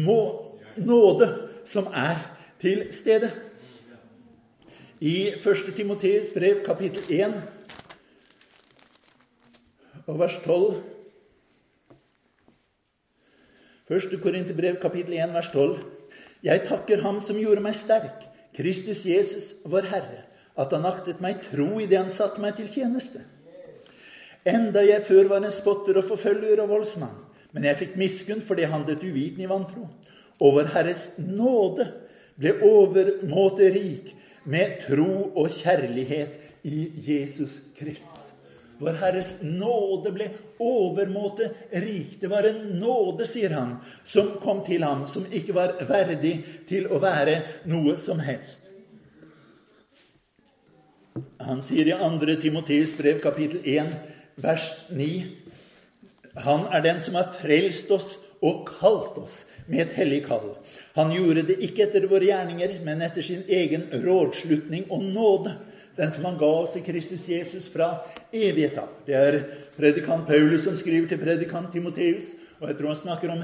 må 0.06 0.20
nåde 0.76 1.28
som 1.68 1.90
er 1.92 2.22
til 2.62 2.86
stede. 2.94 3.30
I 4.96 5.34
1. 5.36 5.74
Timoteus 5.76 6.30
brev, 6.32 6.62
kapittel 6.64 7.04
1, 7.12 7.34
og 10.06 10.20
vers 10.22 10.38
12 10.46 10.95
1. 13.88 14.18
Korinterbrev, 14.22 14.80
kapittel 14.82 15.14
1, 15.14 15.30
vers 15.34 15.48
12. 15.52 15.76
Jeg 16.42 16.62
takker 16.66 17.04
Ham 17.04 17.20
som 17.22 17.38
gjorde 17.38 17.62
meg 17.62 17.76
sterk, 17.78 18.24
Kristus 18.56 19.04
Jesus, 19.06 19.52
vår 19.62 19.86
Herre, 19.92 20.24
at 20.58 20.74
Han 20.74 20.88
aktet 20.88 21.22
meg 21.22 21.44
tro 21.52 21.78
i 21.78 21.86
det 21.86 22.00
Han 22.00 22.10
satte 22.10 22.42
meg 22.42 22.56
til 22.58 22.66
tjeneste. 22.72 23.22
Enda 24.46 24.82
jeg 24.82 25.06
før 25.06 25.30
var 25.30 25.46
en 25.46 25.54
spotter 25.54 26.00
og 26.00 26.08
forfølger 26.10 26.64
og 26.64 26.72
voldsmann, 26.74 27.14
men 27.54 27.70
jeg 27.70 27.78
fikk 27.84 27.94
miskunn 28.00 28.42
fordi 28.42 28.66
jeg 28.66 28.74
handlet 28.74 29.06
uvitende 29.06 29.46
i 29.46 29.50
vantro. 29.54 29.86
Og 30.42 30.58
vår 30.58 30.74
Herres 30.74 31.06
nåde 31.22 31.86
ble 32.34 32.56
overmåte 32.66 33.70
rik 33.70 34.12
med 34.44 34.80
tro 34.82 35.30
og 35.30 35.50
kjærlighet 35.62 36.66
i 36.66 36.90
Jesus 37.06 37.60
Kristus. 37.78 38.15
Vår 38.78 38.98
Herres 39.00 39.36
nåde 39.40 40.12
ble 40.12 40.26
overmåte 40.60 41.48
rik. 41.70 42.18
Det 42.20 42.28
var 42.28 42.44
en 42.44 42.60
nåde, 42.80 43.24
sier 43.28 43.54
han, 43.56 43.78
som 44.04 44.34
kom 44.42 44.60
til 44.66 44.84
ham, 44.84 45.06
som 45.08 45.24
ikke 45.32 45.56
var 45.56 45.78
verdig 45.88 46.36
til 46.68 46.90
å 46.92 47.00
være 47.00 47.38
noe 47.70 47.96
som 48.00 48.20
helst. 48.20 48.60
Han 51.40 51.62
sier 51.64 51.88
i 51.88 51.96
2. 51.96 52.36
Timoteus 52.42 52.92
brev, 52.98 53.22
kapittel 53.24 53.64
1, 53.64 53.92
vers 54.36 54.68
9 54.92 55.08
Han 56.44 56.66
er 56.68 56.82
den 56.84 56.98
som 57.00 57.14
har 57.16 57.30
frelst 57.40 57.88
oss 57.94 58.10
og 58.44 58.66
kalt 58.68 59.16
oss 59.22 59.38
med 59.66 59.86
et 59.86 59.94
hellig 59.96 60.26
kall. 60.26 60.50
Han 60.98 61.14
gjorde 61.14 61.46
det 61.48 61.56
ikke 61.64 61.86
etter 61.86 62.04
våre 62.10 62.28
gjerninger, 62.28 62.76
men 62.84 63.00
etter 63.06 63.24
sin 63.24 63.46
egen 63.48 63.88
rådslutning 64.04 64.84
og 64.92 65.06
nåde 65.06 65.54
den 65.96 66.12
som 66.12 66.24
han 66.28 66.38
ga 66.38 66.46
oss 66.46 66.76
i 66.76 66.84
Kristus 66.84 67.28
Jesus 67.28 67.68
fra 67.72 67.90
evighet 68.32 68.78
av. 68.78 68.88
Det 69.06 69.16
er 69.16 69.38
predikant 69.76 70.26
Paulus 70.28 70.64
som 70.66 70.76
skriver 70.76 71.08
til 71.08 71.20
predikant 71.20 71.72
Timoteus. 71.72 72.34
Og 72.60 72.70
jeg 72.70 72.78
tror 72.78 72.92
han 72.92 73.00
snakker 73.00 73.32
om 73.32 73.42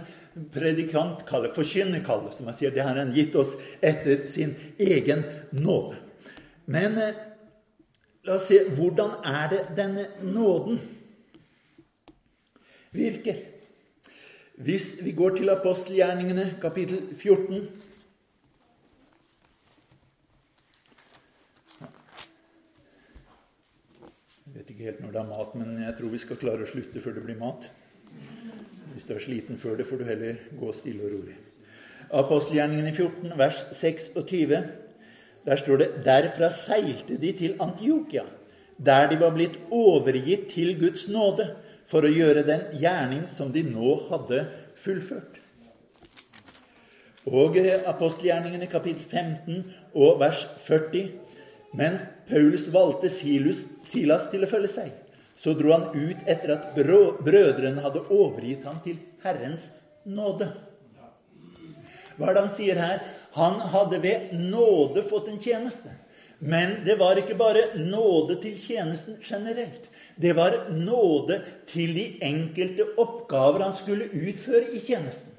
predikantkallet, 0.53 1.53
forkynnerkallet, 1.57 2.33
som 2.37 2.49
han 2.49 2.57
sier 2.57 2.73
det 2.73 2.85
har 2.85 2.97
han 2.97 3.13
gitt 3.17 3.37
oss 3.37 3.55
etter 3.85 4.25
sin 4.29 4.55
egen 4.81 5.25
nåde. 5.53 5.99
Men 6.73 6.97
eh, 7.01 7.21
la 8.25 8.39
oss 8.39 8.49
se 8.49 8.63
hvordan 8.73 9.19
er 9.29 9.49
det 9.53 9.63
denne 9.77 10.07
nåden 10.25 10.81
virker. 12.93 13.41
Hvis 14.63 14.95
vi 15.03 15.13
går 15.17 15.37
til 15.41 15.53
apostelgjerningene, 15.53 16.55
kapittel 16.61 17.09
14 17.17 17.69
vet 24.53 24.72
ikke 24.83 24.91
helt 24.91 25.03
når 25.05 25.14
det 25.14 25.20
er 25.20 25.30
mat, 25.30 25.55
men 25.55 25.72
jeg 25.78 25.95
tror 25.99 26.11
vi 26.11 26.18
skal 26.18 26.39
klare 26.41 26.64
å 26.64 26.68
slutte 26.68 27.01
før 27.03 27.14
det 27.16 27.24
blir 27.26 27.39
mat. 27.39 27.66
Hvis 28.93 29.07
du 29.07 29.14
er 29.14 29.22
sliten 29.22 29.59
før 29.59 29.76
det, 29.78 29.87
får 29.87 30.01
du 30.03 30.09
heller 30.09 30.41
gå 30.59 30.70
stille 30.74 31.07
og 31.07 31.12
rolig. 31.14 31.37
Apostelgjerningene 32.12 32.93
14, 32.93 33.35
vers 33.39 33.62
26. 33.78 34.57
Der 35.47 35.61
står 35.62 35.78
det 35.80 35.91
Derfra 36.05 36.51
seilte 36.55 37.16
de 37.18 37.30
til 37.39 37.55
Antiokia, 37.62 38.26
der 38.76 39.09
de 39.11 39.20
var 39.20 39.35
blitt 39.37 39.57
overgitt 39.70 40.51
til 40.53 40.74
Guds 40.80 41.07
nåde 41.09 41.53
for 41.89 42.05
å 42.05 42.11
gjøre 42.11 42.45
den 42.47 42.66
gjerning 42.83 43.24
som 43.30 43.53
de 43.55 43.62
nå 43.66 43.97
hadde 44.11 44.45
fullført. 44.83 45.39
Og 47.30 47.55
apostelgjerningene 47.87 48.66
kapittel 48.66 49.07
15 49.07 49.62
og 49.95 50.18
vers 50.18 50.43
40. 50.66 51.12
Mens 51.73 52.03
Paulus 52.29 52.66
valgte 52.68 53.09
Silus, 53.12 53.64
Silas 53.89 54.29
til 54.33 54.45
å 54.45 54.51
følge 54.51 54.70
seg, 54.75 54.91
så 55.41 55.55
dro 55.57 55.73
han 55.73 55.89
ut 55.97 56.29
etter 56.29 56.53
at 56.57 56.77
brødrene 56.77 57.81
hadde 57.81 58.05
overgitt 58.12 58.66
ham 58.68 58.79
til 58.85 59.01
Herrens 59.25 59.70
nåde. 60.05 60.51
Hva 62.18 62.29
er 62.29 62.37
det 62.37 62.45
han 62.45 62.55
sier 62.55 62.81
her? 62.81 63.03
Han 63.33 63.59
hadde 63.73 64.03
ved 64.05 64.35
nåde 64.37 65.05
fått 65.09 65.33
en 65.33 65.41
tjeneste. 65.41 65.95
Men 66.43 66.81
det 66.85 66.99
var 66.99 67.16
ikke 67.16 67.39
bare 67.39 67.68
nåde 67.79 68.37
til 68.43 68.57
tjenesten 68.59 69.16
generelt. 69.23 69.87
Det 70.20 70.35
var 70.37 70.57
nåde 70.75 71.39
til 71.70 71.95
de 71.97 72.07
enkelte 72.27 72.89
oppgaver 72.99 73.62
han 73.62 73.77
skulle 73.79 74.11
utføre 74.11 74.73
i 74.75 74.83
tjenesten. 74.83 75.32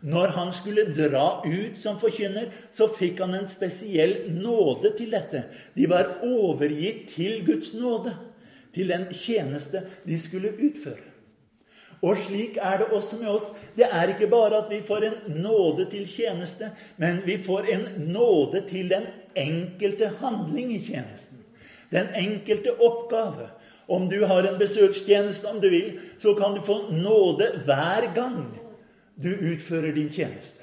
Når 0.00 0.32
han 0.32 0.52
skulle 0.56 0.86
dra 0.96 1.42
ut 1.44 1.76
som 1.76 1.98
forkynner, 2.00 2.48
så 2.72 2.88
fikk 2.88 3.20
han 3.20 3.36
en 3.36 3.48
spesiell 3.48 4.30
nåde 4.32 4.94
til 4.96 5.12
dette. 5.12 5.44
De 5.76 5.84
var 5.90 6.22
overgitt 6.24 7.10
til 7.12 7.42
Guds 7.44 7.74
nåde, 7.76 8.14
til 8.72 8.88
den 8.88 9.10
tjeneste 9.12 9.82
de 10.06 10.16
skulle 10.20 10.54
utføre. 10.56 11.10
Og 12.00 12.16
slik 12.16 12.56
er 12.56 12.78
det 12.80 12.86
også 12.96 13.18
med 13.20 13.28
oss. 13.28 13.50
Det 13.76 13.84
er 13.92 14.14
ikke 14.14 14.30
bare 14.32 14.62
at 14.62 14.70
vi 14.72 14.80
får 14.80 15.04
en 15.04 15.42
nåde 15.42 15.84
til 15.92 16.06
tjeneste, 16.08 16.70
men 16.96 17.20
vi 17.26 17.36
får 17.44 17.68
en 17.74 17.84
nåde 18.14 18.64
til 18.70 18.88
den 18.88 19.04
enkelte 19.36 20.08
handling 20.22 20.72
i 20.78 20.80
tjenesten. 20.86 21.44
Den 21.92 22.08
enkelte 22.16 22.72
oppgave. 22.80 23.50
Om 23.90 24.08
du 24.08 24.22
har 24.24 24.46
en 24.46 24.56
besøkstjeneste, 24.56 25.44
om 25.50 25.60
du 25.60 25.68
vil, 25.68 25.92
så 26.22 26.32
kan 26.38 26.54
du 26.56 26.64
få 26.64 26.86
nåde 26.94 27.50
hver 27.66 28.08
gang 28.14 28.48
du 29.22 29.30
utfører 29.52 29.92
din 29.94 30.10
tjeneste. 30.12 30.60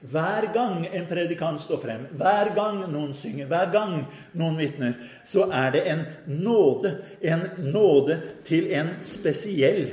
Hver 0.00 0.46
gang 0.54 0.86
en 0.86 1.06
predikant 1.06 1.60
står 1.60 1.80
frem, 1.82 2.06
hver 2.16 2.54
gang 2.56 2.86
noen 2.88 3.12
synger, 3.14 3.50
hver 3.50 3.72
gang 3.72 3.98
noen 4.32 4.56
vitner, 4.56 4.94
så 5.28 5.44
er 5.52 5.74
det 5.74 5.82
en 5.92 6.06
nåde, 6.40 6.94
en 7.20 7.44
nåde 7.68 8.16
til 8.48 8.70
en 8.72 8.94
spesiell 9.04 9.90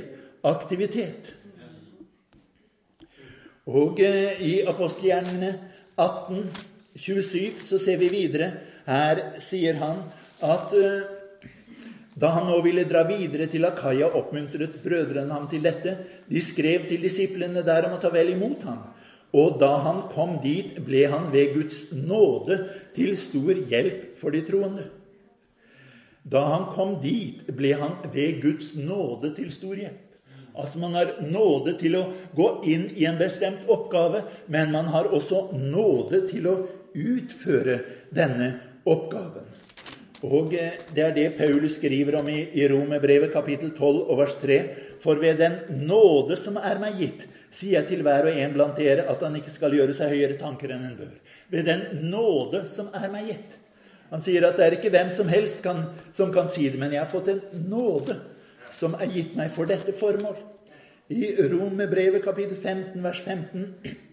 aktivitet. 0.48 1.34
Og 3.68 4.00
i 4.00 4.08
i 4.48 4.54
apostelgjerningene 4.64 5.52
1827 6.00 7.60
så 7.68 7.78
ser 7.78 8.00
vi 8.00 8.08
videre. 8.08 8.52
Her 8.86 9.20
sier 9.44 9.76
han 9.76 10.00
at 10.40 10.72
eh, 10.72 11.17
da 12.18 12.32
han 12.34 12.48
nå 12.50 12.58
ville 12.64 12.82
dra 12.88 13.04
videre 13.06 13.46
til 13.50 13.66
Akaya, 13.68 14.08
oppmuntret 14.18 14.80
brødrene 14.82 15.34
ham 15.34 15.46
til 15.50 15.62
dette. 15.62 15.94
De 16.26 16.40
skrev 16.42 16.88
til 16.88 17.04
disiplene 17.04 17.62
der 17.66 17.86
om 17.86 17.94
å 17.94 18.00
ta 18.02 18.10
vel 18.10 18.32
imot 18.32 18.64
ham. 18.66 18.80
Og 19.36 19.58
da 19.60 19.74
han 19.84 20.06
kom 20.14 20.38
dit, 20.42 20.72
ble 20.82 21.04
han 21.12 21.28
ved 21.34 21.52
Guds 21.54 21.92
nåde 21.92 22.58
til 22.96 23.14
stor 23.20 23.60
hjelp 23.70 24.16
for 24.18 24.34
de 24.34 24.42
troende. 24.46 24.88
Da 26.28 26.42
han 26.48 26.66
kom 26.74 26.96
dit, 27.04 27.44
ble 27.54 27.74
han 27.78 27.94
ved 28.12 28.42
Guds 28.42 28.74
nåde 28.74 29.34
til 29.36 29.52
stor 29.54 29.78
hjelp. 29.78 30.04
Altså 30.58 30.80
Man 30.82 30.96
har 30.98 31.12
nåde 31.22 31.76
til 31.78 31.94
å 31.94 32.08
gå 32.34 32.48
inn 32.66 32.88
i 32.98 33.06
en 33.06 33.20
bestemt 33.20 33.68
oppgave, 33.70 34.24
men 34.50 34.72
man 34.74 34.90
har 34.90 35.12
også 35.14 35.52
nåde 35.54 36.24
til 36.32 36.50
å 36.50 36.56
utføre 36.98 37.78
denne 38.10 38.56
oppgaven. 38.88 39.46
Og 40.26 40.54
eh, 40.54 40.78
Det 40.94 41.04
er 41.04 41.14
det 41.14 41.36
Paulus 41.38 41.76
skriver 41.78 42.18
om 42.18 42.28
i, 42.28 42.48
i 42.58 42.66
Romerbrevet 42.68 43.32
kapittel 43.32 43.70
12 43.70 44.00
og 44.08 44.18
vers 44.18 44.34
3. 44.42 44.58
For 45.02 45.20
ved 45.20 45.38
den 45.38 45.60
nåde 45.86 46.38
som 46.40 46.58
er 46.58 46.80
meg 46.82 46.98
gitt, 46.98 47.22
sier 47.54 47.78
jeg 47.78 47.88
til 47.92 48.02
hver 48.06 48.26
og 48.26 48.34
en 48.34 48.56
blant 48.56 48.76
dere 48.76 49.06
at 49.08 49.22
han 49.22 49.36
ikke 49.38 49.52
skal 49.54 49.76
gjøre 49.76 49.94
seg 49.96 50.10
høyere 50.12 50.38
tanker 50.40 50.74
enn 50.74 50.88
en 50.88 50.98
bør. 50.98 51.14
Ved 51.52 51.70
den 51.70 52.10
nåde 52.10 52.64
som 52.70 52.90
er 52.96 53.06
meg 53.12 53.30
gitt. 53.30 53.54
Han 54.10 54.24
sier 54.24 54.46
at 54.48 54.56
det 54.58 54.66
er 54.66 54.76
ikke 54.78 54.92
hvem 54.92 55.10
som 55.12 55.28
helst 55.30 55.62
kan, 55.64 55.84
som 56.16 56.32
kan 56.32 56.48
si 56.50 56.66
det, 56.66 56.80
men 56.80 56.94
jeg 56.94 57.02
har 57.04 57.12
fått 57.12 57.28
en 57.30 57.42
nåde 57.68 58.16
som 58.78 58.94
er 58.98 59.10
gitt 59.12 59.36
meg 59.36 59.52
for 59.54 59.68
dette 59.68 59.92
formål. 59.96 60.36
I 61.12 61.30
Romerbrevet 61.48 62.24
kapittel 62.24 62.56
15 62.56 63.04
vers 63.04 63.20
15 63.24 63.68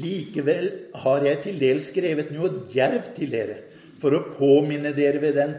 Likevel 0.00 0.68
har 1.02 1.26
jeg 1.26 1.40
til 1.44 1.58
dels 1.60 1.90
skrevet 1.90 2.30
noe 2.32 2.52
djervt 2.70 3.16
til 3.18 3.34
dere, 3.34 3.56
for 4.00 4.16
å 4.16 4.24
påminne 4.34 4.92
dere 4.96 5.20
ved 5.22 5.38
den 5.38 5.56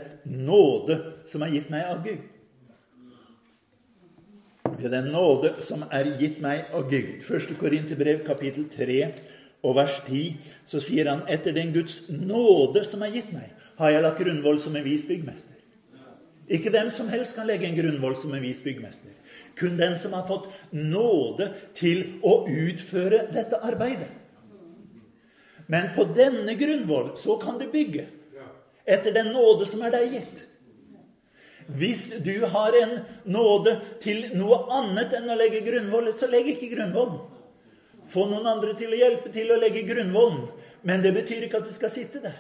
nåde 0.48 0.98
som 1.30 1.44
er 1.46 1.56
gitt 1.56 1.72
meg 1.74 1.88
av 1.90 2.02
Gud. 2.06 2.22
Ved 4.82 4.92
den 4.94 5.12
nåde 5.14 5.54
som 5.66 5.84
er 5.94 6.10
gitt 6.20 6.42
meg 6.42 6.72
av 6.74 6.88
Gud. 6.90 7.22
Første 7.28 7.58
Korinterbrev, 7.60 8.24
kapittel 8.26 8.66
3 8.72 9.00
og 9.62 9.78
vers 9.78 10.00
10, 10.08 10.38
så 10.66 10.82
sier 10.82 11.10
han 11.12 11.26
etter 11.30 11.54
den 11.54 11.74
Guds 11.76 12.02
nåde 12.10 12.86
som 12.90 13.04
er 13.06 13.14
gitt 13.14 13.34
meg, 13.36 13.52
har 13.78 13.94
jeg 13.94 14.06
lagt 14.06 14.22
grunnvoll 14.22 14.62
som 14.62 14.76
en 14.78 14.86
vis 14.86 15.04
byggmester. 15.06 15.58
Ikke 16.52 16.72
hvem 16.74 16.90
som 16.92 17.08
helst 17.08 17.36
kan 17.38 17.48
legge 17.48 17.68
en 17.70 17.78
grunnvoll 17.78 18.18
som 18.20 18.34
en 18.36 18.44
vis 18.44 18.60
byggmester. 18.64 19.14
Kun 19.56 19.78
den 19.80 19.96
som 20.02 20.16
har 20.18 20.26
fått 20.28 20.50
nåde 20.76 21.52
til 21.78 22.18
å 22.28 22.42
utføre 22.50 23.28
dette 23.32 23.62
arbeidet. 23.64 24.10
Men 25.72 25.94
på 25.96 26.04
denne 26.18 26.58
grunnvoll 26.60 27.14
så 27.22 27.38
kan 27.40 27.62
det 27.62 27.70
bygge 27.72 28.10
etter 28.86 29.14
den 29.16 29.32
nåde 29.36 29.68
som 29.70 29.84
er 29.86 29.94
deg 29.94 30.16
gitt. 30.16 30.46
Hvis 31.72 32.08
du 32.26 32.46
har 32.52 32.76
en 32.82 32.98
nåde 33.24 33.78
til 34.04 34.26
noe 34.36 34.66
annet 34.76 35.14
enn 35.16 35.30
å 35.32 35.38
legge 35.40 35.62
grunnvoll, 35.64 36.10
så 36.14 36.28
legg 36.28 36.50
ikke 36.56 36.72
grunnvollen. 36.74 37.22
Få 38.12 38.26
noen 38.28 38.48
andre 38.50 38.74
til 38.76 38.92
å 38.92 39.00
hjelpe 39.00 39.32
til 39.32 39.54
å 39.54 39.60
legge 39.62 39.86
grunnvollen. 39.88 40.48
Men 40.84 41.04
det 41.06 41.14
betyr 41.16 41.46
ikke 41.46 41.62
at 41.62 41.70
du 41.70 41.76
skal 41.76 41.94
sitte 41.94 42.24
der. 42.24 42.36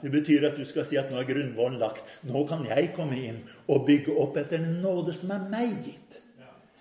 Det 0.00 0.12
betyr 0.12 0.46
at 0.48 0.56
du 0.56 0.64
skal 0.64 0.86
si 0.88 0.96
at 1.00 1.10
nå 1.12 1.18
er 1.20 1.28
grunnvollen 1.28 1.80
lagt. 1.80 2.04
Nå 2.24 2.44
kan 2.48 2.62
jeg 2.68 2.92
komme 2.96 3.18
inn 3.18 3.42
og 3.66 3.86
bygge 3.88 4.14
opp 4.22 4.38
etter 4.40 4.60
den 4.60 4.80
nåde 4.84 5.16
som 5.16 5.32
er 5.34 5.48
meg 5.50 5.74
gitt. 5.88 6.20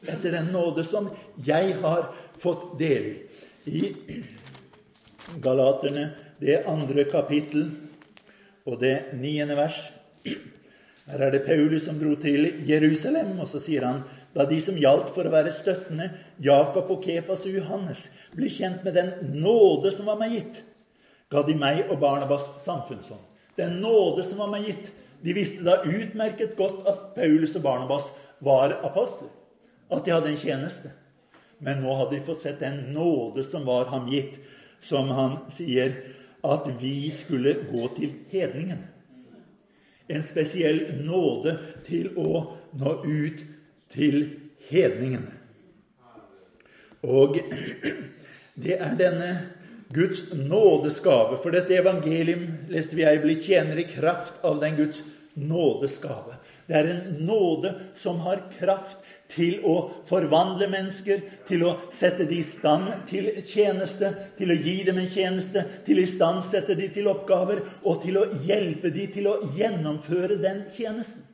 Etter 0.07 0.37
den 0.37 0.53
nåde 0.53 0.85
som 0.87 1.09
jeg 1.43 1.73
har 1.81 2.11
fått 2.39 2.77
del 2.79 3.09
i. 3.09 3.17
I 3.69 3.81
Galaterne, 5.43 6.09
det 6.39 6.63
andre 6.69 7.03
kapittel 7.09 7.67
og 8.69 8.79
det 8.83 9.15
niende 9.17 9.57
vers. 9.57 9.77
Her 11.09 11.25
er 11.25 11.33
det 11.33 11.45
Paulus 11.47 11.87
som 11.87 11.97
dro 11.97 12.13
til 12.21 12.51
Jerusalem, 12.69 13.39
og 13.41 13.49
så 13.49 13.61
sier 13.63 13.87
han 13.87 14.03
da 14.35 14.45
de 14.45 14.59
som 14.61 14.77
gjaldt 14.77 15.09
for 15.15 15.25
å 15.25 15.33
være 15.33 15.53
støttende, 15.55 16.11
Jakob 16.45 16.91
og 16.93 17.01
Kefas 17.01 17.47
og 17.49 17.55
Johannes, 17.57 18.05
ble 18.35 18.51
kjent 18.53 18.85
med 18.85 18.93
den 18.99 19.39
nåde 19.41 19.89
som 19.95 20.09
var 20.11 20.19
meg 20.21 20.35
gitt, 20.37 20.61
ga 21.33 21.41
de 21.47 21.55
meg 21.57 21.89
og 21.89 21.97
Barnabas 22.01 22.45
samfunnsånd. 22.61 23.25
Den 23.57 23.79
nåde 23.81 24.23
som 24.23 24.39
var 24.43 24.51
meg 24.53 24.69
gitt. 24.69 24.91
De 25.25 25.33
visste 25.35 25.65
da 25.65 25.81
utmerket 25.83 26.55
godt 26.55 26.85
at 26.87 27.09
Paulus 27.17 27.57
og 27.59 27.65
Barnabas 27.65 28.13
var 28.45 28.77
apostler. 28.87 29.33
At 29.91 30.05
de 30.05 30.13
hadde 30.13 30.31
en 30.31 30.39
tjeneste. 30.39 30.93
Men 31.59 31.81
nå 31.83 31.91
hadde 31.97 32.15
de 32.15 32.23
fått 32.23 32.45
sett 32.45 32.61
den 32.61 32.93
nåde 32.95 33.43
som 33.43 33.65
var 33.67 33.89
ham 33.91 34.07
gitt, 34.07 34.37
som 34.79 35.09
han 35.11 35.41
sier 35.51 35.97
at 36.43 36.69
vi 36.79 37.11
skulle 37.11 37.53
gå 37.71 37.87
til 37.97 38.13
hedningen. 38.31 38.85
En 40.09 40.23
spesiell 40.25 41.03
nåde 41.05 41.57
til 41.85 42.09
å 42.17 42.45
nå 42.79 42.95
ut 43.05 43.43
til 43.93 44.23
hedningen. 44.69 45.27
Og 47.05 47.37
det 48.63 48.79
er 48.79 48.97
denne 48.99 49.29
Guds 49.93 50.23
nådesgave. 50.33 51.39
For 51.41 51.53
dette 51.53 51.77
evangelium 51.77 52.45
leste 52.69 52.97
vi 52.97 53.05
ei 53.09 53.21
bli 53.21 53.39
tjenere 53.41 53.85
i 53.85 53.89
kraft 53.89 54.41
av 54.45 54.59
den 54.61 54.77
Guds 54.77 55.03
nådesgave. 55.33 56.37
Det 56.67 56.77
er 56.77 56.89
en 56.93 57.23
nåde 57.25 57.73
som 57.97 58.19
har 58.25 58.43
kraft 58.59 58.99
til 59.29 59.59
å 59.67 59.75
forvandle 60.09 60.67
mennesker, 60.71 61.21
til 61.47 61.65
å 61.67 61.75
sette 61.93 62.25
dem 62.25 62.39
i 62.39 62.45
stand 62.45 62.89
til 63.09 63.29
tjeneste, 63.47 64.09
til 64.39 64.53
å 64.53 64.57
gi 64.57 64.75
dem 64.87 64.97
en 65.01 65.09
tjeneste, 65.09 65.63
til 65.85 65.99
å 65.99 66.05
istandsette 66.05 66.77
dem 66.79 66.93
til 66.95 67.09
oppgaver 67.11 67.61
og 67.83 68.01
til 68.03 68.17
å 68.21 68.27
hjelpe 68.45 68.89
dem 68.95 69.11
til 69.13 69.29
å 69.29 69.37
gjennomføre 69.57 70.39
den 70.41 70.63
tjenesten. 70.75 71.25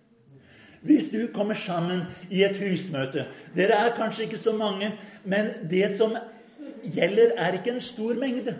Hvis 0.85 1.09
du 1.09 1.23
kommer 1.33 1.57
sammen 1.57 2.03
i 2.29 2.43
et 2.45 2.59
husmøte 2.61 3.23
Dere 3.55 3.79
er 3.87 3.95
kanskje 3.97 4.27
ikke 4.27 4.37
så 4.37 4.53
mange, 4.53 4.91
men 5.25 5.49
det 5.71 5.87
som 5.97 6.13
gjelder, 6.85 7.33
er 7.41 7.57
ikke 7.57 7.73
en 7.73 7.81
stor 7.81 8.19
mengde. 8.21 8.53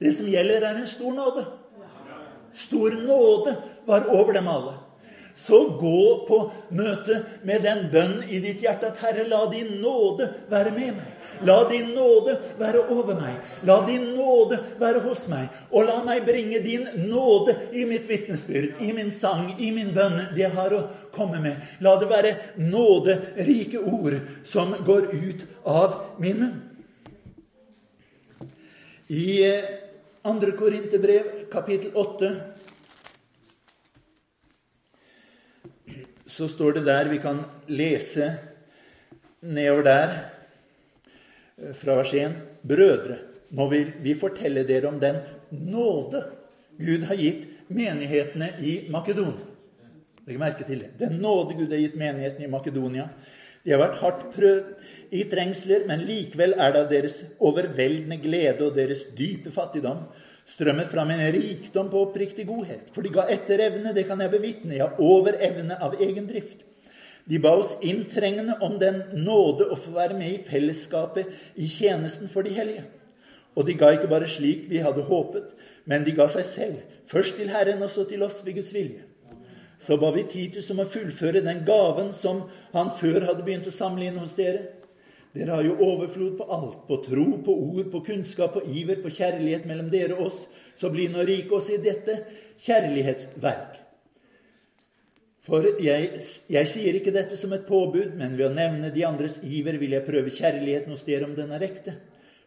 Det 0.00 0.14
som 0.16 0.28
gjelder, 0.30 0.64
er 0.64 0.78
en 0.80 0.88
stor 0.88 1.12
nåde. 1.12 1.44
Stor 2.56 2.94
nåde 2.96 3.56
var 3.86 4.08
over 4.14 4.32
dem 4.38 4.48
alle. 4.48 4.78
Så 5.38 5.58
gå 5.80 6.26
på 6.28 6.38
møte 6.74 7.20
med 7.46 7.62
den 7.64 7.84
bønn 7.92 8.16
i 8.26 8.40
ditt 8.42 8.64
hjerte 8.64 8.90
at 8.90 8.98
Herre, 9.00 9.24
la 9.30 9.44
din 9.52 9.78
nåde 9.80 10.26
være 10.50 10.72
med 10.74 10.96
meg. 10.98 11.14
La 11.46 11.60
din 11.70 11.92
nåde 11.94 12.34
være 12.58 12.82
over 12.90 13.14
meg. 13.20 13.36
La 13.68 13.78
din 13.86 14.08
nåde 14.16 14.58
være 14.80 15.04
hos 15.06 15.26
meg. 15.30 15.46
Og 15.70 15.86
la 15.86 16.00
meg 16.04 16.26
bringe 16.26 16.58
din 16.64 16.88
nåde 17.06 17.54
i 17.72 17.86
mitt 17.88 18.08
vitnesbyrd, 18.10 18.80
i 18.82 18.92
min 18.96 19.12
sang, 19.14 19.52
i 19.58 19.70
min 19.74 19.94
bønn, 19.94 20.18
det 20.34 20.42
jeg 20.48 20.56
har 20.58 20.74
å 20.74 20.84
komme 21.14 21.40
med. 21.44 21.62
La 21.84 21.94
det 22.00 22.10
være 22.10 22.34
nåderike 22.58 23.84
ord 23.84 24.18
som 24.44 24.74
går 24.84 25.12
ut 25.14 25.46
av 25.64 26.00
min 26.18 26.42
munn. 26.42 26.56
I 29.08 29.38
2. 30.26 30.34
Eh, 30.34 30.56
Korinterbrev, 30.58 31.50
kapittel 31.52 31.94
8, 31.94 32.34
så 36.28 36.48
står 36.48 36.78
det 36.78 36.86
der 36.88 37.08
Vi 37.10 37.20
kan 37.22 37.40
lese 37.66 38.30
nedover 39.40 39.86
der 39.86 40.14
eh, 41.56 41.74
fra 41.74 41.96
vers 42.00 42.12
1. 42.14 42.36
Brødre, 42.68 43.18
nå 43.50 43.68
vil 43.70 43.92
vi 44.04 44.16
fortelle 44.18 44.66
dere 44.68 44.90
om 44.90 44.98
den 45.00 45.20
nåde 45.50 46.24
Gud 46.78 47.06
har 47.08 47.18
gitt 47.18 47.46
menighetene 47.68 48.52
i 48.60 48.74
Makedonia. 48.92 49.46
Legg 50.28 50.38
merke 50.40 50.66
til 50.68 50.82
det. 50.84 50.92
Den 51.00 51.18
nåde 51.22 51.56
Gud 51.56 51.72
har 51.72 51.80
gitt 51.80 51.96
menighetene 51.96 52.44
i 52.44 52.52
Makedonia. 52.52 53.08
De 53.64 53.72
har 53.72 53.80
vært 53.80 54.00
hardt 54.02 54.26
prøvd 54.34 55.14
i 55.16 55.24
trengsler, 55.30 55.86
men 55.88 56.04
likevel 56.06 56.54
er 56.60 56.74
det 56.74 56.82
av 56.82 56.90
deres 56.92 57.16
overveldende 57.40 58.18
glede 58.20 58.66
og 58.66 58.76
deres 58.76 59.06
dype 59.16 59.52
fattigdom 59.54 60.04
strømmet 60.48 60.90
fra 60.92 61.04
min 61.08 61.20
rikdom 61.34 61.90
på 61.92 62.04
oppriktig 62.06 62.46
godhet. 62.48 62.88
For 62.94 63.04
de 63.04 63.12
ga 63.14 63.26
etter 63.32 63.60
evne, 63.68 63.92
det 63.96 64.06
kan 64.08 64.20
jeg 64.20 64.32
bevitne, 64.32 64.78
ja, 64.80 64.90
over 64.98 65.36
evne 65.44 65.76
av 65.80 65.98
egen 66.00 66.28
drift. 66.30 66.64
De 67.28 67.40
ba 67.44 67.52
oss 67.60 67.74
inntrengende 67.84 68.56
om 68.64 68.78
den 68.80 69.02
nåde 69.20 69.66
å 69.68 69.76
få 69.76 69.92
være 69.98 70.16
med 70.16 70.32
i 70.32 70.44
fellesskapet 70.46 71.28
i 71.60 71.68
tjenesten 71.68 72.32
for 72.32 72.46
de 72.46 72.54
hellige. 72.56 72.86
Og 73.58 73.68
de 73.68 73.76
ga 73.76 73.92
ikke 73.92 74.08
bare 74.08 74.30
slik 74.30 74.64
vi 74.70 74.80
hadde 74.80 75.04
håpet, 75.04 75.52
men 75.88 76.06
de 76.06 76.16
ga 76.16 76.28
seg 76.32 76.48
selv, 76.48 76.80
først 77.10 77.36
til 77.36 77.52
Herren 77.52 77.84
og 77.84 77.92
så 77.92 78.08
til 78.08 78.24
oss 78.24 78.40
ved 78.46 78.60
Guds 78.60 78.72
vilje 78.76 79.08
så 79.86 79.96
ba 79.96 80.10
vi 80.10 80.24
Titus 80.26 80.70
om 80.72 80.82
å 80.82 80.88
fullføre 80.90 81.42
den 81.44 81.62
gaven 81.66 82.10
som 82.16 82.42
han 82.72 82.90
før 82.98 83.28
hadde 83.28 83.44
begynt 83.46 83.68
å 83.70 83.74
samle 83.74 84.08
inn 84.08 84.18
hos 84.18 84.34
dere. 84.38 84.64
Dere 85.36 85.58
har 85.58 85.66
jo 85.66 85.76
overflod 85.84 86.36
på 86.38 86.46
alt, 86.54 86.78
på 86.88 87.00
tro, 87.04 87.26
på 87.44 87.54
ord, 87.54 87.90
på 87.92 88.00
kunnskap, 88.06 88.54
på 88.56 88.62
iver, 88.64 89.02
på 89.02 89.12
kjærlighet 89.12 89.66
mellom 89.68 89.90
dere 89.92 90.16
og 90.16 90.30
oss. 90.30 90.46
Så 90.78 90.90
bli 90.92 91.08
nå 91.12 91.24
rike 91.28 91.52
oss 91.58 91.68
i 91.72 91.80
dette 91.82 92.16
kjærlighetsverk. 92.64 93.76
For 95.48 95.64
jeg, 95.80 96.08
jeg, 96.52 96.68
sier 96.68 96.96
ikke 96.98 97.14
dette 97.14 97.36
som 97.40 97.54
et 97.56 97.64
påbud, 97.68 98.12
men 98.20 98.36
ved 98.36 98.50
å 98.50 98.56
nevne 98.56 98.90
de 98.92 99.04
andres 99.08 99.38
iver 99.44 99.78
vil 99.80 99.94
jeg 99.96 100.04
prøve 100.04 100.32
kjærligheten 100.34 100.92
hos 100.92 101.06
dere 101.06 101.28
om 101.28 101.36
den 101.36 101.54
er 101.56 101.64
ekte. 101.64 101.94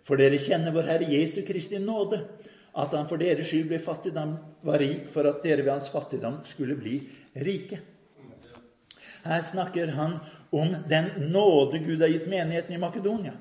For 0.05 0.21
dere 0.21 0.41
kjenner 0.41 0.73
vår 0.75 0.89
Herre 0.89 1.09
Jesu 1.09 1.41
Kristi 1.45 1.81
nåde, 1.81 2.21
at 2.71 2.93
han 2.95 3.07
for 3.09 3.21
deres 3.21 3.49
skyld 3.49 3.71
ble 3.71 3.81
fattigdom, 3.83 4.35
var 4.65 4.81
rik, 4.81 5.07
for 5.11 5.27
at 5.29 5.41
dere 5.45 5.65
ved 5.65 5.73
hans 5.73 5.89
fattigdom 5.91 6.39
skulle 6.47 6.77
bli 6.79 6.99
rike. 7.41 7.81
Her 9.25 9.41
snakker 9.45 9.91
han 9.97 10.19
om 10.51 10.75
den 10.89 11.31
nåde 11.31 11.79
Gud 11.79 12.01
har 12.01 12.11
gitt 12.11 12.27
menigheten 12.27 12.75
i 12.75 12.81
Makedonia. 12.81 13.33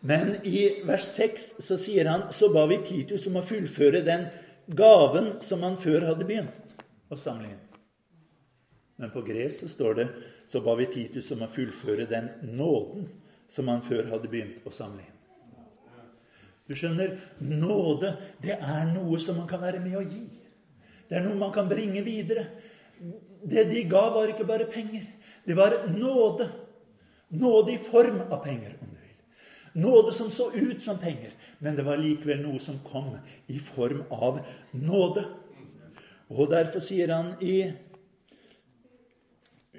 Men 0.00 0.36
i 0.46 0.82
vers 0.86 1.04
6 1.16 1.52
så 1.58 1.76
sier 1.76 2.08
han 2.08 2.28
så 2.32 2.48
ba 2.54 2.64
vi 2.70 2.78
Titus 2.86 3.26
om 3.26 3.36
å 3.40 3.44
fullføre 3.44 4.04
den 4.06 4.28
gaven 4.66 5.34
som 5.42 5.62
han 5.66 5.76
før 5.80 6.06
hadde 6.06 6.26
begynt 6.28 6.78
å 7.10 7.18
samle 7.18 7.50
inn. 7.50 7.64
Men 8.98 9.12
på 9.14 9.22
gresk 9.26 9.64
så 9.64 9.70
står 9.70 9.98
det 9.98 10.08
så 10.48 10.62
ba 10.64 10.74
vi 10.78 10.88
Titus 10.90 11.30
om 11.34 11.44
å 11.44 11.50
fullføre 11.50 12.06
den 12.08 12.30
nåden 12.56 13.08
som 13.52 13.68
han 13.68 13.84
før 13.84 14.08
hadde 14.12 14.30
begynt 14.30 14.66
å 14.66 14.72
samle 14.74 15.04
inn. 15.04 15.14
Du 16.68 16.74
skjønner, 16.76 17.14
nåde, 17.40 18.12
det 18.44 18.58
er 18.60 18.90
noe 18.92 19.16
som 19.22 19.38
man 19.40 19.48
kan 19.48 19.62
være 19.62 19.80
med 19.80 19.96
å 19.96 20.04
gi. 20.04 20.24
Det 21.08 21.16
er 21.16 21.24
noe 21.24 21.38
man 21.40 21.52
kan 21.54 21.68
bringe 21.68 22.02
videre. 22.04 22.44
Det 23.40 23.64
de 23.70 23.84
ga, 23.88 24.02
var 24.12 24.28
ikke 24.28 24.44
bare 24.48 24.66
penger. 24.68 25.06
Det 25.48 25.54
var 25.54 25.88
nåde. 25.88 26.48
Nåde 27.28 27.72
i 27.72 27.78
form 27.78 28.20
av 28.30 28.44
penger, 28.44 28.76
om 28.80 28.88
du 28.90 29.00
vil. 29.00 29.82
Nåde 29.84 30.12
som 30.12 30.30
så 30.30 30.52
ut 30.52 30.82
som 30.82 30.98
penger, 30.98 31.32
men 31.58 31.76
det 31.76 31.86
var 31.86 31.96
likevel 31.96 32.42
noe 32.44 32.60
som 32.60 32.76
kom 32.84 33.14
i 33.46 33.56
form 33.58 34.02
av 34.12 34.42
nåde. 34.76 35.24
Og 36.28 36.52
derfor 36.52 36.84
sier 36.84 37.14
han 37.14 37.32
i 37.40 37.72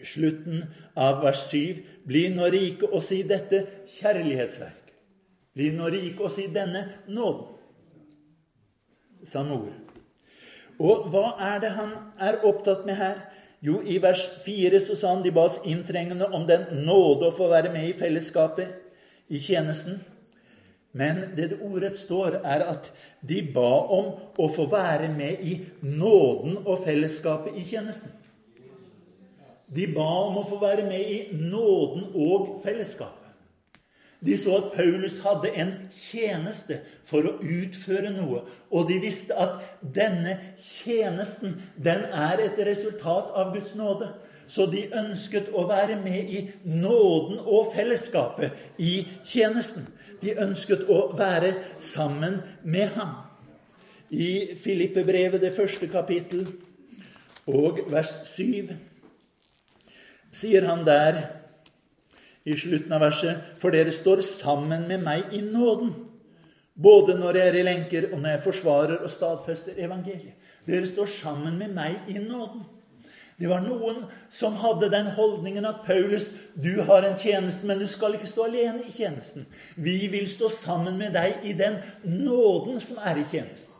slutten 0.01 0.65
av 0.97 1.21
vers 1.21 1.45
7.: 1.53 1.85
Bli 2.09 2.25
nå 2.33 2.49
rike 2.49 2.89
også 2.89 3.19
i 3.19 3.23
dette 3.29 3.61
kjærlighetsverk. 3.99 4.93
Bli 5.53 5.69
nå 5.77 5.93
rike 5.93 6.25
også 6.25 6.47
i 6.47 6.53
denne 6.57 6.87
nåden. 7.05 7.45
Samme 9.21 9.61
ord. 9.61 9.73
Og 10.81 11.11
hva 11.13 11.35
er 11.53 11.61
det 11.61 11.75
han 11.77 11.97
er 12.17 12.41
opptatt 12.41 12.89
med 12.89 12.97
her? 12.97 13.28
Jo, 13.59 13.81
i 13.83 13.97
vers 13.99 14.21
4 14.45 14.79
så 14.79 14.95
sa 14.95 15.13
han 15.13 15.23
de 15.23 15.33
ba 15.35 15.49
oss 15.49 15.59
inntrengende 15.67 16.29
om 16.31 16.45
den 16.47 16.63
nåde 16.85 17.27
å 17.27 17.35
få 17.35 17.49
være 17.51 17.73
med 17.73 17.89
i 17.89 17.97
fellesskapet, 17.99 18.71
i 19.27 19.41
tjenesten. 19.43 19.99
Men 20.95 21.35
det 21.35 21.51
det 21.51 21.59
ordrett 21.61 21.99
står, 21.99 22.39
er 22.39 22.63
at 22.65 22.87
de 23.21 23.41
ba 23.53 23.83
om 23.91 24.13
å 24.39 24.47
få 24.55 24.65
være 24.71 25.11
med 25.11 25.43
i 25.43 25.59
nåden 25.83 26.61
og 26.63 26.85
fellesskapet 26.87 27.59
i 27.59 27.65
tjenesten. 27.67 28.15
De 29.69 29.85
ba 29.93 30.07
om 30.25 30.39
å 30.39 30.47
få 30.49 30.57
være 30.63 30.87
med 30.87 31.11
i 31.13 31.19
nåden 31.35 32.07
og 32.15 32.55
fellesskapet. 32.63 33.18
De 34.25 34.37
så 34.37 34.57
at 34.57 34.71
Paulus 34.75 35.19
hadde 35.23 35.51
en 35.55 35.69
tjeneste 35.95 36.81
for 37.07 37.23
å 37.23 37.37
utføre 37.39 38.11
noe, 38.11 38.41
og 38.71 38.89
de 38.89 38.97
visste 38.99 39.35
at 39.39 39.61
denne 39.95 40.35
tjenesten 40.59 41.55
den 41.79 42.03
er 42.03 42.43
et 42.43 42.59
resultat 42.67 43.31
av 43.39 43.53
Guds 43.55 43.71
nåde. 43.79 44.11
Så 44.49 44.65
de 44.65 44.87
ønsket 44.97 45.51
å 45.53 45.67
være 45.69 45.95
med 46.01 46.31
i 46.35 46.41
nåden 46.65 47.37
og 47.39 47.71
fellesskapet 47.75 48.81
i 48.81 49.05
tjenesten. 49.29 49.85
De 50.19 50.33
ønsket 50.41 50.87
å 50.89 51.13
være 51.15 51.53
sammen 51.79 52.41
med 52.63 52.89
ham. 52.97 53.13
I 54.09 54.57
Filippebrevet, 54.59 55.39
det 55.41 55.53
første 55.55 55.87
kapittel, 55.87 56.47
og 57.47 57.85
vers 57.89 58.11
7 58.35 58.73
sier 60.33 60.65
han 60.67 60.83
der 60.85 61.38
i 62.45 62.55
slutten 62.57 62.93
av 62.95 63.03
verset, 63.03 63.51
for 63.59 63.75
dere 63.75 63.91
står 63.93 64.23
sammen 64.25 64.87
med 64.87 65.03
meg 65.03 65.33
i 65.35 65.41
nåden, 65.43 65.93
både 66.79 67.17
når 67.19 67.39
jeg 67.39 67.51
er 67.51 67.59
i 67.59 67.63
lenker, 67.67 68.09
og 68.13 68.21
når 68.21 68.35
jeg 68.35 68.43
forsvarer 68.47 69.03
og 69.03 69.11
stadfester 69.11 69.77
evangeliet. 69.77 70.35
Dere 70.67 70.87
står 70.87 71.09
sammen 71.11 71.57
med 71.59 71.73
meg 71.75 72.07
i 72.07 72.19
nåden. 72.21 72.63
Det 73.39 73.47
var 73.47 73.63
noen 73.63 74.01
som 74.31 74.57
hadde 74.59 74.89
den 74.91 75.07
holdningen 75.15 75.67
at 75.67 75.85
Paulus, 75.85 76.27
du 76.59 76.81
har 76.83 77.05
en 77.07 77.15
tjeneste, 77.19 77.63
men 77.67 77.79
du 77.79 77.87
skal 77.87 78.17
ikke 78.17 78.27
stå 78.27 78.49
alene 78.49 78.83
i 78.83 78.91
tjenesten. 78.91 79.45
Vi 79.75 80.09
vil 80.11 80.27
stå 80.27 80.49
sammen 80.51 80.99
med 80.99 81.15
deg 81.15 81.45
i 81.47 81.53
den 81.55 81.79
nåden 82.03 82.81
som 82.83 82.99
er 82.99 83.21
i 83.21 83.27
tjenesten. 83.31 83.75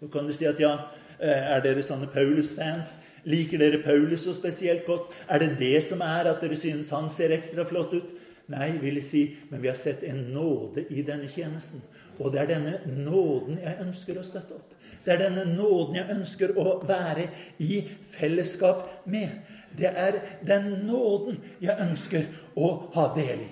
Så 0.00 0.10
kan 0.12 0.28
du 0.28 0.34
si 0.36 0.44
at 0.44 0.60
ja, 0.60 0.74
eh, 1.16 1.48
er 1.54 1.64
dere 1.64 1.82
sånne 1.82 2.10
Paulus-fans? 2.12 2.92
Liker 3.24 3.60
dere 3.62 3.80
Paulus 3.84 4.24
så 4.26 4.34
spesielt 4.36 4.84
godt? 4.86 5.12
Er 5.28 5.40
det 5.42 5.56
det 5.58 5.78
som 5.88 6.02
er 6.04 6.28
at 6.30 6.42
dere 6.44 6.58
synes 6.58 6.92
han 6.92 7.10
ser 7.12 7.32
ekstra 7.36 7.64
flott 7.68 7.94
ut? 7.96 8.12
Nei, 8.52 8.74
vil 8.76 8.98
jeg 9.00 9.08
si, 9.08 9.22
men 9.48 9.62
vi 9.62 9.70
har 9.70 9.78
sett 9.80 10.02
en 10.04 10.18
nåde 10.34 10.84
i 10.92 11.00
denne 11.06 11.30
tjenesten. 11.32 11.80
Og 12.18 12.34
det 12.34 12.42
er 12.42 12.50
denne 12.52 12.74
nåden 13.06 13.56
jeg 13.62 13.80
ønsker 13.86 14.20
å 14.20 14.24
støtte 14.26 14.58
opp. 14.58 14.74
Det 15.04 15.14
er 15.14 15.22
denne 15.24 15.46
nåden 15.48 15.96
jeg 15.96 16.12
ønsker 16.12 16.52
å 16.60 16.78
være 16.84 17.30
i 17.64 17.80
fellesskap 18.12 19.08
med. 19.08 19.40
Det 19.76 19.88
er 19.88 20.20
den 20.44 20.70
nåden 20.84 21.40
jeg 21.64 21.76
ønsker 21.88 22.28
å 22.60 22.74
ha 22.94 23.08
del 23.16 23.46
i. 23.46 23.50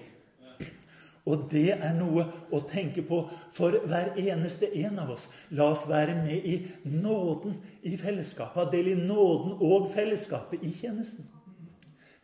Og 1.26 1.44
det 1.52 1.76
er 1.76 1.92
noe 1.94 2.24
å 2.50 2.62
tenke 2.70 3.04
på 3.06 3.20
for 3.54 3.76
hver 3.86 4.16
eneste 4.18 4.70
en 4.82 4.98
av 4.98 5.12
oss. 5.14 5.28
La 5.54 5.68
oss 5.70 5.84
være 5.90 6.16
med 6.18 6.48
i 6.48 6.56
nåden 6.82 7.60
i 7.86 7.94
fellesskapet. 8.00 8.56
Ha 8.56 8.70
del 8.72 8.90
i 8.94 8.98
nåden 8.98 9.54
og 9.62 9.92
fellesskapet 9.94 10.66
i 10.66 10.74
tjenesten 10.80 11.28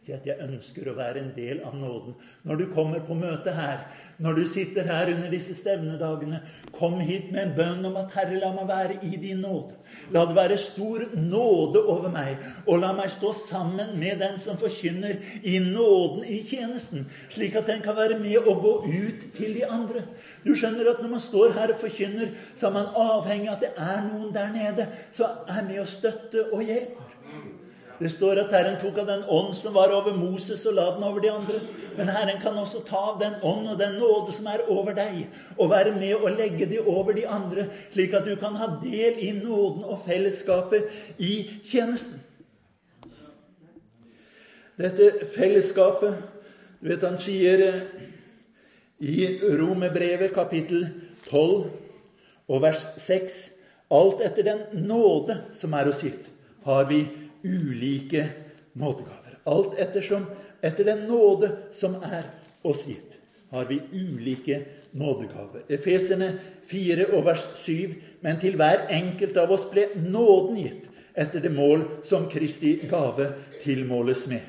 si 0.09 0.15
at 0.17 0.25
jeg 0.27 0.41
ønsker 0.41 0.89
å 0.89 0.97
være 0.97 1.21
en 1.21 1.33
del 1.37 1.61
av 1.67 1.75
nåden. 1.77 2.15
Når 2.49 2.61
du 2.61 2.65
kommer 2.73 3.03
på 3.05 3.17
møte 3.19 3.53
her, 3.53 3.83
når 4.25 4.39
du 4.39 4.45
sitter 4.49 4.87
her 4.89 5.11
under 5.13 5.29
disse 5.33 5.55
stevnedagene, 5.59 6.41
kom 6.73 6.97
hit 7.05 7.29
med 7.35 7.43
en 7.43 7.53
bønn 7.59 7.89
om 7.91 7.99
at 8.01 8.15
Herre, 8.17 8.39
la 8.41 8.51
meg 8.57 8.69
være 8.71 8.97
i 9.05 9.19
din 9.21 9.43
nåde. 9.45 9.77
La 10.15 10.25
det 10.29 10.37
være 10.39 10.57
stor 10.61 11.05
nåde 11.15 11.83
over 11.85 12.09
meg, 12.15 12.41
og 12.67 12.81
la 12.81 12.95
meg 12.97 13.13
stå 13.13 13.35
sammen 13.37 13.99
med 14.01 14.23
den 14.23 14.39
som 14.41 14.61
forkynner 14.61 15.21
i 15.43 15.59
nåden 15.65 16.25
i 16.25 16.41
tjenesten, 16.47 17.05
slik 17.35 17.59
at 17.61 17.69
den 17.69 17.85
kan 17.85 17.99
være 17.99 18.19
med 18.23 18.49
å 18.49 18.57
gå 18.63 18.75
ut 18.89 19.29
til 19.37 19.59
de 19.59 19.67
andre. 19.69 20.07
Du 20.47 20.55
skjønner 20.57 20.89
at 20.95 21.03
når 21.05 21.19
man 21.19 21.25
står 21.25 21.53
her 21.59 21.75
og 21.75 21.83
forkynner, 21.83 22.33
så 22.57 22.71
er 22.71 22.79
man 22.79 22.97
avhengig 22.97 23.53
av 23.53 23.59
at 23.59 23.67
det 23.67 23.75
er 23.77 24.03
noen 24.09 24.33
der 24.33 24.57
nede 24.57 24.89
som 25.13 25.45
er 25.51 25.69
med 25.69 25.85
å 25.85 25.89
støtte 25.89 26.49
og 26.49 26.65
hjelpe. 26.65 27.08
Det 27.99 28.13
står 28.15 28.39
at 28.45 28.53
Herren 28.55 28.77
tok 28.79 29.01
av 29.03 29.09
den 29.09 29.25
ånd 29.27 29.57
som 29.59 29.75
var 29.75 29.91
over 29.91 30.15
Moses, 30.15 30.63
og 30.71 30.77
la 30.77 30.85
den 30.95 31.03
over 31.03 31.23
de 31.25 31.33
andre. 31.33 31.59
Men 31.97 32.13
Herren 32.15 32.39
kan 32.43 32.59
også 32.61 32.85
ta 32.87 33.01
av 33.11 33.19
den 33.19 33.35
ånd 33.43 33.67
og 33.73 33.81
den 33.81 33.97
nåde 33.99 34.35
som 34.37 34.47
er 34.53 34.63
over 34.71 34.95
deg, 34.95 35.25
og 35.57 35.73
være 35.73 35.97
med 35.97 36.15
og 36.21 36.39
legge 36.39 36.69
de 36.71 36.79
over 36.85 37.17
de 37.17 37.27
andre, 37.27 37.67
slik 37.91 38.15
at 38.15 38.29
du 38.29 38.37
kan 38.39 38.55
ha 38.61 38.71
del 38.85 39.19
i 39.19 39.33
nåden 39.35 39.83
og 39.83 40.05
fellesskapet 40.07 40.87
i 41.19 41.33
tjenesten. 41.67 42.23
Dette 44.79 45.27
fellesskapet 45.35 46.35
Du 46.79 46.87
vet, 46.87 47.03
han 47.03 47.17
sier 47.19 47.59
eh, 47.59 47.79
i 49.03 49.25
Romerbrevet 49.59 50.31
kapittel 50.31 50.85
12 51.27 51.65
og 52.47 52.61
vers 52.63 52.85
6 53.03 53.41
Alt 53.91 54.23
etter 54.23 54.47
den 54.47 54.87
nåde 54.87 55.41
som 55.59 55.75
er 55.75 55.91
oss 55.91 56.05
gitt, 56.05 56.29
har 56.63 56.87
vi 56.87 57.01
ulike 57.49 58.29
nådegaver. 58.73 59.39
Alt 59.45 59.79
ettersom 59.81 60.27
etter 60.61 60.85
den 60.85 61.07
nåde 61.09 61.51
som 61.73 61.97
er 62.03 62.29
oss 62.63 62.85
gitt, 62.87 63.17
har 63.51 63.65
vi 63.71 63.81
ulike 63.93 64.63
nådegaver. 64.91 65.65
Efeserne 65.69 66.33
4 66.69 67.09
og 67.13 67.25
vers 67.27 67.47
7. 67.63 67.95
Men 68.21 68.41
til 68.41 68.59
hver 68.61 68.89
enkelt 68.93 69.37
av 69.41 69.53
oss 69.55 69.67
ble 69.71 69.89
nåden 69.97 70.61
gitt 70.61 70.85
etter 71.19 71.43
det 71.43 71.53
mål 71.55 71.85
som 72.07 72.29
Kristi 72.31 72.77
gave 72.91 73.33
tilmåles 73.65 74.27
med. 74.31 74.43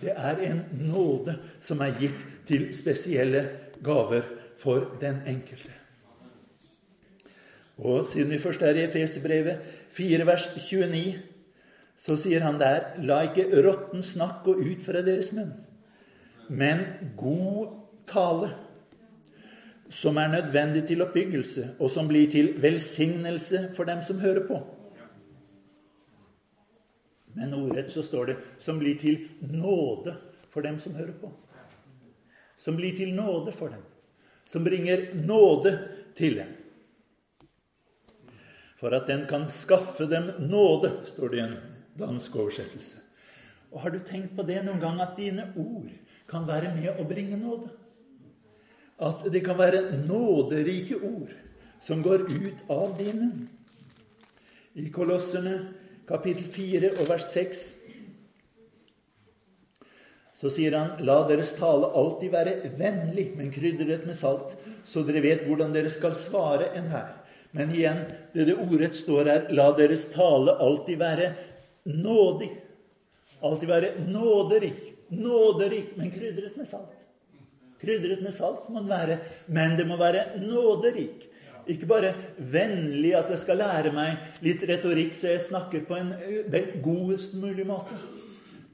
Det 0.00 0.12
er 0.12 0.42
en 0.50 0.62
nåde 0.92 1.38
som 1.64 1.80
er 1.84 1.96
gitt 2.00 2.20
til 2.48 2.68
spesielle 2.76 3.42
gaver 3.84 4.24
for 4.60 4.92
den 5.00 5.22
enkelte. 5.26 5.72
Og 7.76 8.06
siden 8.08 8.32
vi 8.32 8.40
først 8.40 8.62
er 8.64 8.78
i 8.78 8.84
Efeserbrevet 8.86 9.58
4 9.96 10.26
vers 10.28 10.46
29 10.56 11.35
så 12.06 12.14
sier 12.20 12.44
han 12.46 12.60
der 12.60 12.92
La 13.02 13.24
ikke 13.26 13.48
råtten 13.66 14.04
snakk 14.06 14.44
gå 14.46 14.54
ut 14.60 14.84
fra 14.86 15.02
deres 15.02 15.32
munn, 15.34 15.50
men 16.46 16.84
god 17.18 17.72
tale, 18.06 18.52
som 19.90 20.18
er 20.18 20.30
nødvendig 20.30 20.84
til 20.86 21.02
oppbyggelse, 21.02 21.72
og 21.80 21.90
som 21.90 22.06
blir 22.10 22.30
til 22.30 22.52
velsignelse 22.62 23.72
for 23.74 23.90
dem 23.90 24.04
som 24.06 24.22
hører 24.22 24.46
på. 24.46 24.60
Men 27.36 27.54
ordrett 27.54 27.90
så 27.90 28.02
står 28.02 28.26
det 28.26 28.36
'som 28.58 28.78
blir 28.78 28.98
til 28.98 29.28
nåde 29.40 30.16
for 30.50 30.60
dem 30.60 30.78
som 30.78 30.94
hører 30.94 31.12
på'. 31.12 31.30
Som 32.58 32.76
blir 32.76 32.96
til 32.96 33.14
nåde 33.14 33.52
for 33.52 33.68
dem. 33.68 33.82
Som 34.46 34.64
bringer 34.64 35.14
nåde 35.14 35.78
til 36.16 36.36
dem. 36.36 36.48
For 38.76 38.88
at 38.88 39.06
den 39.06 39.26
kan 39.26 39.50
skaffe 39.50 40.06
dem 40.10 40.30
nåde, 40.38 41.04
står 41.04 41.28
det 41.28 41.36
igjen 41.36 41.75
dansk 41.98 42.36
oversettelse. 42.36 43.02
Og 43.72 43.80
Har 43.82 43.90
du 43.90 43.98
tenkt 43.98 44.36
på 44.36 44.44
det 44.46 44.62
noen 44.64 44.80
gang, 44.80 45.00
at 45.02 45.16
dine 45.18 45.50
ord 45.56 45.90
kan 46.30 46.46
være 46.48 46.72
med 46.76 46.96
å 46.96 47.06
bringe 47.08 47.38
nåde? 47.40 47.72
At 48.96 49.26
det 49.32 49.42
kan 49.44 49.58
være 49.58 49.98
nåderike 50.06 50.96
ord 51.02 51.32
som 51.84 52.02
går 52.02 52.28
ut 52.30 52.62
av 52.72 52.96
din 52.98 53.18
munn. 53.20 53.48
I 54.76 54.88
Kolosserne 54.92 55.58
kapittel 56.08 56.46
4 56.52 56.92
og 57.00 57.08
vers 57.08 57.26
6 57.32 57.64
så 60.36 60.50
sier 60.52 60.74
han, 60.76 60.98
la 61.08 61.22
deres 61.28 61.54
tale 61.56 61.88
alltid 61.96 62.32
være 62.34 62.72
vennlig, 62.76 63.30
men 63.38 63.48
krydret 63.54 64.04
med 64.04 64.18
salt, 64.18 64.50
så 64.84 65.00
dere 65.06 65.22
vet 65.24 65.46
hvordan 65.46 65.72
dere 65.72 65.88
skal 65.88 66.12
svare 66.16 66.68
enhver. 66.76 67.14
Men 67.56 67.72
igjen, 67.72 68.02
det 68.34 68.44
det 68.50 68.58
ordrett 68.60 68.98
står 68.98 69.30
her, 69.30 69.46
la 69.56 69.70
deres 69.78 70.04
tale 70.12 70.58
alltid 70.60 71.00
være 71.00 71.30
nådig. 71.86 72.50
Alltid 73.42 73.70
være 73.70 73.92
nåderik. 74.08 74.92
Nåderik, 75.08 75.94
men 75.96 76.10
krydret 76.10 76.56
med 76.58 76.68
salt. 76.68 76.92
Krydret 77.80 78.22
med 78.24 78.34
salt 78.34 78.68
må 78.72 78.82
den 78.82 78.90
være, 78.90 79.18
men 79.46 79.76
det 79.78 79.86
må 79.86 79.98
være 80.00 80.40
nåderik. 80.42 81.28
Ikke 81.66 81.86
bare 81.90 82.12
vennlig 82.38 83.14
at 83.18 83.30
jeg 83.30 83.42
skal 83.42 83.58
lære 83.62 83.94
meg 83.94 84.42
litt 84.46 84.62
retorikk 84.70 85.16
så 85.18 85.32
jeg 85.32 85.46
snakker 85.48 85.86
på 85.88 85.98
en 85.98 86.12
godest 86.84 87.34
mulig 87.38 87.66
måte 87.66 87.98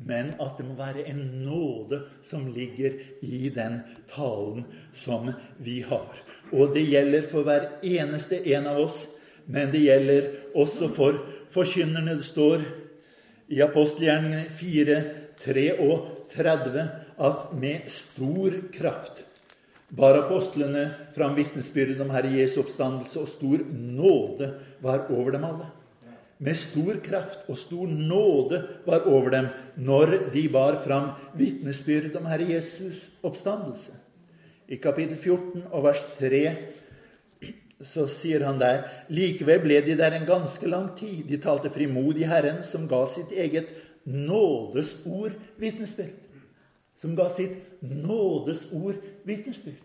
men 0.07 0.33
at 0.43 0.59
det 0.59 0.67
må 0.67 0.77
være 0.79 1.07
en 1.11 1.23
nåde 1.45 2.03
som 2.27 2.49
ligger 2.55 2.99
i 3.23 3.49
den 3.55 3.81
talen 4.13 4.65
som 4.95 5.31
vi 5.63 5.81
har. 5.87 6.11
Og 6.53 6.75
det 6.75 6.85
gjelder 6.89 7.29
for 7.31 7.47
hver 7.47 7.69
eneste 7.87 8.43
en 8.55 8.69
av 8.71 8.83
oss, 8.87 8.99
men 9.47 9.71
det 9.73 9.85
gjelder 9.87 10.31
også 10.59 10.91
for 10.95 11.19
forkynnerne. 11.53 12.19
Det 12.19 12.27
står 12.27 12.65
i 13.53 13.61
apostelgjerningene 13.65 14.47
4, 14.57 14.97
3 15.45 15.67
og 15.85 16.09
30 16.33 16.89
at 17.23 17.53
med 17.59 17.93
stor 17.93 18.57
kraft 18.73 19.23
bar 19.93 20.17
apostlene 20.23 20.87
fram 21.13 21.37
vitnesbyrdet 21.37 22.01
om 22.01 22.11
Herre 22.15 22.33
Jesu 22.33 22.63
oppstandelse, 22.63 23.21
og 23.21 23.29
stor 23.29 23.61
nåde 23.69 24.49
var 24.81 25.11
over 25.13 25.37
dem 25.37 25.45
alle 25.45 25.69
med 26.43 26.59
stor 26.59 26.99
kraft 27.05 27.47
og 27.51 27.59
stor 27.59 27.87
nåde 27.87 28.59
var 28.87 29.05
over 29.07 29.31
dem 29.31 29.49
når 29.79 30.17
de 30.35 30.47
bar 30.51 30.81
fram 30.83 31.13
vitnesbyrd 31.39 32.17
om 32.19 32.27
Herre 32.27 32.49
Jesus 32.51 32.99
oppstandelse. 33.23 33.95
I 34.67 34.81
kapittel 34.83 35.19
14 35.19 35.69
og 35.71 35.85
vers 35.87 36.03
3 36.19 36.43
så 37.85 38.07
sier 38.11 38.45
han 38.47 38.61
der 38.61 38.85
Likevel 39.13 39.63
ble 39.65 39.81
de 39.85 39.97
der 39.99 40.17
en 40.17 40.27
ganske 40.29 40.69
lang 40.71 40.91
tid. 40.99 41.25
De 41.29 41.39
talte 41.43 41.71
frimodig 41.73 42.29
Herren, 42.31 42.63
som 42.65 42.89
ga 42.91 43.05
sitt 43.11 43.33
eget 43.33 43.71
nådesord 44.05 45.39
vitnesbyrd. 45.59 46.15
Som 46.99 47.17
ga 47.19 47.29
sitt 47.31 47.83
nådesord 47.83 49.03
vitnesbyrd. 49.27 49.81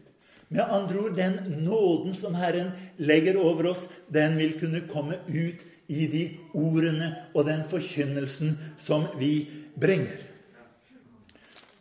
Med 0.49 0.63
andre 0.71 0.99
ord, 0.99 1.15
den 1.17 1.39
nåden 1.65 2.13
som 2.15 2.35
Herren 2.35 2.71
legger 2.97 3.37
over 3.37 3.73
oss, 3.73 3.89
den 4.13 4.37
vil 4.37 4.59
kunne 4.59 4.85
komme 4.87 5.19
ut 5.27 5.65
i 5.87 6.07
de 6.07 6.23
ordene 6.53 7.13
og 7.33 7.45
den 7.47 7.63
forkynnelsen 7.67 8.55
som 8.79 9.07
vi 9.19 9.47
bringer. 9.79 10.23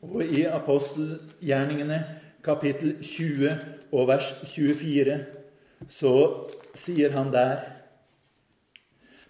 Og 0.02 0.22
i 0.24 0.44
apostelgjerningene 0.46 2.02
kapittel 2.46 2.96
20 3.02 3.54
og 3.92 4.08
vers 4.08 4.28
24 4.54 5.18
så 5.89 6.12
sier 6.77 7.12
han 7.16 7.33
der 7.35 7.72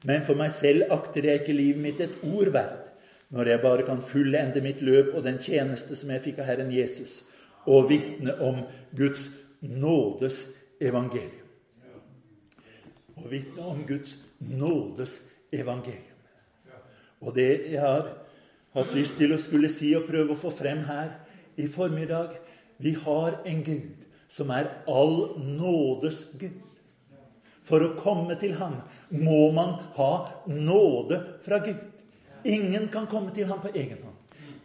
Men 0.06 0.22
for 0.26 0.38
meg 0.38 0.52
selv 0.54 0.92
akter 0.94 1.24
jeg 1.26 1.40
ikke 1.42 1.56
livet 1.56 1.82
mitt 1.82 2.00
et 2.04 2.20
ord 2.22 2.52
verd, 2.54 2.76
når 3.34 3.48
jeg 3.50 3.62
bare 3.62 3.86
kan 3.88 4.02
fullende 4.04 4.60
mitt 4.62 4.82
løp 4.84 5.16
og 5.16 5.24
den 5.24 5.40
tjeneste 5.42 5.96
som 5.98 6.12
jeg 6.14 6.22
fikk 6.22 6.38
av 6.44 6.46
Herren 6.46 6.70
Jesus, 6.70 7.24
og 7.66 7.88
vitne 7.90 8.36
om 8.44 8.60
Guds 8.94 9.24
nådes 9.60 10.38
evangelium. 10.78 11.48
Og 13.16 13.30
vitne 13.32 13.66
om 13.66 13.82
Guds 13.88 14.14
nådes 14.38 15.18
evangelium. 15.50 16.14
Og 17.24 17.34
det 17.34 17.50
jeg 17.72 17.80
har 17.80 18.12
hatt 18.76 18.94
lyst 18.94 19.16
til 19.18 19.32
å 19.34 19.40
skulle 19.40 19.72
si 19.72 19.90
og 19.96 20.06
prøve 20.06 20.36
å 20.36 20.40
få 20.40 20.52
frem 20.54 20.84
her 20.86 21.16
i 21.56 21.66
formiddag 21.66 22.36
Vi 22.78 22.92
har 22.92 23.40
en 23.48 23.62
Gud 23.64 24.05
som 24.36 24.52
er 24.52 24.68
all 24.86 25.36
nådes 25.40 26.24
Gud. 26.38 26.62
For 27.66 27.82
å 27.82 27.94
komme 27.98 28.36
til 28.38 28.54
ham 28.60 28.76
må 29.10 29.48
man 29.54 29.78
ha 29.96 30.10
nåde 30.46 31.18
fra 31.44 31.58
Gud. 31.64 31.80
Ingen 32.46 32.86
kan 32.92 33.08
komme 33.10 33.34
til 33.34 33.48
ham 33.50 33.62
på 33.64 33.72
egen 33.74 33.98
hånd. 34.04 34.12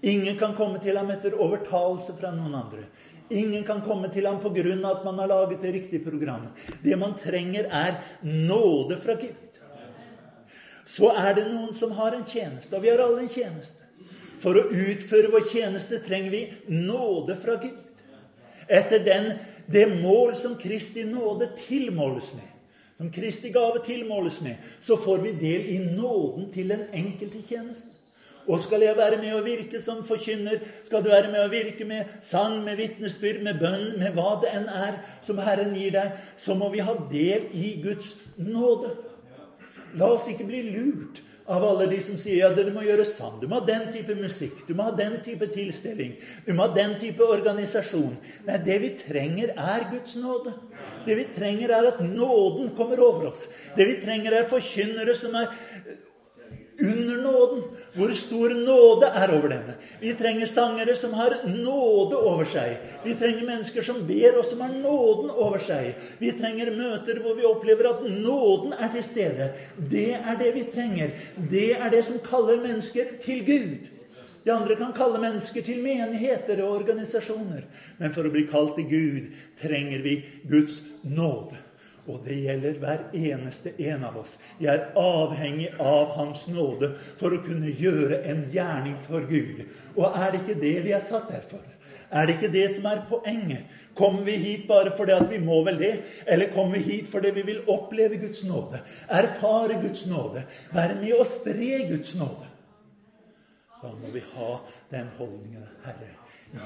Ingen 0.02 0.38
kan 0.38 0.54
komme 0.58 0.82
til 0.82 0.98
ham 0.98 1.10
etter 1.14 1.38
overtalelse 1.38 2.14
fra 2.18 2.34
noen 2.36 2.58
andre. 2.58 2.86
Ingen 3.32 3.64
kan 3.66 3.82
komme 3.86 4.10
til 4.14 4.28
ham 4.28 4.42
pga. 4.44 4.92
at 4.92 5.06
man 5.06 5.20
har 5.20 5.28
laget 5.28 5.62
det 5.62 5.74
riktige 5.74 6.04
programmet. 6.04 6.52
Det 6.84 6.98
man 7.00 7.16
trenger, 7.16 7.66
er 7.72 8.02
nåde 8.22 8.98
fra 8.98 9.16
Gud 9.16 9.52
så 10.92 11.12
er 11.16 11.36
det 11.38 11.46
noen 11.52 11.72
som 11.78 11.94
har 11.96 12.16
en 12.16 12.26
tjeneste. 12.28 12.76
Og 12.76 12.84
vi 12.84 12.92
har 12.92 13.02
alle 13.04 13.24
en 13.24 13.32
tjeneste. 13.32 13.78
For 14.42 14.58
å 14.58 14.68
utføre 14.68 15.32
vår 15.32 15.48
tjeneste 15.52 16.02
trenger 16.04 16.34
vi 16.34 16.42
nåde 16.68 17.38
fra 17.40 17.58
Gud. 17.62 17.78
Etter 18.72 19.04
den, 19.06 19.32
det 19.74 19.88
mål 20.02 20.36
som 20.36 20.58
Kristi 20.60 21.04
nåde 21.08 21.50
tilmåles 21.68 22.34
med, 22.38 22.50
som 22.98 23.12
Kristi 23.12 23.50
gave 23.50 23.82
tilmåles 23.86 24.42
med, 24.42 24.56
så 24.82 24.98
får 24.98 25.24
vi 25.26 25.32
del 25.32 25.72
i 25.76 25.80
nåden 25.80 26.52
til 26.54 26.70
den 26.70 26.86
enkelte 26.94 27.42
tjeneste. 27.48 27.90
Og 28.50 28.60
skal 28.60 28.82
jeg 28.82 28.98
være 28.98 29.20
med 29.22 29.36
å 29.38 29.44
virke 29.46 29.80
som 29.82 30.02
forkynner, 30.06 30.62
skal 30.86 31.04
du 31.06 31.12
være 31.12 31.30
med 31.30 31.44
å 31.44 31.52
virke 31.52 31.86
med 31.86 32.10
sang, 32.26 32.64
med 32.66 32.80
vitnesbyrd, 32.82 33.44
med 33.46 33.60
bønn, 33.62 33.92
med 34.02 34.16
hva 34.18 34.40
det 34.42 34.54
enn 34.58 34.66
er 34.66 34.98
som 35.26 35.40
Herren 35.42 35.76
gir 35.78 35.94
deg, 35.94 36.16
så 36.42 36.58
må 36.58 36.72
vi 36.74 36.82
ha 36.86 36.96
del 37.12 37.52
i 37.54 37.76
Guds 37.84 38.16
nåde. 38.38 38.96
La 40.00 40.10
oss 40.16 40.26
ikke 40.32 40.48
bli 40.50 40.64
lurt 40.72 41.22
av 41.52 41.66
alle 41.68 41.88
de 41.92 42.00
som 42.04 42.18
sier 42.20 42.40
ja, 42.42 42.50
dere 42.56 42.72
må 42.74 42.84
gjøre 42.86 43.06
sånn. 43.08 43.40
Du 43.42 43.48
må 43.50 43.60
ha 43.60 43.66
den 43.68 43.90
type 43.92 44.16
musikk, 44.16 44.64
du 44.68 44.74
må 44.78 44.88
ha 44.88 44.94
den 44.96 45.18
type 45.26 45.50
tilstelning, 45.52 46.14
du 46.46 46.54
må 46.56 46.68
ha 46.68 46.76
den 46.76 46.96
type 47.02 47.26
organisasjon. 47.26 48.14
Nei, 48.48 48.60
det 48.66 48.78
vi 48.84 48.92
trenger, 49.02 49.52
er 49.60 49.88
Guds 49.92 50.16
nåde. 50.22 50.54
Det 51.08 51.18
vi 51.20 51.28
trenger, 51.36 51.74
er 51.76 51.90
at 51.92 52.00
nåden 52.06 52.72
kommer 52.78 53.02
over 53.04 53.32
oss. 53.34 53.48
Det 53.76 53.88
vi 53.90 54.00
trenger, 54.04 54.38
er 54.38 54.48
forkynnere 54.50 55.18
som 55.18 55.36
er 55.40 55.52
under 56.82 57.18
nåden. 57.22 57.64
Hvor 57.94 58.12
stor 58.16 58.50
nåde 58.50 59.08
er 59.08 59.34
over 59.36 59.50
dem. 59.50 59.72
Vi 60.00 60.14
trenger 60.14 60.46
sangere 60.48 60.96
som 60.96 61.14
har 61.14 61.36
nåde 61.46 62.18
over 62.18 62.46
seg. 62.46 62.78
Vi 63.04 63.16
trenger 63.20 63.48
mennesker 63.48 63.86
som 63.86 64.04
ber, 64.08 64.38
og 64.40 64.46
som 64.46 64.62
har 64.62 64.74
nåden 64.74 65.32
over 65.32 65.62
seg. 65.66 65.94
Vi 66.20 66.32
trenger 66.40 66.74
møter 66.76 67.22
hvor 67.24 67.38
vi 67.38 67.48
opplever 67.48 67.92
at 67.92 68.06
nåden 68.10 68.76
er 68.78 68.94
til 68.96 69.08
stede. 69.10 69.50
Det 69.78 70.12
er 70.18 70.38
det 70.40 70.54
vi 70.56 70.68
trenger. 70.74 71.16
Det 71.52 71.72
er 71.78 71.90
det 71.94 72.06
som 72.08 72.22
kaller 72.26 72.62
mennesker 72.64 73.18
til 73.24 73.44
Gud. 73.46 73.90
De 74.46 74.54
andre 74.54 74.76
kan 74.76 74.94
kalle 74.98 75.20
mennesker 75.22 75.62
til 75.62 75.84
menigheter 75.84 76.64
og 76.66 76.80
organisasjoner. 76.80 77.68
Men 78.00 78.14
for 78.14 78.26
å 78.26 78.32
bli 78.34 78.48
kalt 78.50 78.74
til 78.80 78.88
Gud 78.90 79.44
trenger 79.62 80.02
vi 80.02 80.16
Guds 80.50 80.80
nåde. 81.06 81.60
Og 82.10 82.24
det 82.26 82.40
gjelder 82.42 82.80
hver 82.82 83.04
eneste 83.14 83.76
en 83.78 84.06
av 84.08 84.16
oss. 84.24 84.38
Vi 84.58 84.66
er 84.72 84.88
avhengig 84.98 85.70
av 85.78 86.16
Hans 86.18 86.48
nåde 86.50 86.96
for 87.20 87.34
å 87.36 87.44
kunne 87.46 87.70
gjøre 87.70 88.24
en 88.32 88.48
gjerning 88.54 88.98
for 89.06 89.28
Gud. 89.30 89.68
Og 89.98 90.08
er 90.10 90.32
det 90.32 90.42
ikke 90.42 90.62
det 90.64 90.78
vi 90.88 90.96
er 90.98 91.06
satt 91.06 91.30
her 91.34 91.46
for? 91.50 91.62
Er 92.12 92.28
det 92.28 92.36
ikke 92.36 92.52
det 92.52 92.66
som 92.74 92.88
er 92.90 93.06
poenget? 93.08 93.70
Kommer 93.96 94.26
vi 94.28 94.36
hit 94.42 94.66
bare 94.68 94.92
fordi 94.98 95.14
at 95.16 95.30
vi 95.32 95.40
må 95.40 95.62
vel 95.64 95.78
det? 95.80 95.94
Eller 96.28 96.52
kommer 96.56 96.80
vi 96.80 96.98
hit 96.98 97.12
fordi 97.12 97.32
vi 97.38 97.46
vil 97.48 97.62
oppleve 97.72 98.20
Guds 98.20 98.44
nåde? 98.44 98.82
Erfare 99.08 99.80
Guds 99.82 100.04
nåde? 100.10 100.44
Være 100.76 100.98
med 101.00 101.16
å 101.16 101.28
spre 101.28 101.86
Guds 101.88 102.16
nåde? 102.20 102.50
Da 103.82 103.94
må 103.96 104.12
vi 104.14 104.24
ha 104.34 104.58
den 104.92 105.08
holdningen. 105.18 105.64
Herre, 105.86 106.12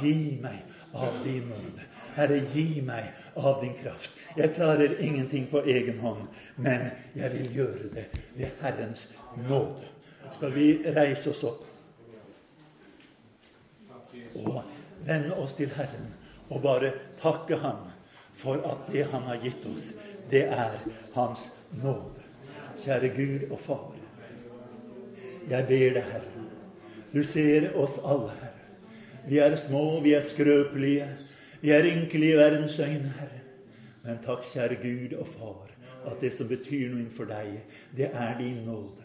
gi 0.02 0.38
meg 0.42 0.64
av 0.94 1.20
din 1.24 1.48
nåde. 1.50 1.86
Herre, 2.16 2.40
gi 2.54 2.82
meg 2.82 3.12
av 3.36 3.62
din 3.62 3.74
kraft. 3.82 4.12
Jeg 4.36 4.54
klarer 4.56 5.02
ingenting 5.04 5.48
på 5.52 5.62
egen 5.68 6.00
hånd, 6.00 6.28
men 6.56 6.90
jeg 7.14 7.32
vil 7.34 7.58
gjøre 7.60 7.92
det 7.94 8.06
ved 8.38 8.62
Herrens 8.62 9.08
nåde. 9.48 9.92
Skal 10.36 10.54
vi 10.56 10.68
reise 10.96 11.30
oss 11.32 11.44
opp 11.48 11.64
og 14.36 14.64
vende 15.06 15.36
oss 15.40 15.54
til 15.56 15.70
Herren 15.76 16.08
og 16.50 16.62
bare 16.64 16.92
takke 17.22 17.60
Ham 17.62 17.86
for 18.36 18.60
at 18.68 18.88
det 18.92 19.06
Han 19.12 19.28
har 19.30 19.40
gitt 19.44 19.66
oss, 19.70 19.94
det 20.32 20.48
er 20.52 20.80
Hans 21.14 21.52
nåde. 21.72 22.24
Kjære 22.84 23.10
Gud 23.16 23.52
og 23.52 23.60
Far. 23.60 23.94
Jeg 25.50 25.68
ber 25.68 25.94
deg, 25.96 26.04
Herre. 26.04 26.44
Du 27.14 27.24
ser 27.24 27.70
oss 27.78 28.00
alle, 28.04 28.34
Herre. 28.42 28.55
Vi 29.30 29.38
er 29.42 29.56
små, 29.56 30.02
vi 30.04 30.14
er 30.14 30.22
skrøpelige. 30.22 31.06
Vi 31.62 31.72
er 31.74 31.86
ynkelige 31.86 32.34
i 32.34 32.38
verdens 32.38 32.80
øyne, 32.80 33.14
Herre. 33.20 33.42
Men 34.06 34.20
takk, 34.26 34.44
kjære 34.52 34.76
Gud 34.82 35.16
og 35.18 35.28
Far, 35.28 35.72
at 36.06 36.20
det 36.22 36.30
som 36.36 36.48
betyr 36.48 36.92
noe 36.92 37.02
innenfor 37.02 37.26
deg, 37.26 37.56
det 37.98 38.12
er 38.14 38.36
din 38.38 38.60
nåde. 38.68 39.02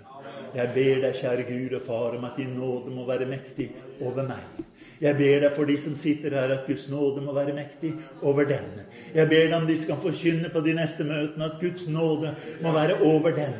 Jeg 0.54 0.68
ber 0.74 0.98
deg, 1.06 1.14
kjære 1.16 1.46
Gud 1.48 1.76
og 1.78 1.86
Far, 1.86 2.18
om 2.18 2.26
at 2.28 2.36
din 2.36 2.52
nåde 2.58 2.92
må 2.92 3.06
være 3.08 3.28
mektig 3.30 3.70
over 4.00 4.28
meg. 4.28 4.66
Jeg 5.00 5.16
ber 5.16 5.38
deg 5.46 5.54
for 5.56 5.64
de 5.64 5.78
som 5.80 5.94
sitter 5.96 6.36
her, 6.36 6.52
at 6.52 6.66
Guds 6.68 6.84
nåde 6.92 7.24
må 7.24 7.32
være 7.32 7.54
mektig 7.56 7.94
over 8.20 8.44
dem. 8.44 8.66
Jeg 9.14 9.28
ber 9.30 9.46
deg 9.46 9.56
om 9.56 9.68
de 9.70 9.78
skal 9.80 10.02
forkynne 10.02 10.52
på 10.52 10.60
de 10.66 10.74
neste 10.76 11.06
møtene, 11.08 11.48
at 11.48 11.56
Guds 11.62 11.86
nåde 11.88 12.34
må 12.60 12.74
være 12.76 13.00
over 13.00 13.32
dem. 13.40 13.56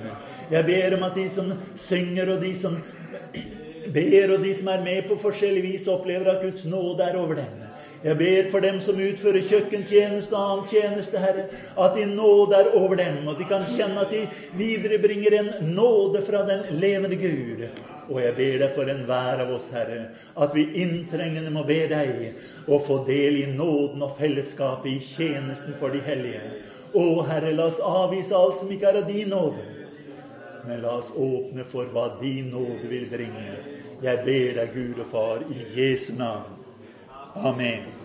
Jeg 0.53 0.69
ber 0.69 0.99
om 0.99 1.09
at 1.09 1.17
de 1.17 1.27
som 1.33 1.55
synger, 1.89 2.35
og 2.35 2.45
de 2.45 2.53
som 2.61 2.77
ber, 3.95 4.37
og 4.37 4.45
de 4.45 4.55
som 4.57 4.71
er 4.73 4.85
med 4.85 5.09
på 5.09 5.19
forskjellig 5.21 5.65
vis, 5.67 5.91
opplever 5.91 6.31
at 6.33 6.45
Guds 6.45 6.65
nåde 6.69 7.05
er 7.07 7.19
over 7.21 7.43
dem. 7.43 7.67
Jeg 8.01 8.17
ber 8.17 8.47
for 8.49 8.65
dem 8.65 8.79
som 8.81 8.97
utfører 8.97 9.45
kjøkkentjeneste 9.45 10.33
og 10.33 10.41
annen 10.41 10.69
tjeneste, 10.71 11.21
Herre, 11.21 11.43
at 11.77 11.97
din 11.99 12.15
nåde 12.17 12.57
er 12.57 12.71
over 12.79 12.97
dem, 12.97 13.27
og 13.29 13.37
de 13.37 13.45
kan 13.45 13.67
kjenne 13.69 14.01
at 14.01 14.15
de 14.15 14.23
viderebringer 14.57 15.37
en 15.37 15.51
nåde 15.75 16.23
fra 16.25 16.47
den 16.49 16.65
levende 16.81 17.19
Gud. 17.21 17.67
Og 18.09 18.23
jeg 18.23 18.35
ber 18.39 18.57
deg 18.63 18.73
for 18.75 18.89
enhver 18.89 19.43
av 19.45 19.53
oss, 19.53 19.69
Herre, 19.75 19.99
at 20.33 20.57
vi 20.57 20.65
inntrengende 20.81 21.53
må 21.53 21.67
be 21.69 21.83
deg 21.93 22.71
å 22.73 22.81
få 22.81 23.03
del 23.05 23.37
i 23.43 23.51
nåden 23.53 24.01
og 24.07 24.17
fellesskapet 24.19 24.89
i 24.95 24.97
tjenesten 25.13 25.77
for 25.79 25.93
de 25.93 26.01
hellige. 26.07 26.41
Å, 26.97 27.05
Herre, 27.29 27.53
la 27.53 27.69
oss 27.69 27.85
avvise 27.85 28.35
alt 28.35 28.65
som 28.65 28.73
ikke 28.73 28.89
er 28.95 29.03
av 29.03 29.13
din 29.13 29.29
nåde. 29.31 29.67
Men 30.65 30.81
la 30.81 30.97
oss 31.03 31.13
åpne 31.13 31.69
for 31.69 31.93
hva 31.93 32.15
din 32.21 32.49
nåde 32.55 32.89
vil 32.89 33.07
bringe. 33.13 33.80
Jeg 34.03 34.23
ber 34.25 34.61
deg, 34.61 34.71
Gud 34.75 35.01
og 35.01 35.07
Far, 35.07 35.43
i 35.51 35.65
Jesu 35.81 36.13
navn. 36.17 36.57
Amen. 37.37 38.00